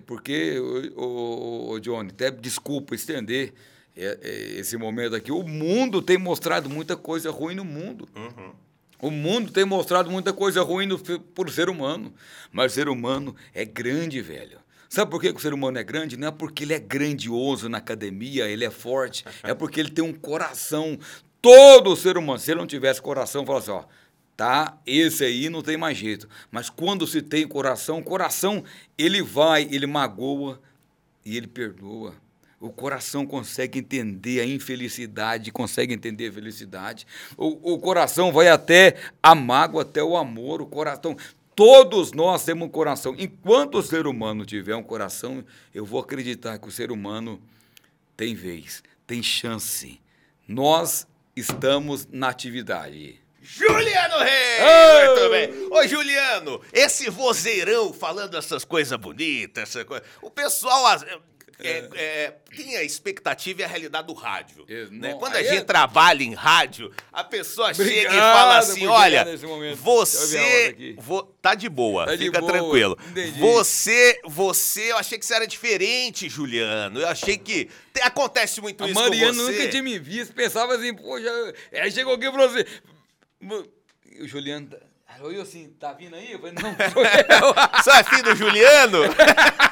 porque, 0.05 0.57
o, 0.95 1.73
o, 1.73 1.79
Johnny, 1.81 2.09
até 2.09 2.31
desculpa 2.31 2.95
estender 2.95 3.53
esse 4.55 4.77
momento 4.77 5.13
aqui, 5.13 5.29
o 5.29 5.43
mundo 5.43 6.01
tem 6.01 6.17
mostrado 6.17 6.69
muita 6.69 6.95
coisa 6.95 7.29
ruim 7.31 7.55
no 7.55 7.65
mundo. 7.65 8.07
Uhum. 8.15 8.53
O 9.01 9.09
mundo 9.09 9.51
tem 9.51 9.65
mostrado 9.65 10.11
muita 10.11 10.31
coisa 10.31 10.61
ruim 10.61 10.85
no, 10.85 10.99
por 10.99 11.49
ser 11.49 11.69
humano. 11.69 12.13
Mas 12.51 12.71
o 12.71 12.75
ser 12.75 12.87
humano 12.87 13.35
é 13.53 13.65
grande, 13.65 14.21
velho. 14.21 14.59
Sabe 14.87 15.09
por 15.09 15.21
que 15.21 15.29
o 15.29 15.39
ser 15.39 15.53
humano 15.53 15.79
é 15.79 15.83
grande? 15.83 16.17
Não 16.17 16.27
é 16.27 16.31
porque 16.31 16.63
ele 16.63 16.73
é 16.73 16.79
grandioso 16.79 17.69
na 17.69 17.77
academia, 17.77 18.47
ele 18.47 18.65
é 18.65 18.69
forte. 18.69 19.25
É 19.43 19.53
porque 19.53 19.79
ele 19.79 19.89
tem 19.89 20.03
um 20.03 20.13
coração. 20.13 20.99
Todo 21.41 21.95
ser 21.95 22.17
humano, 22.17 22.37
se 22.37 22.51
ele 22.51 22.59
não 22.59 22.67
tivesse 22.67 23.01
coração, 23.01 23.43
fala 23.45 23.59
assim, 23.59 23.71
ó, 23.71 23.85
tá? 24.37 24.77
Esse 24.85 25.23
aí 25.23 25.49
não 25.49 25.63
tem 25.63 25.77
mais 25.77 25.97
jeito. 25.97 26.29
Mas 26.51 26.69
quando 26.69 27.07
se 27.07 27.21
tem 27.21 27.47
coração, 27.47 27.99
o 27.99 28.03
coração, 28.03 28.63
ele 28.97 29.23
vai, 29.23 29.67
ele 29.71 29.87
magoa 29.87 30.61
e 31.25 31.37
ele 31.37 31.47
perdoa. 31.47 32.13
O 32.61 32.69
coração 32.69 33.25
consegue 33.25 33.79
entender 33.79 34.39
a 34.39 34.45
infelicidade, 34.45 35.51
consegue 35.51 35.95
entender 35.95 36.29
a 36.29 36.31
felicidade. 36.31 37.07
O, 37.35 37.73
o 37.73 37.79
coração 37.79 38.31
vai 38.31 38.49
até 38.49 38.97
a 39.21 39.33
mágoa, 39.33 39.81
até 39.81 40.03
o 40.03 40.15
amor. 40.15 40.61
O 40.61 40.67
coração. 40.67 41.17
Todos 41.55 42.11
nós 42.11 42.45
temos 42.45 42.67
um 42.67 42.69
coração. 42.69 43.15
Enquanto 43.17 43.79
o 43.79 43.81
ser 43.81 44.05
humano 44.05 44.45
tiver 44.45 44.75
um 44.75 44.83
coração, 44.83 45.43
eu 45.73 45.83
vou 45.83 45.99
acreditar 45.99 46.59
que 46.59 46.67
o 46.67 46.71
ser 46.71 46.91
humano 46.91 47.41
tem 48.15 48.35
vez, 48.35 48.83
tem 49.07 49.23
chance. 49.23 49.99
Nós 50.47 51.07
estamos 51.35 52.07
na 52.11 52.29
atividade. 52.29 53.19
Juliano 53.41 54.19
Reis! 54.19 54.61
Oh! 54.61 55.15
Muito 55.15 55.29
bem. 55.31 55.67
Ô, 55.71 55.87
Juliano, 55.87 56.61
esse 56.71 57.09
vozeirão 57.09 57.91
falando 57.91 58.37
essas 58.37 58.63
coisas 58.63 58.97
bonitas, 58.99 59.63
essa 59.63 59.83
coisa, 59.83 60.03
o 60.21 60.29
pessoal 60.29 60.85
é, 61.63 61.89
é, 61.95 62.33
tem 62.55 62.77
a 62.77 62.83
expectativa 62.83 63.61
e 63.61 63.63
a 63.63 63.67
realidade 63.67 64.07
do 64.07 64.13
rádio. 64.13 64.65
né? 64.91 65.13
Quando 65.13 65.35
a 65.35 65.43
gente 65.43 65.57
é... 65.57 65.63
trabalha 65.63 66.23
em 66.23 66.33
rádio, 66.33 66.91
a 67.11 67.23
pessoa 67.23 67.71
Obrigado 67.71 67.93
chega 67.93 68.13
e 68.13 68.19
fala 68.19 68.57
assim: 68.57 68.87
olha, 68.87 69.25
você. 69.75 70.95
Vo, 70.97 71.23
tá 71.41 71.55
de 71.55 71.69
boa, 71.69 72.05
tá 72.05 72.11
fica 72.17 72.23
de 72.23 72.39
boa. 72.39 72.51
tranquilo. 72.51 72.97
Entendi. 73.09 73.39
Você, 73.39 74.19
você, 74.25 74.91
eu 74.91 74.97
achei 74.97 75.17
que 75.17 75.25
você 75.25 75.33
era 75.33 75.47
diferente, 75.47 76.29
Juliano. 76.29 76.99
Eu 76.99 77.07
achei 77.07 77.37
que. 77.37 77.69
Te, 77.93 78.01
acontece 78.01 78.61
muito 78.61 78.83
a 78.83 78.89
isso 78.89 78.99
Mariana 78.99 79.37
com 79.37 79.45
você. 79.45 79.51
nunca 79.51 79.69
tinha 79.69 79.83
me 79.83 79.99
visto, 79.99 80.33
pensava 80.33 80.75
assim, 80.75 80.93
poxa. 80.93 81.53
Aí 81.73 81.91
chegou 81.91 82.13
alguém 82.13 82.29
e 82.29 82.31
falou 82.31 82.47
assim. 82.47 82.65
O 84.21 84.27
Juliano. 84.27 84.69
Eu 85.23 85.41
assim, 85.41 85.69
tá 85.79 85.93
vindo 85.93 86.15
aí? 86.15 86.31
Eu 86.31 86.39
falei, 86.39 86.55
não, 86.55 86.71
sou 86.91 87.03
eu. 87.05 87.83
Você 87.83 87.91
é 87.91 88.03
filho 88.03 88.23
do 88.23 88.35
Juliano? 88.35 88.99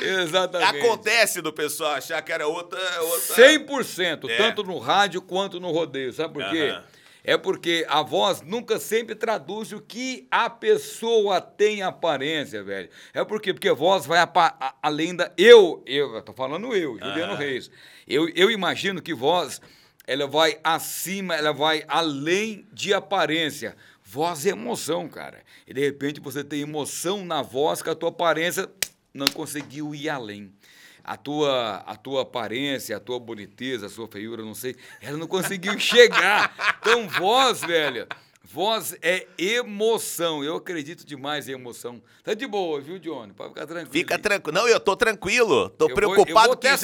Exatamente. 0.00 0.78
Acontece 0.78 1.40
do 1.40 1.52
pessoal 1.52 1.92
achar 1.92 2.20
que 2.22 2.32
era 2.32 2.46
outra. 2.46 2.80
outra... 3.02 3.36
100%, 3.36 4.28
é. 4.28 4.36
tanto 4.36 4.62
no 4.62 4.78
rádio 4.78 5.22
quanto 5.22 5.60
no 5.60 5.70
rodeio. 5.70 6.12
Sabe 6.12 6.34
por 6.34 6.50
quê? 6.50 6.74
É 7.22 7.36
porque 7.36 7.84
a 7.88 8.02
voz 8.02 8.40
nunca 8.40 8.78
sempre 8.78 9.14
traduz 9.14 9.72
o 9.72 9.80
que 9.80 10.26
a 10.30 10.48
pessoa 10.48 11.40
tem 11.40 11.82
aparência, 11.82 12.62
velho. 12.62 12.88
É 13.12 13.22
porque 13.24 13.52
porque 13.52 13.68
a 13.68 13.74
voz 13.74 14.06
vai 14.06 14.18
a, 14.18 14.74
além 14.82 15.14
da 15.14 15.30
eu, 15.36 15.82
eu, 15.86 16.20
tô 16.22 16.32
falando 16.32 16.74
eu, 16.74 16.98
Juliano 16.98 17.34
Reis. 17.34 17.70
Eu, 18.08 18.28
eu 18.30 18.50
imagino 18.50 19.02
que 19.02 19.12
voz 19.12 19.60
ela 20.06 20.26
vai 20.26 20.58
acima, 20.64 21.34
ela 21.36 21.52
vai 21.52 21.84
além 21.86 22.66
de 22.72 22.92
aparência. 22.94 23.76
Voz 24.02 24.44
é 24.44 24.50
emoção, 24.50 25.08
cara. 25.08 25.40
E 25.68 25.72
de 25.72 25.80
repente 25.80 26.20
você 26.20 26.42
tem 26.42 26.62
emoção 26.62 27.24
na 27.24 27.42
voz 27.42 27.80
que 27.80 27.90
a 27.90 27.94
tua 27.94 28.08
aparência 28.08 28.68
não 29.12 29.26
conseguiu 29.28 29.94
ir 29.94 30.08
além. 30.08 30.52
A 31.02 31.16
tua, 31.16 31.76
a 31.86 31.96
tua 31.96 32.22
aparência, 32.22 32.96
a 32.96 33.00
tua 33.00 33.18
boniteza, 33.18 33.86
a 33.86 33.88
sua 33.88 34.06
feiura, 34.06 34.42
não 34.42 34.54
sei, 34.54 34.76
ela 35.00 35.16
não 35.16 35.26
conseguiu 35.26 35.76
chegar. 35.80 36.76
Então, 36.80 37.08
voz, 37.08 37.60
velho, 37.62 38.06
voz 38.44 38.96
é 39.00 39.26
emoção. 39.38 40.44
Eu 40.44 40.56
acredito 40.56 41.06
demais 41.06 41.48
em 41.48 41.52
emoção. 41.52 42.02
Tá 42.22 42.34
de 42.34 42.46
boa, 42.46 42.80
viu, 42.80 42.98
Johnny? 42.98 43.32
Pode 43.32 43.50
ficar 43.50 43.66
tranquilo. 43.66 43.92
Fica 43.92 44.18
tranquilo. 44.18 44.58
Não, 44.58 44.68
eu 44.68 44.78
tô 44.78 44.94
tranquilo. 44.94 45.70
Tô 45.70 45.88
eu 45.88 45.94
preocupado 45.94 46.32
vou, 46.32 46.40
eu 46.40 46.48
vou 46.48 46.56
que 46.56 46.76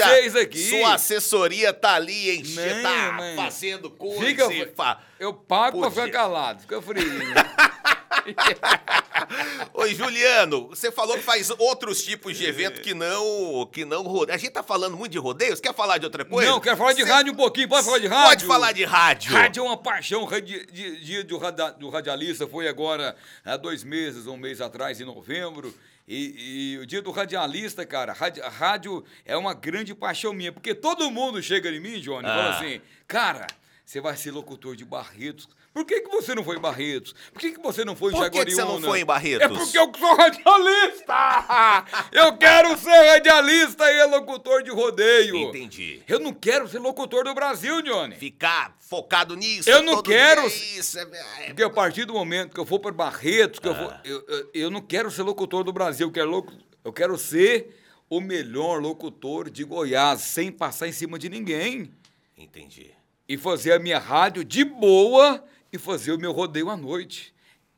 já 0.59 0.79
sua 0.79 0.95
assessoria 0.95 1.73
tá 1.73 1.95
ali, 1.95 2.39
enche, 2.39 2.57
tá 2.83 3.19
fazendo 3.37 3.91
coisa. 3.91 4.25
Fica, 4.25 4.75
fa... 4.75 5.03
Eu 5.21 5.35
pago 5.35 5.79
Podia. 5.79 5.91
pra 5.91 6.05
ficar 6.07 6.19
calado. 6.19 6.63
Fica 6.63 6.81
frio. 6.81 7.05
Oi, 9.75 9.95
Juliano, 9.95 10.69
você 10.69 10.91
falou 10.91 11.17
que 11.17 11.23
faz 11.23 11.51
outros 11.51 12.05
tipos 12.05 12.37
de 12.37 12.45
evento 12.45 12.81
que 12.81 12.95
não 12.95 13.69
que 13.73 13.85
não 13.85 14.03
rodeio. 14.03 14.35
A 14.35 14.39
gente 14.39 14.51
tá 14.51 14.63
falando 14.63 14.97
muito 14.97 15.13
de 15.13 15.19
rodeios, 15.19 15.61
quer 15.61 15.75
falar 15.75 15.99
de 15.99 16.05
outra 16.05 16.25
coisa? 16.25 16.51
Não, 16.51 16.61
quero 16.61 16.77
falar 16.77 16.93
de 16.93 17.03
rádio 17.03 17.33
um 17.33 17.37
pouquinho, 17.37 17.69
pode 17.69 17.85
falar 17.85 17.99
de 17.99 18.07
rádio? 18.07 18.29
Pode 18.29 18.45
falar 18.45 18.73
de 18.73 18.85
rádio. 18.85 19.33
Rádio 19.33 19.61
é 19.61 19.67
uma 19.67 19.77
paixão, 19.77 20.29
dia 20.43 21.25
do 21.25 21.89
radialista 21.89 22.47
foi 22.47 22.69
agora 22.69 23.17
há 23.45 23.57
dois 23.57 23.85
meses, 23.85 24.27
um 24.27 24.37
mês 24.37 24.61
atrás, 24.61 25.01
em 25.01 25.05
novembro. 25.05 25.75
E, 26.09 26.75
e, 26.75 26.79
o 26.79 26.87
dia 26.87 27.03
do 27.03 27.11
radialista, 27.11 27.85
cara, 27.85 28.13
rádio, 28.13 28.43
rádio, 28.45 29.05
é 29.25 29.37
uma 29.37 29.53
grande 29.53 29.93
paixão 29.93 30.33
minha, 30.33 30.53
porque 30.53 30.73
todo 30.73 31.11
mundo 31.11 31.43
chega 31.43 31.69
em 31.69 31.81
mim, 31.81 32.01
Johnny, 32.01 32.27
ah. 32.27 32.31
e 32.31 32.37
fala 32.37 32.49
ah. 32.49 32.59
assim, 32.59 32.81
cara, 33.09 33.47
você 33.87 34.01
vai 34.01 34.17
ser 34.17 34.33
locutor 34.33 34.75
de 34.75 34.85
Barretos, 34.85 35.49
por 35.73 35.85
que, 35.85 36.01
que 36.01 36.09
você 36.09 36.35
não 36.35 36.43
foi 36.43 36.57
em 36.57 36.61
Barretos? 36.61 37.15
Por 37.33 37.39
que, 37.39 37.53
que 37.53 37.61
você 37.61 37.85
não 37.85 37.95
foi 37.95 38.13
em 38.13 38.17
Jaguariúna? 38.17 38.41
Por 38.41 38.45
que, 38.45 38.51
que 38.51 38.57
você 38.57 38.65
não 38.65 38.81
foi 38.81 39.01
em 39.01 39.05
Barretos? 39.05 39.45
É 39.45 39.49
porque 39.49 39.79
eu 39.79 39.93
sou 39.97 40.17
radialista! 40.17 41.85
eu 42.11 42.37
quero 42.37 42.77
ser 42.79 43.13
radialista 43.13 43.89
e 43.93 44.07
locutor 44.07 44.65
de 44.65 44.71
rodeio. 44.71 45.37
Entendi. 45.37 46.03
Eu 46.09 46.19
não 46.19 46.33
quero 46.33 46.67
ser 46.67 46.81
locutor 46.81 47.23
do 47.25 47.33
Brasil, 47.33 47.81
Johnny. 47.81 48.17
Ficar 48.17 48.77
focado 48.81 49.37
nisso. 49.37 49.71
Eu 49.71 49.85
não 49.85 50.03
quero. 50.03 50.41
É 50.41 50.47
isso. 50.47 50.99
É, 50.99 51.03
é... 51.03 51.47
Porque 51.47 51.63
a 51.63 51.71
partir 51.71 52.07
do 52.07 52.15
momento 52.15 52.55
que 52.55 52.61
eu 52.61 52.67
for 52.67 52.81
para 52.81 52.91
Barretos, 52.91 53.61
que 53.61 53.69
ah. 53.69 54.01
eu, 54.03 54.15
eu, 54.15 54.25
eu, 54.29 54.51
eu, 54.55 54.71
não 54.71 54.81
quero 54.81 55.13
ser 55.13 55.23
locutor 55.23 55.63
do 55.63 55.73
Brasil, 55.73 56.09
eu 56.09 56.13
quero, 56.13 56.47
eu 56.85 56.93
quero 56.93 57.17
ser 57.17 57.79
o 58.11 58.21
melhor 58.21 58.81
locutor 58.81 59.49
de 59.49 59.63
Goiás, 59.63 60.23
sem 60.23 60.51
passar 60.51 60.89
em 60.89 60.93
cima 60.93 61.21
de 61.21 61.29
ninguém. 61.29 61.93
Entendi. 62.37 62.97
E 63.29 63.37
fazer 63.37 63.73
a 63.73 63.79
minha 63.79 63.99
rádio 63.99 64.45
de 64.45 64.65
boa 64.65 65.45
e 65.73 65.79
fazer 65.79 66.13
o 66.13 66.19
meu 66.19 66.33
rodeio 66.33 66.71
à 66.71 66.77
noite. 66.77 67.35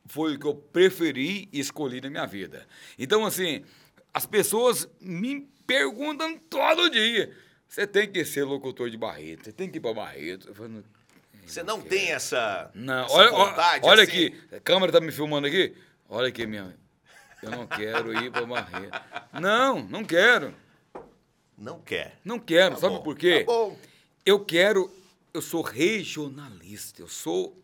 Foi 0.06 0.34
o 0.34 0.38
que 0.38 0.46
eu 0.46 0.54
preferi 0.54 1.48
e 1.52 1.60
escolhi 1.60 2.00
na 2.00 2.10
minha 2.10 2.26
vida. 2.26 2.66
Então, 2.98 3.24
assim, 3.24 3.64
as 4.12 4.26
pessoas 4.26 4.88
me 5.00 5.48
perguntam 5.66 6.38
todo 6.50 6.90
dia: 6.90 7.34
você 7.68 7.86
tem 7.86 8.10
que 8.10 8.24
ser 8.24 8.44
locutor 8.44 8.90
de 8.90 8.96
Barreto, 8.96 9.44
você 9.44 9.52
tem 9.52 9.70
que 9.70 9.78
ir 9.78 9.80
para 9.80 9.94
Barreto. 9.94 10.54
Falo, 10.54 10.82
você 11.46 11.62
não 11.62 11.78
quero. 11.78 11.88
tem 11.88 12.10
essa, 12.10 12.70
não. 12.74 13.04
essa 13.04 13.14
olha, 13.14 13.30
vontade? 13.30 13.86
Olha 13.86 14.02
assim? 14.02 14.26
aqui, 14.26 14.40
a 14.54 14.60
câmera 14.60 14.90
está 14.90 15.00
me 15.00 15.12
filmando 15.12 15.46
aqui. 15.46 15.74
Olha 16.08 16.28
aqui, 16.28 16.46
minha. 16.46 16.74
Eu 17.42 17.50
não 17.50 17.66
quero 17.66 18.12
ir 18.22 18.30
para 18.30 18.44
Barreto. 18.44 19.00
Não, 19.40 19.82
não 19.82 20.04
quero. 20.04 20.54
Não 21.56 21.80
quer. 21.80 22.18
Não 22.24 22.38
quero. 22.38 22.74
Tá 22.74 22.80
Sabe 22.82 22.96
bom, 22.96 23.02
por 23.02 23.16
quê? 23.16 23.44
Tá. 23.44 23.52
Eu 24.24 24.44
quero. 24.44 24.90
Eu 25.32 25.42
sou 25.42 25.62
regionalista. 25.62 27.02
Eu 27.02 27.08
sou 27.08 27.56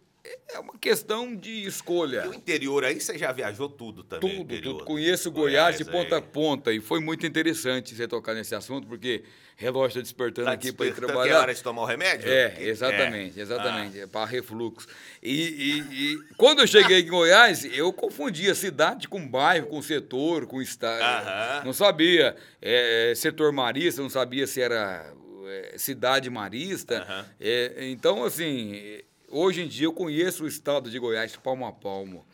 é 0.48 0.58
uma 0.58 0.78
questão 0.78 1.36
de 1.36 1.66
escolha. 1.66 2.24
E 2.24 2.28
o 2.28 2.34
interior 2.34 2.82
aí 2.82 2.98
você 2.98 3.18
já 3.18 3.30
viajou 3.30 3.68
tudo 3.68 4.02
também? 4.02 4.38
Tudo, 4.38 4.62
tudo. 4.62 4.84
Conheço 4.84 5.30
Goiás, 5.30 5.76
Goiás 5.76 5.78
de 5.78 5.84
ponta 5.84 6.16
a 6.16 6.22
ponta 6.22 6.72
e 6.72 6.80
foi 6.80 6.98
muito 6.98 7.26
interessante 7.26 7.94
você 7.94 8.08
tocar 8.08 8.34
nesse 8.34 8.54
assunto, 8.54 8.86
porque 8.86 9.22
relógio 9.54 9.88
está 9.88 10.00
despertando 10.00 10.46
tá 10.46 10.52
aqui 10.52 10.72
para 10.72 10.86
ir 10.86 10.94
trabalhar. 10.94 11.34
É 11.34 11.38
hora 11.38 11.54
de 11.54 11.62
tomar 11.62 11.82
o 11.82 11.84
remédio? 11.84 12.26
É, 12.26 12.56
exatamente, 12.58 13.38
é. 13.38 13.42
exatamente, 13.42 14.00
ah. 14.00 14.02
é 14.04 14.06
para 14.06 14.24
refluxo. 14.24 14.86
E, 15.22 15.32
e, 15.32 15.78
e, 15.92 16.18
quando 16.38 16.60
eu 16.60 16.66
cheguei 16.66 17.00
em 17.00 17.06
Goiás, 17.06 17.64
eu 17.64 17.92
confundia 17.92 18.54
cidade 18.54 19.06
com 19.06 19.28
bairro, 19.28 19.66
com 19.66 19.82
setor, 19.82 20.46
com 20.46 20.62
estado. 20.62 21.66
Não 21.66 21.74
sabia 21.74 22.34
é, 22.62 23.12
setor 23.14 23.52
marista, 23.52 24.00
não 24.00 24.08
sabia 24.10 24.46
se 24.46 24.62
era 24.62 25.12
é, 25.48 25.78
cidade 25.78 26.28
marista. 26.30 27.26
É, 27.40 27.88
então, 27.88 28.24
assim 28.24 29.02
Hoje 29.36 29.62
em 29.62 29.66
dia 29.66 29.86
eu 29.86 29.92
conheço 29.92 30.44
o 30.44 30.46
estado 30.46 30.88
de 30.88 30.96
Goiás 30.96 31.34
palmo 31.34 31.66
a 31.66 31.72
palmo. 31.72 32.24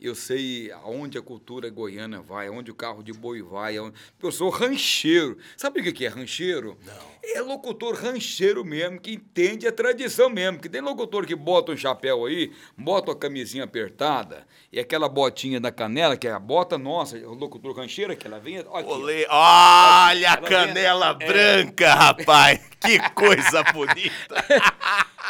Eu 0.00 0.14
sei 0.14 0.70
aonde 0.70 1.18
a 1.18 1.22
cultura 1.22 1.68
goiana 1.70 2.22
vai, 2.22 2.46
aonde 2.46 2.70
o 2.70 2.74
carro 2.74 3.02
de 3.02 3.12
boi 3.12 3.42
vai. 3.42 3.76
Aonde... 3.76 3.96
Eu 4.22 4.30
sou 4.30 4.48
rancheiro. 4.48 5.36
Sabe 5.56 5.80
o 5.80 5.92
que 5.92 6.04
é 6.04 6.08
rancheiro? 6.08 6.78
Não. 6.86 7.18
É 7.34 7.40
locutor 7.40 7.94
rancheiro 7.94 8.64
mesmo, 8.64 9.00
que 9.00 9.12
entende 9.12 9.66
a 9.66 9.72
tradição 9.72 10.30
mesmo. 10.30 10.58
Que 10.58 10.68
tem 10.68 10.80
locutor 10.80 11.26
que 11.26 11.34
bota 11.34 11.72
um 11.72 11.76
chapéu 11.76 12.24
aí, 12.24 12.52
bota 12.76 13.12
a 13.12 13.14
camisinha 13.14 13.64
apertada 13.64 14.46
e 14.72 14.78
aquela 14.78 15.08
botinha 15.08 15.60
da 15.60 15.70
canela, 15.70 16.16
que 16.16 16.28
é 16.28 16.32
a 16.32 16.38
bota 16.38 16.78
nossa, 16.78 17.16
o 17.18 17.34
locutor 17.34 17.76
rancheiro, 17.76 18.16
que 18.16 18.26
ela 18.26 18.38
vem. 18.38 18.58
Aqui, 18.58 18.84
Olê. 18.84 19.26
Olha 19.28 20.32
a 20.32 20.36
canela 20.38 21.12
vem, 21.14 21.28
branca, 21.28 21.84
é... 21.84 21.88
rapaz! 21.92 22.60
Que 22.80 22.98
coisa 23.10 23.62
bonita! 23.64 24.44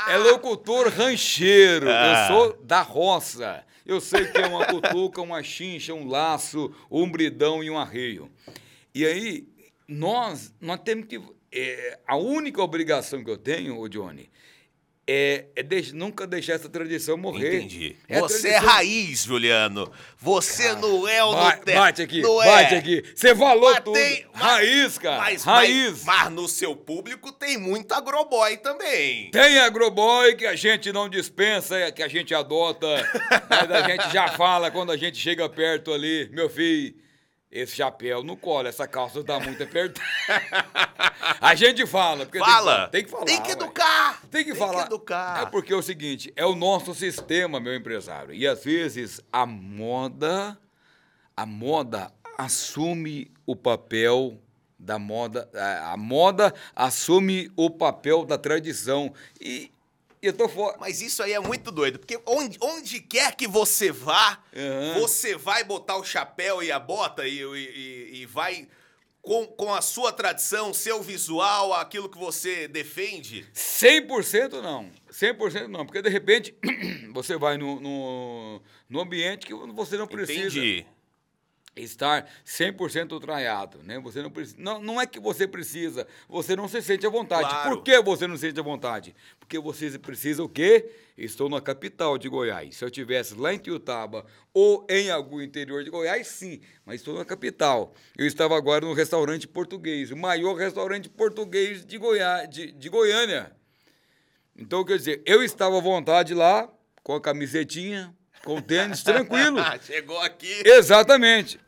É 0.08 0.16
locutor 0.18 0.88
rancheiro. 0.88 1.88
Ah. 1.90 2.28
Eu 2.28 2.34
sou 2.34 2.62
da 2.62 2.82
roça. 2.82 3.64
Eu 3.88 4.02
sei 4.02 4.26
que 4.26 4.36
é 4.36 4.46
uma 4.46 4.66
cutuca, 4.66 5.22
uma 5.22 5.42
chincha, 5.42 5.94
um 5.94 6.06
laço, 6.06 6.70
um 6.90 7.10
bridão 7.10 7.64
e 7.64 7.70
um 7.70 7.78
arreio. 7.78 8.30
E 8.94 9.06
aí, 9.06 9.48
nós, 9.88 10.54
nós 10.60 10.78
temos 10.80 11.06
que. 11.06 11.18
É, 11.50 11.98
a 12.06 12.14
única 12.14 12.62
obrigação 12.62 13.24
que 13.24 13.30
eu 13.30 13.38
tenho, 13.38 13.78
ô 13.78 13.88
Johnny, 13.88 14.28
é, 15.10 15.46
é 15.56 15.62
deix- 15.62 15.90
nunca 15.92 16.26
deixar 16.26 16.52
essa 16.52 16.68
tradição 16.68 17.16
morrer. 17.16 17.56
Entendi. 17.56 17.96
É 18.06 18.20
Você 18.20 18.48
é 18.48 18.50
tradição- 18.52 18.68
raiz, 18.74 19.24
Juliano. 19.24 19.90
Você 20.18 20.74
não 20.74 21.08
é 21.08 21.24
o 21.24 21.32
Nutella. 21.34 21.80
Bate 21.80 22.02
aqui, 22.02 22.20
não 22.20 22.36
bate 22.36 22.74
é. 22.74 22.78
aqui. 22.78 23.02
Você 23.14 23.34
falou 23.34 23.70
Mas 23.72 23.80
tudo. 23.84 23.94
tem- 23.94 24.26
mas- 24.34 24.42
Raiz, 24.42 24.98
cara. 24.98 25.18
Mas, 25.22 25.42
Raiz. 25.44 26.04
Mas, 26.04 26.04
mas 26.04 26.32
no 26.32 26.46
seu 26.46 26.76
público 26.76 27.32
tem 27.32 27.56
muito 27.56 27.92
agroboy 27.92 28.56
também. 28.58 29.30
Tem 29.30 29.58
agroboy 29.60 30.34
que 30.36 30.44
a 30.44 30.54
gente 30.54 30.92
não 30.92 31.08
dispensa, 31.08 31.90
que 31.90 32.02
a 32.02 32.08
gente 32.08 32.34
adota, 32.34 32.86
mas 33.48 33.70
a 33.70 33.88
gente 33.88 34.12
já 34.12 34.28
fala 34.28 34.70
quando 34.70 34.92
a 34.92 34.96
gente 34.96 35.16
chega 35.16 35.48
perto 35.48 35.92
ali, 35.92 36.28
meu 36.32 36.50
filho, 36.50 36.94
esse 37.50 37.76
chapéu 37.76 38.22
não 38.22 38.36
cola, 38.36 38.68
essa 38.68 38.86
calça 38.86 39.24
tá 39.24 39.40
muito 39.40 39.62
apertada. 39.62 40.06
a 41.40 41.54
gente 41.54 41.86
fala, 41.86 42.26
porque 42.26 42.38
Fala. 42.38 42.88
tem 42.88 43.04
que, 43.04 43.10
tem 43.10 43.16
que 43.16 43.16
falar. 43.16 43.26
Tem 43.26 43.42
que 43.42 43.48
ué. 43.48 43.52
educar. 43.52 44.22
Tem 44.30 44.44
que 44.44 44.54
falar. 44.54 44.86
educar. 44.86 45.42
É 45.42 45.46
porque 45.46 45.72
é 45.72 45.76
o 45.76 45.82
seguinte, 45.82 46.32
é 46.36 46.44
o 46.44 46.54
nosso 46.54 46.94
sistema, 46.94 47.58
meu 47.58 47.74
empresário. 47.74 48.34
E 48.34 48.46
às 48.46 48.64
vezes 48.64 49.20
a 49.32 49.46
moda, 49.46 50.58
a 51.36 51.46
moda 51.46 52.12
assume 52.36 53.32
o 53.46 53.56
papel 53.56 54.38
da 54.78 54.98
moda, 54.98 55.48
a 55.90 55.96
moda 55.96 56.54
assume 56.76 57.50
o 57.56 57.70
papel 57.70 58.24
da 58.24 58.38
tradição. 58.38 59.12
E 59.40 59.72
eu 60.22 60.32
tô 60.32 60.48
fora. 60.48 60.76
Mas 60.78 61.00
isso 61.00 61.22
aí 61.22 61.32
é 61.32 61.40
muito 61.40 61.70
doido, 61.70 61.98
porque 61.98 62.18
onde, 62.26 62.58
onde 62.60 63.00
quer 63.00 63.34
que 63.36 63.46
você 63.46 63.90
vá, 63.92 64.42
Aham. 64.56 65.00
você 65.00 65.36
vai 65.36 65.64
botar 65.64 65.96
o 65.96 66.04
chapéu 66.04 66.62
e 66.62 66.70
a 66.72 66.78
bota 66.78 67.26
e, 67.26 67.40
e- 67.40 67.44
e- 67.44 68.22
e 68.22 68.26
vai 68.26 68.68
com, 69.20 69.46
com 69.46 69.74
a 69.74 69.82
sua 69.82 70.10
tradição, 70.12 70.72
seu 70.72 71.02
visual, 71.02 71.74
aquilo 71.74 72.08
que 72.08 72.16
você 72.18 72.66
defende. 72.66 73.46
100% 73.54 74.60
não. 74.62 74.90
100% 75.10 75.66
não. 75.66 75.84
Porque 75.84 76.00
de 76.00 76.08
repente 76.08 76.54
você 77.12 77.36
vai 77.36 77.58
no, 77.58 77.78
no, 77.80 78.62
no 78.88 79.00
ambiente 79.00 79.46
que 79.46 79.54
você 79.54 79.96
não 79.96 80.06
precisa. 80.06 80.40
Entendi. 80.58 80.86
Estar 81.78 82.28
100% 82.44 83.20
traiado, 83.20 83.82
né? 83.82 83.98
Você 84.00 84.22
não 84.22 84.30
precisa, 84.30 84.56
não, 84.58 84.80
não 84.80 85.00
é 85.00 85.06
que 85.06 85.20
você 85.20 85.46
precisa, 85.46 86.06
você 86.28 86.56
não 86.56 86.68
se 86.68 86.82
sente 86.82 87.06
à 87.06 87.10
vontade. 87.10 87.48
Claro. 87.48 87.76
Por 87.76 87.82
que 87.82 88.00
você 88.00 88.26
não 88.26 88.36
se 88.36 88.42
sente 88.42 88.60
à 88.60 88.62
vontade? 88.62 89.14
Porque 89.38 89.58
você 89.58 89.98
precisa 89.98 90.42
o 90.42 90.48
quê? 90.48 90.90
Estou 91.16 91.48
na 91.48 91.60
capital 91.60 92.18
de 92.18 92.28
Goiás. 92.28 92.76
Se 92.76 92.84
eu 92.84 92.90
tivesse 92.90 93.34
lá 93.34 93.52
em 93.52 93.58
Tiutaba 93.58 94.24
ou 94.52 94.86
em 94.88 95.10
algum 95.10 95.40
interior 95.40 95.82
de 95.82 95.90
Goiás, 95.90 96.26
sim, 96.26 96.60
mas 96.84 96.96
estou 96.96 97.14
na 97.14 97.24
capital. 97.24 97.94
Eu 98.16 98.26
estava 98.26 98.56
agora 98.56 98.84
no 98.84 98.92
restaurante 98.92 99.46
português, 99.46 100.10
o 100.10 100.16
maior 100.16 100.54
restaurante 100.54 101.08
português 101.08 101.84
de, 101.84 101.98
Goiás, 101.98 102.48
de, 102.48 102.72
de 102.72 102.88
Goiânia. 102.88 103.52
Então, 104.56 104.84
quer 104.84 104.96
dizer, 104.96 105.22
eu 105.24 105.42
estava 105.42 105.78
à 105.78 105.80
vontade 105.80 106.34
lá, 106.34 106.68
com 107.04 107.14
a 107.14 107.20
camisetinha, 107.20 108.14
com 108.48 108.56
o 108.56 108.62
tênis, 108.62 109.02
tranquilo. 109.02 109.58
Chegou 109.86 110.18
aqui. 110.22 110.62
Exatamente. 110.64 111.60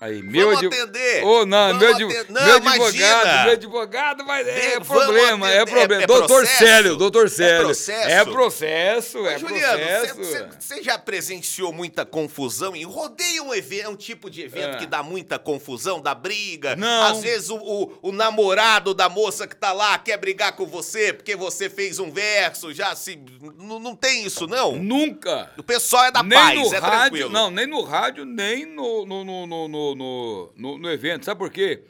Aí, 0.00 0.22
meu 0.22 0.48
Vamos 0.50 0.58
advo- 0.64 0.74
atender. 0.82 1.24
Ô, 1.24 1.46
não, 1.46 1.68
Vamos 1.78 1.78
meu, 1.80 1.90
atender. 2.08 2.26
Não, 2.28 2.42
meu 2.44 2.54
advogado, 2.56 3.44
meu 3.44 3.52
advogado, 3.52 4.24
mas 4.26 4.46
é 4.48 4.78
De- 4.80 4.84
problema, 4.84 5.50
é 5.50 5.64
problema. 5.64 5.94
É- 6.00 6.02
é 6.02 6.06
doutor 6.06 6.26
processo? 6.40 6.58
Célio, 6.58 6.96
doutor 6.96 7.26
É 7.26 7.28
Célio. 7.30 7.62
processo? 7.62 8.10
É 8.10 8.24
processo, 8.24 9.26
é 9.26 9.38
Juliano, 9.38 9.78
processo. 10.16 10.48
você 10.58 10.82
já 10.82 10.98
presenciou 10.98 11.72
muita 11.72 12.04
confusão 12.04 12.74
em 12.74 12.82
rodeio 12.84 13.44
um 13.44 13.54
evento, 13.54 13.84
é 13.86 13.88
um 13.88 13.94
tipo 13.96 14.28
de 14.28 14.42
evento 14.42 14.74
É. 14.74 14.78
que 14.78 14.86
dá 14.86 15.00
muita 15.02 15.38
confusão, 15.38 16.00
dá 16.02 16.12
briga. 16.12 16.74
Não. 16.74 17.04
Às 17.04 17.22
vezes 17.22 17.48
o, 17.48 17.56
o- 17.56 17.98
o 18.02 18.12
namorado 18.12 18.94
da 18.94 19.08
moça 19.08 19.46
que 19.46 19.54
tá 19.54 19.72
lá 19.72 19.96
quer 19.96 20.16
brigar 20.18 20.56
com 20.56 20.66
você 20.66 21.12
porque 21.12 21.36
você 21.36 21.70
fez 21.70 22.00
um 22.00 22.10
verso, 22.10 22.74
já 22.74 22.96
se. 22.96 23.16
Não, 23.58 23.78
não 23.78 23.94
tem 23.94 24.24
isso, 24.26 24.48
não? 24.48 24.72
Nunca. 24.74 25.52
O 25.56 25.62
pessoal 25.62 26.04
é 26.06 26.10
da 26.10 26.22
nem 26.22 26.36
paz, 26.36 26.58
no 26.58 26.74
é 26.74 26.78
rádio, 26.78 26.98
tranquilo. 26.98 27.30
não, 27.30 27.48
nem 27.50 27.66
no 27.66 27.80
rádio, 27.82 28.24
nem 28.24 28.66
no, 28.66 29.06
no, 29.06 29.24
no, 29.24 29.46
no, 29.46 29.68
no, 29.96 30.52
no- 30.56 30.78
no- 30.78 30.90
evento. 30.90 31.24
Sabe 31.24 31.38
por 31.38 31.50
quê? 31.50 31.82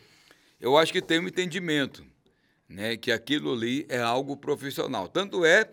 Eu 0.58 0.78
acho 0.78 0.90
que 0.90 1.02
tem 1.02 1.20
um 1.20 1.28
entendimento, 1.28 2.02
né? 2.66 2.96
Que 2.96 3.12
aquilo 3.12 3.52
ali 3.52 3.84
é 3.90 3.98
algo 4.00 4.34
profissional. 4.38 5.06
Tanto 5.06 5.44
é, 5.44 5.68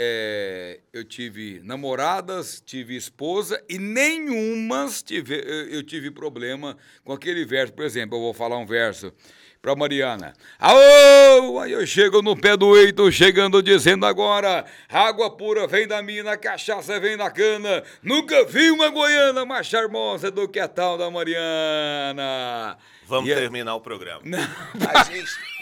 é, 0.00 0.78
eu 0.92 1.02
tive 1.04 1.60
namoradas, 1.64 2.62
tive 2.64 2.94
esposa 2.96 3.60
e 3.68 3.78
nenhumas 3.78 5.02
tive, 5.02 5.34
eu, 5.70 5.82
tive 5.82 6.10
problema 6.10 6.76
com 7.04 7.12
aquele 7.12 7.44
verso. 7.44 7.72
Por 7.72 7.84
exemplo, 7.84 8.16
eu 8.16 8.22
vou 8.22 8.32
falar 8.32 8.56
um 8.58 8.64
verso 8.66 9.12
pra 9.60 9.74
Mariana. 9.74 10.34
Aô! 10.58 11.58
Aí 11.58 11.72
eu 11.72 11.84
chego 11.84 12.22
no 12.22 12.36
pé 12.36 12.56
do 12.56 12.78
eito, 12.78 13.10
chegando 13.10 13.60
dizendo 13.60 14.06
agora: 14.06 14.64
água 14.88 15.36
pura 15.36 15.66
vem 15.66 15.88
da 15.88 16.00
mina, 16.00 16.36
cachaça 16.36 17.00
vem 17.00 17.16
da 17.16 17.28
cana. 17.28 17.82
Nunca 18.00 18.44
vi 18.44 18.70
uma 18.70 18.90
goiana 18.90 19.44
mais 19.44 19.66
charmosa 19.66 20.30
do 20.30 20.46
que 20.48 20.60
a 20.60 20.68
tal 20.68 20.96
da 20.96 21.10
Mariana. 21.10 22.78
Vamos 23.04 23.28
E 23.28 23.32
a- 23.32 23.36
terminar 23.36 23.74
o 23.74 23.80
programa. 23.80 24.22
A 24.94 25.02
gente. 25.04 25.57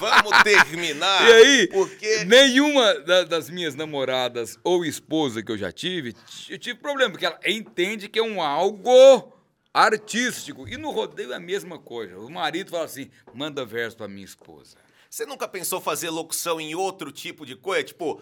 Vamos 0.00 0.42
terminar. 0.42 1.28
E 1.28 1.32
aí, 1.32 1.66
Porque. 1.68 2.24
nenhuma 2.24 2.94
da- 3.00 3.24
das 3.24 3.48
minhas 3.48 3.74
namoradas 3.74 4.58
ou 4.62 4.84
esposa 4.84 5.42
que 5.42 5.50
eu 5.50 5.56
já 5.58 5.72
tive, 5.72 6.14
eu 6.48 6.58
tive 6.58 6.78
problema, 6.78 7.10
porque 7.12 7.26
ela 7.26 7.38
entende 7.46 8.08
que 8.08 8.18
é 8.18 8.22
um 8.22 8.42
algo 8.42 9.32
artístico. 9.72 10.68
E 10.68 10.76
no 10.76 10.90
rodeio 10.90 11.32
é 11.32 11.36
a 11.36 11.40
mesma 11.40 11.78
coisa. 11.78 12.18
O 12.18 12.30
marido 12.30 12.70
fala 12.70 12.84
assim: 12.84 13.10
manda 13.32 13.64
verso 13.64 13.96
pra 13.96 14.08
minha 14.08 14.24
esposa. 14.24 14.76
Você 15.08 15.24
nunca 15.24 15.48
pensou 15.48 15.80
fazer 15.80 16.10
locução 16.10 16.60
em 16.60 16.74
outro 16.74 17.10
tipo 17.10 17.46
de 17.46 17.56
coisa? 17.56 17.82
Tipo, 17.84 18.20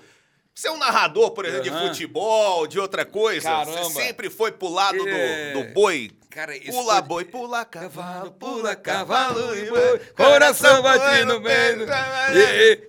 ser 0.55 0.71
um 0.71 0.79
narrador, 0.79 1.33
por 1.33 1.45
exemplo, 1.45 1.65
de 1.65 1.71
Aham. 1.71 1.89
futebol, 1.89 2.67
de 2.67 2.79
outra 2.79 3.05
coisa? 3.05 3.49
Caramba. 3.49 3.83
Você 3.85 3.93
sempre 3.93 4.31
foi 4.31 4.53
pro 4.53 4.69
lado 4.69 4.99
do- 4.99 5.09
É. 5.09 5.53
do, 5.53 5.65
boi? 5.75 6.13
Cara, 6.37 6.53
Pula 6.67 7.01
boi, 7.01 7.25
pula 7.25 7.65
cavalo, 7.65 8.31
pula 8.33 8.77
cavalo 8.77 9.57
e 9.57 9.71
boi, 9.71 9.99
coração 10.15 10.83
batendo 10.83 11.41
bem. 11.41 11.55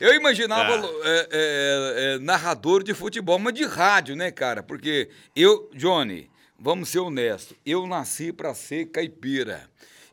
Eu 0.02 0.14
imaginava 0.16 0.82
Tá. 0.82 0.88
é, 1.06 1.28
é, 1.32 2.16
é, 2.16 2.20
narrador 2.20 2.84
de 2.84 2.94
futebol, 2.94 3.40
mas 3.40 3.54
de 3.54 3.64
rádio, 3.64 4.18
né, 4.18 4.32
cara? 4.32 4.62
Porque 4.62 5.10
eu, 5.34 5.70
Johnny, 5.74 6.30
vamos 6.60 6.90
ser 6.90 7.00
honestos, 7.00 7.56
eu 7.66 7.88
nasci 7.88 8.34
para 8.34 8.54
ser 8.54 8.88
caipira. 8.88 9.70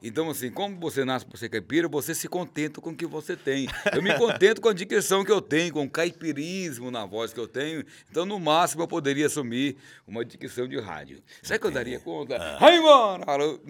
Então, 0.07 0.29
assim, 0.29 0.51
como 0.51 0.79
você 0.79 1.03
nasce 1.03 1.25
para 1.25 1.39
ser 1.39 1.49
caipira, 1.49 1.89
você 1.89 2.15
se 2.15 2.29
contenta 2.29 2.79
com 2.81 2.91
o 2.91 2.95
que 2.95 3.07
você 3.07 3.35
tem. 3.35 3.67
Eu 3.95 4.03
me 4.03 4.13
contento 4.19 4.61
com 4.61 4.69
a 4.69 4.75
dicção 4.75 5.25
que 5.25 5.33
eu 5.33 5.41
tenho, 5.41 5.73
com 5.73 5.83
o 5.85 5.91
caipirismo 5.91 6.91
na 6.91 7.07
voz 7.07 7.33
que 7.33 7.41
eu 7.41 7.49
tenho. 7.49 7.83
Então, 8.11 8.27
no 8.27 8.39
máximo, 8.39 8.83
eu 8.83 8.87
poderia 8.89 9.27
assumir 9.27 9.77
uma 10.07 10.23
dicção 10.23 10.69
de 10.69 10.79
rádio. 10.79 11.23
Será 11.43 11.59
que 11.59 11.67
eu 11.67 11.71
daria 11.71 11.99
conta? 11.99 12.39
Vai 12.61 12.77
embora! 12.77 13.25
Eu, 13.43 13.61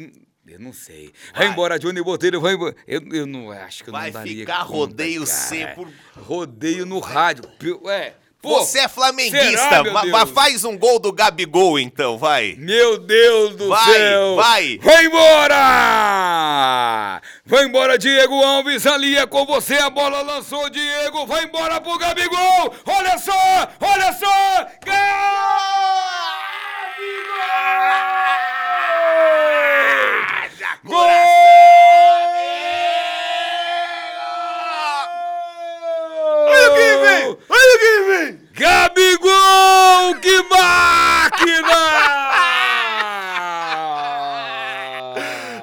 eu 0.48 0.58
não 0.58 0.72
sei. 0.72 1.12
Vai, 1.32 1.44
Vai. 1.44 1.52
embora, 1.52 1.78
Johnny 1.78 2.02
Botelho, 2.02 2.40
vai 2.40 2.54
embora. 2.54 2.74
Eu, 2.86 3.00
eu 3.12 3.26
não 3.26 3.52
acho 3.52 3.84
que 3.84 3.90
eu 3.90 3.92
Vai 3.92 4.08
não 4.10 4.14
daria 4.20 4.40
ficar 4.40 4.58
conta, 4.66 4.72
rodeio 4.74 5.24
cara. 5.24 5.36
C 5.38 5.66
por- 5.68 5.88
Rodeio 6.16 6.84
no 6.84 6.98
rádio. 6.98 7.44
Ué, 7.84 8.14
pô, 8.44 8.60
Você 8.60 8.78
é 8.80 8.88
flamenguista, 8.88 9.82
será, 9.82 10.04
mas 10.04 10.30
faz 10.30 10.64
um 10.64 10.76
gol 10.78 10.98
do 10.98 11.10
Gabigol 11.10 11.78
então, 11.78 12.18
vai. 12.18 12.54
Meu 12.58 12.98
Deus 12.98 13.56
do 13.56 13.68
Vai, 13.68 13.92
céu! 13.92 14.36
vai. 14.36 14.78
Vai 14.82 15.06
embora! 15.06 15.60
Vai 17.46 17.64
embora, 17.64 17.98
Diego 17.98 18.42
Alves, 18.42 18.86
ali 18.86 19.16
é 19.16 19.26
com 19.26 19.44
você, 19.46 19.76
a 19.76 19.88
bola 19.90 20.20
lançou, 20.22 20.68
Diego, 20.70 21.26
vai 21.26 21.44
embora 21.44 21.80
pro 21.80 21.98
Gabigol! 21.98 22.74
Olha 22.86 23.18
só, 23.18 23.32
olha 23.80 24.12
só! 24.12 24.66
Gol! 30.84 30.98
Olha 36.46 36.70
o 36.70 36.74
que 36.74 36.96
vem! 36.96 37.38
Olha 37.48 38.40
o 38.40 38.43
que 38.54 38.62
vem! 38.62 38.74
Gabigol, 38.94 40.14
que 40.20 40.42
máquina! 40.48 41.82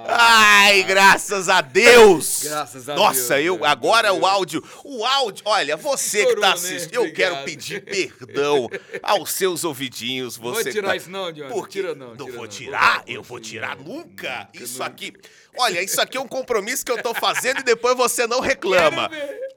Ai, 0.10 0.84
graças 1.12 1.50
a 1.50 1.62
Deus! 1.62 2.44
Graças 2.44 2.90
a 2.90 2.96
Nossa, 2.96 3.36
Deus, 3.36 3.46
eu 3.60 3.66
agora 3.66 4.10
Deus. 4.10 4.22
o 4.22 4.26
áudio, 4.26 4.64
o 4.84 5.06
áudio, 5.06 5.44
olha, 5.46 5.76
você 5.78 6.18
que 6.26 6.30
Estourou, 6.30 6.42
tá 6.42 6.48
né? 6.50 6.54
assistindo, 6.54 6.94
eu 6.96 7.02
Obrigado. 7.02 7.34
quero 7.34 7.46
pedir 7.46 7.82
perdão 7.84 8.70
aos 9.04 9.32
seus 9.32 9.64
ouvidinhos, 9.64 10.38
Vou 10.38 10.54
você 10.54 10.66
que 10.66 10.72
tirar 10.72 10.90
tá- 10.90 10.96
isso 10.96 11.10
não, 11.10 11.32
Johnny. 11.32 11.50
Porque 11.52 11.82
Tira 11.82 11.94
não, 11.96 12.10
não 12.10 12.18
tira 12.18 12.32
vou 12.32 12.42
não. 12.42 12.48
tirar, 12.48 12.96
Vou- 12.96 13.04
eu 13.08 13.16
vou 13.16 13.24
vou 13.24 13.40
tirar. 13.40 13.76
nunca. 13.78 13.92
Nunca, 14.02 14.50
Isso 14.54 14.74
nunca. 14.80 14.86
aqui, 14.86 15.14
olha, 15.58 15.82
isso 15.82 16.00
aqui 16.02 16.18
é 16.18 16.22
um 16.22 16.28
compromisso 16.28 16.86
que 16.86 16.92
eu 16.92 17.02
tô 17.02 17.14
fazendo 17.14 17.60
e 17.60 17.64
depois 17.64 17.96
você 17.96 18.26
não 18.28 18.40
reclama. 18.40 19.10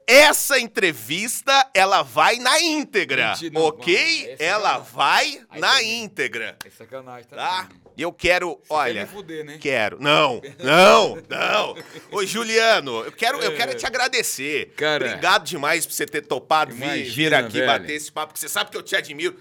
Essa 0.07 0.59
entrevista, 0.59 1.67
ela 1.73 2.03
vai 2.03 2.37
na 2.37 2.59
íntegra, 2.61 3.29
Mentira, 3.29 3.59
ok? 3.59 4.29
Essa 4.33 4.43
Ela 4.43 4.77
vai 4.77 5.41
na 5.57 5.81
íntegra, 5.81 6.57
É 6.63 6.69
sacanagem, 6.69 7.25
tá? 7.27 7.35
tá? 7.35 7.69
E 7.97 8.01
eu 8.01 8.11
quero, 8.11 8.59
olha. 8.69 9.01
me 9.01 9.07
fuder, 9.07 9.45
né? 9.45 9.57
Quero. 9.59 9.97
Não, 10.01 10.41
não, 10.61 11.15
não. 11.29 11.75
Ô, 12.11 12.25
Juliano, 12.25 13.03
eu 13.05 13.11
quero, 13.11 13.39
eu 13.41 13.55
quero 13.55 13.73
te 13.75 13.85
agradecer. 13.85 14.73
Cara. 14.75 15.05
Obrigado 15.07 15.43
demais 15.45 15.85
por 15.85 15.93
você 15.93 16.05
ter 16.05 16.21
topado 16.21 16.73
vir, 16.73 16.83
Imagina, 16.83 17.05
vir 17.13 17.33
aqui 17.33 17.53
velho. 17.59 17.67
bater 17.67 17.93
esse 17.95 18.11
papo, 18.11 18.27
porque 18.33 18.39
você 18.39 18.49
sabe 18.49 18.69
que 18.71 18.77
eu 18.77 18.83
te 18.83 18.95
admiro. 18.95 19.35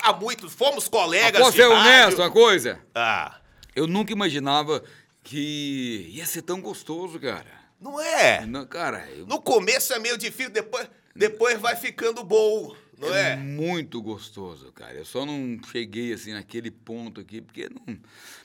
Há 0.00 0.12
muito, 0.12 0.48
fomos 0.48 0.86
colegas. 0.88 1.40
Posso 1.42 1.56
ser 1.56 1.66
honesto 1.66 2.18
uma 2.22 2.30
coisa? 2.30 2.78
Ah, 2.94 3.38
Eu 3.74 3.86
nunca 3.86 4.12
imaginava 4.12 4.82
que 5.24 6.06
ia 6.12 6.24
ser 6.26 6.42
tão 6.42 6.60
gostoso, 6.60 7.18
cara. 7.18 7.46
não 7.80 8.00
é? 8.00 8.44
Não, 8.46 8.64
cara, 8.66 9.06
eu- 9.16 9.26
No 9.26 9.40
começo 9.40 9.92
é 9.92 9.98
meio 9.98 10.16
difícil, 10.18 10.50
depois, 10.52 10.88
depois 11.14 11.58
vai 11.60 11.76
ficando 11.76 12.22
bom, 12.24 12.74
não 12.98 13.14
é 13.14 13.32
é? 13.32 13.36
muito 13.36 14.00
gostoso, 14.02 14.72
cara. 14.72 14.94
Eu 14.94 15.04
só 15.04 15.24
não 15.24 15.58
cheguei 15.70 16.12
assim 16.12 16.32
naquele 16.32 16.70
ponto 16.70 17.20
aqui, 17.20 17.40
porque 17.40 17.68
não. 17.68 17.98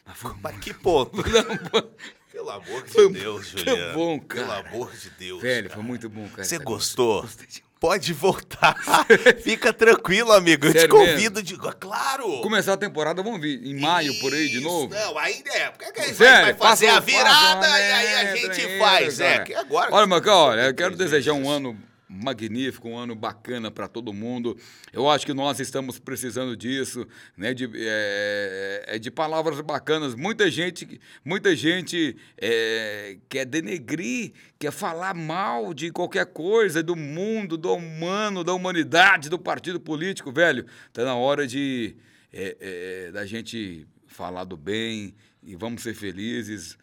Mas 0.05 0.17
foi 0.17 0.33
Mas 0.41 0.57
que 0.59 0.73
ponto? 0.73 1.17
Não, 1.27 1.89
Pelo 2.33 2.49
amor 2.49 2.83
de 2.83 2.89
Foi 2.89 3.11
Deus, 3.11 3.45
Juliano. 3.47 3.93
bom, 3.93 4.19
Pelo 4.19 4.47
cara. 4.47 4.67
amor 4.67 4.91
de 4.91 5.09
Deus. 5.11 5.39
Velho, 5.39 5.69
cara. 5.69 5.75
foi 5.75 5.83
muito 5.87 6.09
bom, 6.09 6.27
cara. 6.29 6.43
Você 6.43 6.57
gostou? 6.57 7.21
Gostei 7.21 7.45
demais. 7.45 7.73
Pode 7.79 8.13
voltar. 8.13 8.75
Fica 9.43 9.71
tranquilo, 9.71 10.31
amigo. 10.31 10.65
Eu 10.65 10.71
te 10.71 10.79
Sério 10.79 10.95
convido 10.95 11.43
de. 11.43 11.55
Claro! 11.57 12.41
Começar 12.41 12.73
a 12.73 12.77
temporada, 12.77 13.21
vamos 13.21 13.39
vir 13.39 13.61
em 13.63 13.79
maio 13.79 14.17
por 14.19 14.33
aí 14.33 14.47
de 14.47 14.57
Isso, 14.57 14.63
novo? 14.63 14.95
Não, 14.95 15.17
ainda 15.17 15.51
é. 15.51 15.69
Porque 15.69 15.91
que 15.91 15.99
a 15.99 16.05
gente 16.05 16.15
Sério, 16.15 16.45
vai 16.45 16.53
fazer 16.53 16.87
a 16.87 16.99
virada 16.99 17.67
e 17.67 17.91
aí 17.91 18.13
a 18.15 18.35
gente 18.35 18.79
faz. 18.79 19.19
É, 19.19 19.43
agora. 19.57 19.93
Olha, 19.93 20.07
Marcão, 20.07 20.33
olha, 20.33 20.61
eu 20.61 20.73
quero 20.73 20.95
desejar 20.95 21.33
um 21.33 21.49
ano 21.49 21.77
magnífico, 22.13 22.87
um 22.87 22.97
ano 22.97 23.15
bacana 23.15 23.71
para 23.71 23.87
todo 23.87 24.13
mundo. 24.13 24.55
Eu 24.91 25.09
acho 25.09 25.25
que 25.25 25.33
nós 25.33 25.59
estamos 25.59 25.97
precisando 25.97 26.55
disso, 26.55 27.07
né? 27.35 27.53
De, 27.53 27.69
é, 27.75 28.99
de 28.99 29.09
palavras 29.09 29.59
bacanas. 29.61 30.13
Muita 30.13 30.49
gente, 30.51 30.99
muita 31.25 31.55
gente 31.55 32.15
é, 32.37 33.17
quer 33.27 33.45
denegrir, 33.45 34.33
quer 34.59 34.71
falar 34.71 35.15
mal 35.15 35.73
de 35.73 35.91
qualquer 35.91 36.27
coisa, 36.27 36.83
do 36.83 36.95
mundo, 36.95 37.57
do 37.57 37.73
humano, 37.73 38.43
da 38.43 38.53
humanidade, 38.53 39.29
do 39.29 39.39
partido 39.39 39.79
político, 39.79 40.31
velho. 40.31 40.65
Tá 40.91 41.03
na 41.03 41.15
hora 41.15 41.47
de 41.47 41.95
é, 42.31 42.57
é, 42.59 43.11
da 43.11 43.25
gente 43.25 43.87
falar 44.05 44.43
do 44.43 44.55
bem 44.55 45.15
e 45.41 45.55
vamos 45.55 45.81
ser 45.81 45.93
felizes, 45.93 46.77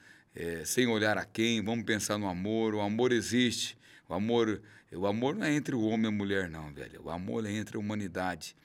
sem 0.64 0.86
olhar 0.86 1.18
a 1.18 1.24
quem, 1.24 1.62
vamos 1.62 1.84
pensar 1.84 2.16
no 2.16 2.28
amor. 2.28 2.74
O 2.74 2.80
amor 2.80 3.12
existe. 3.12 3.76
O 4.10 4.14
amor, 4.14 4.60
o 4.96 5.06
amor 5.06 5.36
não 5.36 5.46
é 5.46 5.54
entre 5.54 5.74
o 5.74 5.82
homem 5.82 6.06
e 6.06 6.08
a 6.08 6.16
mulher, 6.16 6.50
não, 6.50 6.72
velho. 6.72 7.02
O 7.04 7.10
amor 7.10 7.46
é 7.46 7.52
entre 7.52 7.76
a 7.76 7.80
humanidade. 7.80 8.56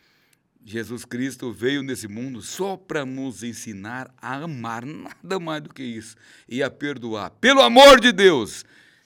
Jesus 0.65 1.05
Cristo 1.05 1.53
veio 1.53 1.83
nesse 1.83 2.07
mundo 2.07 2.41
só 2.41 2.75
para 2.75 3.05
nos 3.05 3.43
ensinar 3.43 4.11
a 4.17 4.37
amar, 4.37 4.83
nada 4.85 5.39
mais 5.39 5.61
do 5.61 5.71
que 5.71 5.83
isso, 5.83 6.15
e 6.49 6.63
a 6.63 6.71
perdoar. 6.71 7.29
Pelo 7.29 7.61
amor 7.61 7.99
de 7.99 8.11
Deus! 8.11 8.65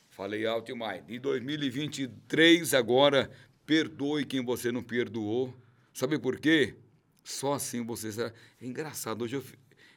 Falei 0.09 0.45
alto 0.45 0.67
demais. 0.67 1.03
Em 1.07 1.20
2023, 1.20 2.74
agora, 2.74 3.30
perdoe 3.65 4.26
quem 4.26 4.43
você 4.43 4.72
não 4.72 4.82
perdoou. 4.82 5.53
Sabe 5.93 6.17
por 6.17 6.39
quê? 6.39 6.76
Só 7.24 7.53
assim 7.53 7.86
você 7.86 8.11
será. 8.11 8.34
É 8.61 8.65
engraçado. 8.65 9.24
Hoje 9.24 9.36
eu, 9.36 9.43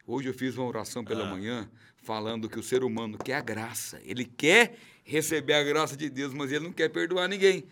hoje 0.07 0.29
eu 0.29 0.35
fiz 0.35 0.57
uma 0.57 0.66
oração 0.66 1.05
pela 1.05 1.25
manhã 1.25 1.70
falando 1.97 2.49
que 2.49 2.59
o 2.59 2.62
ser 2.62 2.85
humano 2.85 3.16
quer 3.16 3.35
a 3.35 3.41
graça. 3.41 4.01
Ele 4.05 4.25
quer 4.25 4.77
receber 5.05 5.55
a 5.55 5.63
graça 5.63 5.97
de 5.97 6.09
Deus, 6.09 6.33
mas 6.33 6.53
ele 6.53 6.65
não 6.65 6.73
quer 6.73 6.89
perdoar 6.89 7.29
ninguém. 7.29 7.65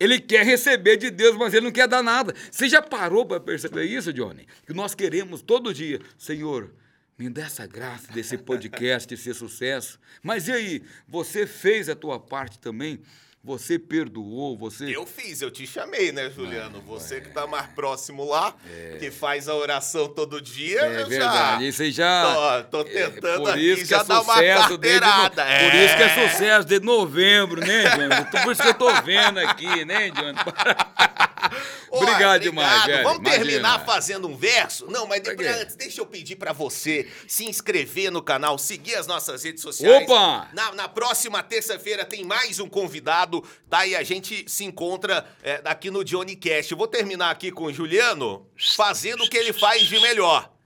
Ele 0.00 0.20
quer 0.20 0.44
receber 0.44 0.96
de 0.96 1.10
Deus, 1.10 1.36
mas 1.36 1.52
ele 1.52 1.66
não 1.66 1.72
quer 1.72 1.88
dar 1.88 2.02
nada. 2.02 2.34
Você 2.50 2.68
já 2.68 2.80
parou 2.80 3.26
para 3.26 3.40
perceber 3.40 3.84
isso, 3.84 4.12
Johnny? 4.12 4.46
Que 4.66 4.72
nós 4.72 4.94
queremos 4.94 5.42
todo 5.42 5.74
dia, 5.74 6.00
Senhor, 6.16 6.72
me 7.18 7.28
dá 7.28 7.42
essa 7.42 7.66
graça 7.66 8.12
desse 8.12 8.38
podcast 8.38 9.16
ser 9.16 9.34
sucesso. 9.34 9.98
Mas 10.22 10.46
e 10.46 10.52
aí, 10.52 10.82
você 11.08 11.46
fez 11.46 11.88
a 11.88 11.96
tua 11.96 12.20
parte 12.20 12.60
também? 12.60 13.00
Você 13.42 13.78
perdoou, 13.78 14.58
você 14.58 14.94
Eu 14.94 15.06
fiz, 15.06 15.40
eu 15.40 15.50
te 15.50 15.64
chamei, 15.66 16.10
né, 16.12 16.28
Juliano? 16.28 16.82
Você 16.82 17.20
que 17.20 17.30
tá 17.30 17.46
mais 17.46 17.66
próximo 17.68 18.28
lá, 18.28 18.52
É. 18.68 18.96
que 18.98 19.10
faz 19.12 19.48
a 19.48 19.54
oração 19.54 20.08
todo 20.08 20.40
dia. 20.40 20.80
É 20.80 21.02
eu 21.02 21.06
verdade, 21.06 21.62
já. 21.64 21.68
isso 21.68 21.82
aí 21.82 21.92
já. 21.92 22.64
Tô, 22.70 22.78
tô 22.78 22.84
tentando 22.84 23.42
por 23.44 23.50
aqui 23.52 23.60
isso 23.72 23.82
que 23.82 23.88
já 23.88 24.00
é 24.00 24.04
dar 24.04 24.20
uma 24.22 24.34
desde 24.40 24.62
no- 24.62 24.68
carteirada. 24.68 25.44
Por 25.44 25.74
isso 25.78 25.96
que 25.96 26.02
é 26.02 26.06
É. 26.24 26.28
sucesso 26.28 26.66
desde 26.66 26.84
novembro, 26.86 27.60
né, 27.60 27.84
Johnny? 27.90 28.42
Por 28.44 28.52
isso 28.52 28.62
que 28.62 28.68
eu 28.68 28.74
tô 28.74 28.92
vendo 29.02 29.38
aqui, 29.38 29.84
né, 29.84 30.10
Johnny? 30.10 30.38
Ó, 31.90 32.02
obrigado 32.02 32.42
demais, 32.42 32.84
velho. 32.84 33.02
Vamos 33.04 33.18
Imagina. 33.18 33.44
terminar 33.44 33.84
fazendo 33.84 34.28
um 34.28 34.36
verso? 34.36 34.86
Não, 34.90 35.06
mas 35.06 35.22
depois, 35.22 35.48
antes, 35.48 35.76
deixa 35.76 36.00
eu 36.00 36.06
pedir 36.06 36.36
pra 36.36 36.52
você 36.52 37.08
se 37.26 37.44
inscrever 37.44 38.10
no 38.10 38.22
canal, 38.22 38.58
seguir 38.58 38.96
as 38.96 39.06
nossas 39.06 39.42
redes 39.44 39.62
sociais. 39.62 40.04
Opa! 40.04 40.48
Na, 40.52 40.74
na 40.74 40.88
próxima 40.88 41.42
terça-feira 41.42 42.04
tem 42.04 42.24
mais 42.24 42.60
um 42.60 42.68
convidado, 42.68 43.42
tá? 43.68 43.86
E 43.86 43.94
a 43.94 44.02
gente 44.02 44.44
se 44.48 44.64
encontra 44.64 45.26
é, 45.42 45.60
aqui 45.64 45.90
no 45.90 46.04
Johnny 46.04 46.36
Cast. 46.36 46.72
Eu 46.72 46.78
vou 46.78 46.88
terminar 46.88 47.30
aqui 47.30 47.50
com 47.50 47.64
o 47.64 47.72
Juliano 47.72 48.46
fazendo 48.76 49.24
o 49.24 49.30
que 49.30 49.36
ele 49.36 49.52
faz 49.52 49.82
de 49.82 49.98
melhor. 50.00 50.57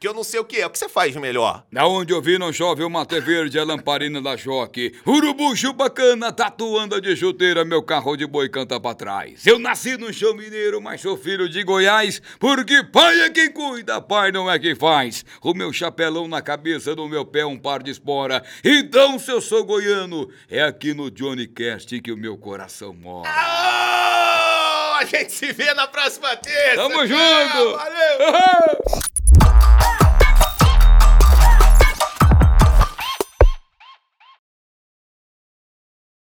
Que 0.00 0.08
eu 0.08 0.14
não 0.14 0.24
sei 0.24 0.40
o 0.40 0.44
que 0.46 0.58
é. 0.58 0.66
O 0.66 0.70
que 0.70 0.78
você 0.78 0.88
faz 0.88 1.12
de 1.12 1.20
melhor? 1.20 1.62
Da 1.70 1.86
onde 1.86 2.14
eu 2.14 2.22
vi 2.22 2.38
não 2.38 2.50
chove, 2.50 2.82
uma 2.82 3.04
T 3.04 3.20
verde, 3.20 3.58
a 3.58 3.64
lamparina 3.64 4.22
da 4.22 4.34
choque. 4.34 4.94
Urubu 5.06 5.52
bacana, 5.74 6.32
tatuanda 6.32 6.98
de 7.02 7.14
chuteira, 7.14 7.66
meu 7.66 7.82
carro 7.82 8.16
de 8.16 8.26
boi 8.26 8.48
canta 8.48 8.80
pra 8.80 8.94
trás. 8.94 9.46
Eu 9.46 9.58
nasci 9.58 9.98
no 9.98 10.10
chão 10.10 10.34
mineiro, 10.34 10.80
mas 10.80 11.02
sou 11.02 11.18
filho 11.18 11.50
de 11.50 11.62
Goiás, 11.62 12.22
porque 12.38 12.82
pai 12.82 13.20
é 13.20 13.28
quem 13.28 13.52
cuida, 13.52 14.00
pai 14.00 14.32
não 14.32 14.50
é 14.50 14.58
quem 14.58 14.74
faz. 14.74 15.22
O 15.42 15.52
meu 15.52 15.70
chapelão 15.70 16.26
na 16.26 16.40
cabeça, 16.40 16.96
no 16.96 17.06
meu 17.06 17.26
pé 17.26 17.44
um 17.44 17.58
par 17.58 17.82
de 17.82 17.90
espora. 17.90 18.42
Então, 18.64 19.18
se 19.18 19.30
eu 19.30 19.42
sou 19.42 19.62
goiano, 19.64 20.30
é 20.48 20.62
aqui 20.62 20.94
no 20.94 21.10
Johnny 21.10 21.46
Cast 21.46 22.00
que 22.00 22.10
o 22.10 22.16
meu 22.16 22.38
coração 22.38 22.94
mora. 22.94 23.28
Ah, 23.28 24.96
a 24.98 25.04
gente 25.04 25.30
se 25.30 25.52
vê 25.52 25.74
na 25.74 25.86
próxima 25.86 26.34
terça. 26.36 26.76
Tamo 26.76 27.06
junto! 27.06 27.76
Valeu! 27.76 29.59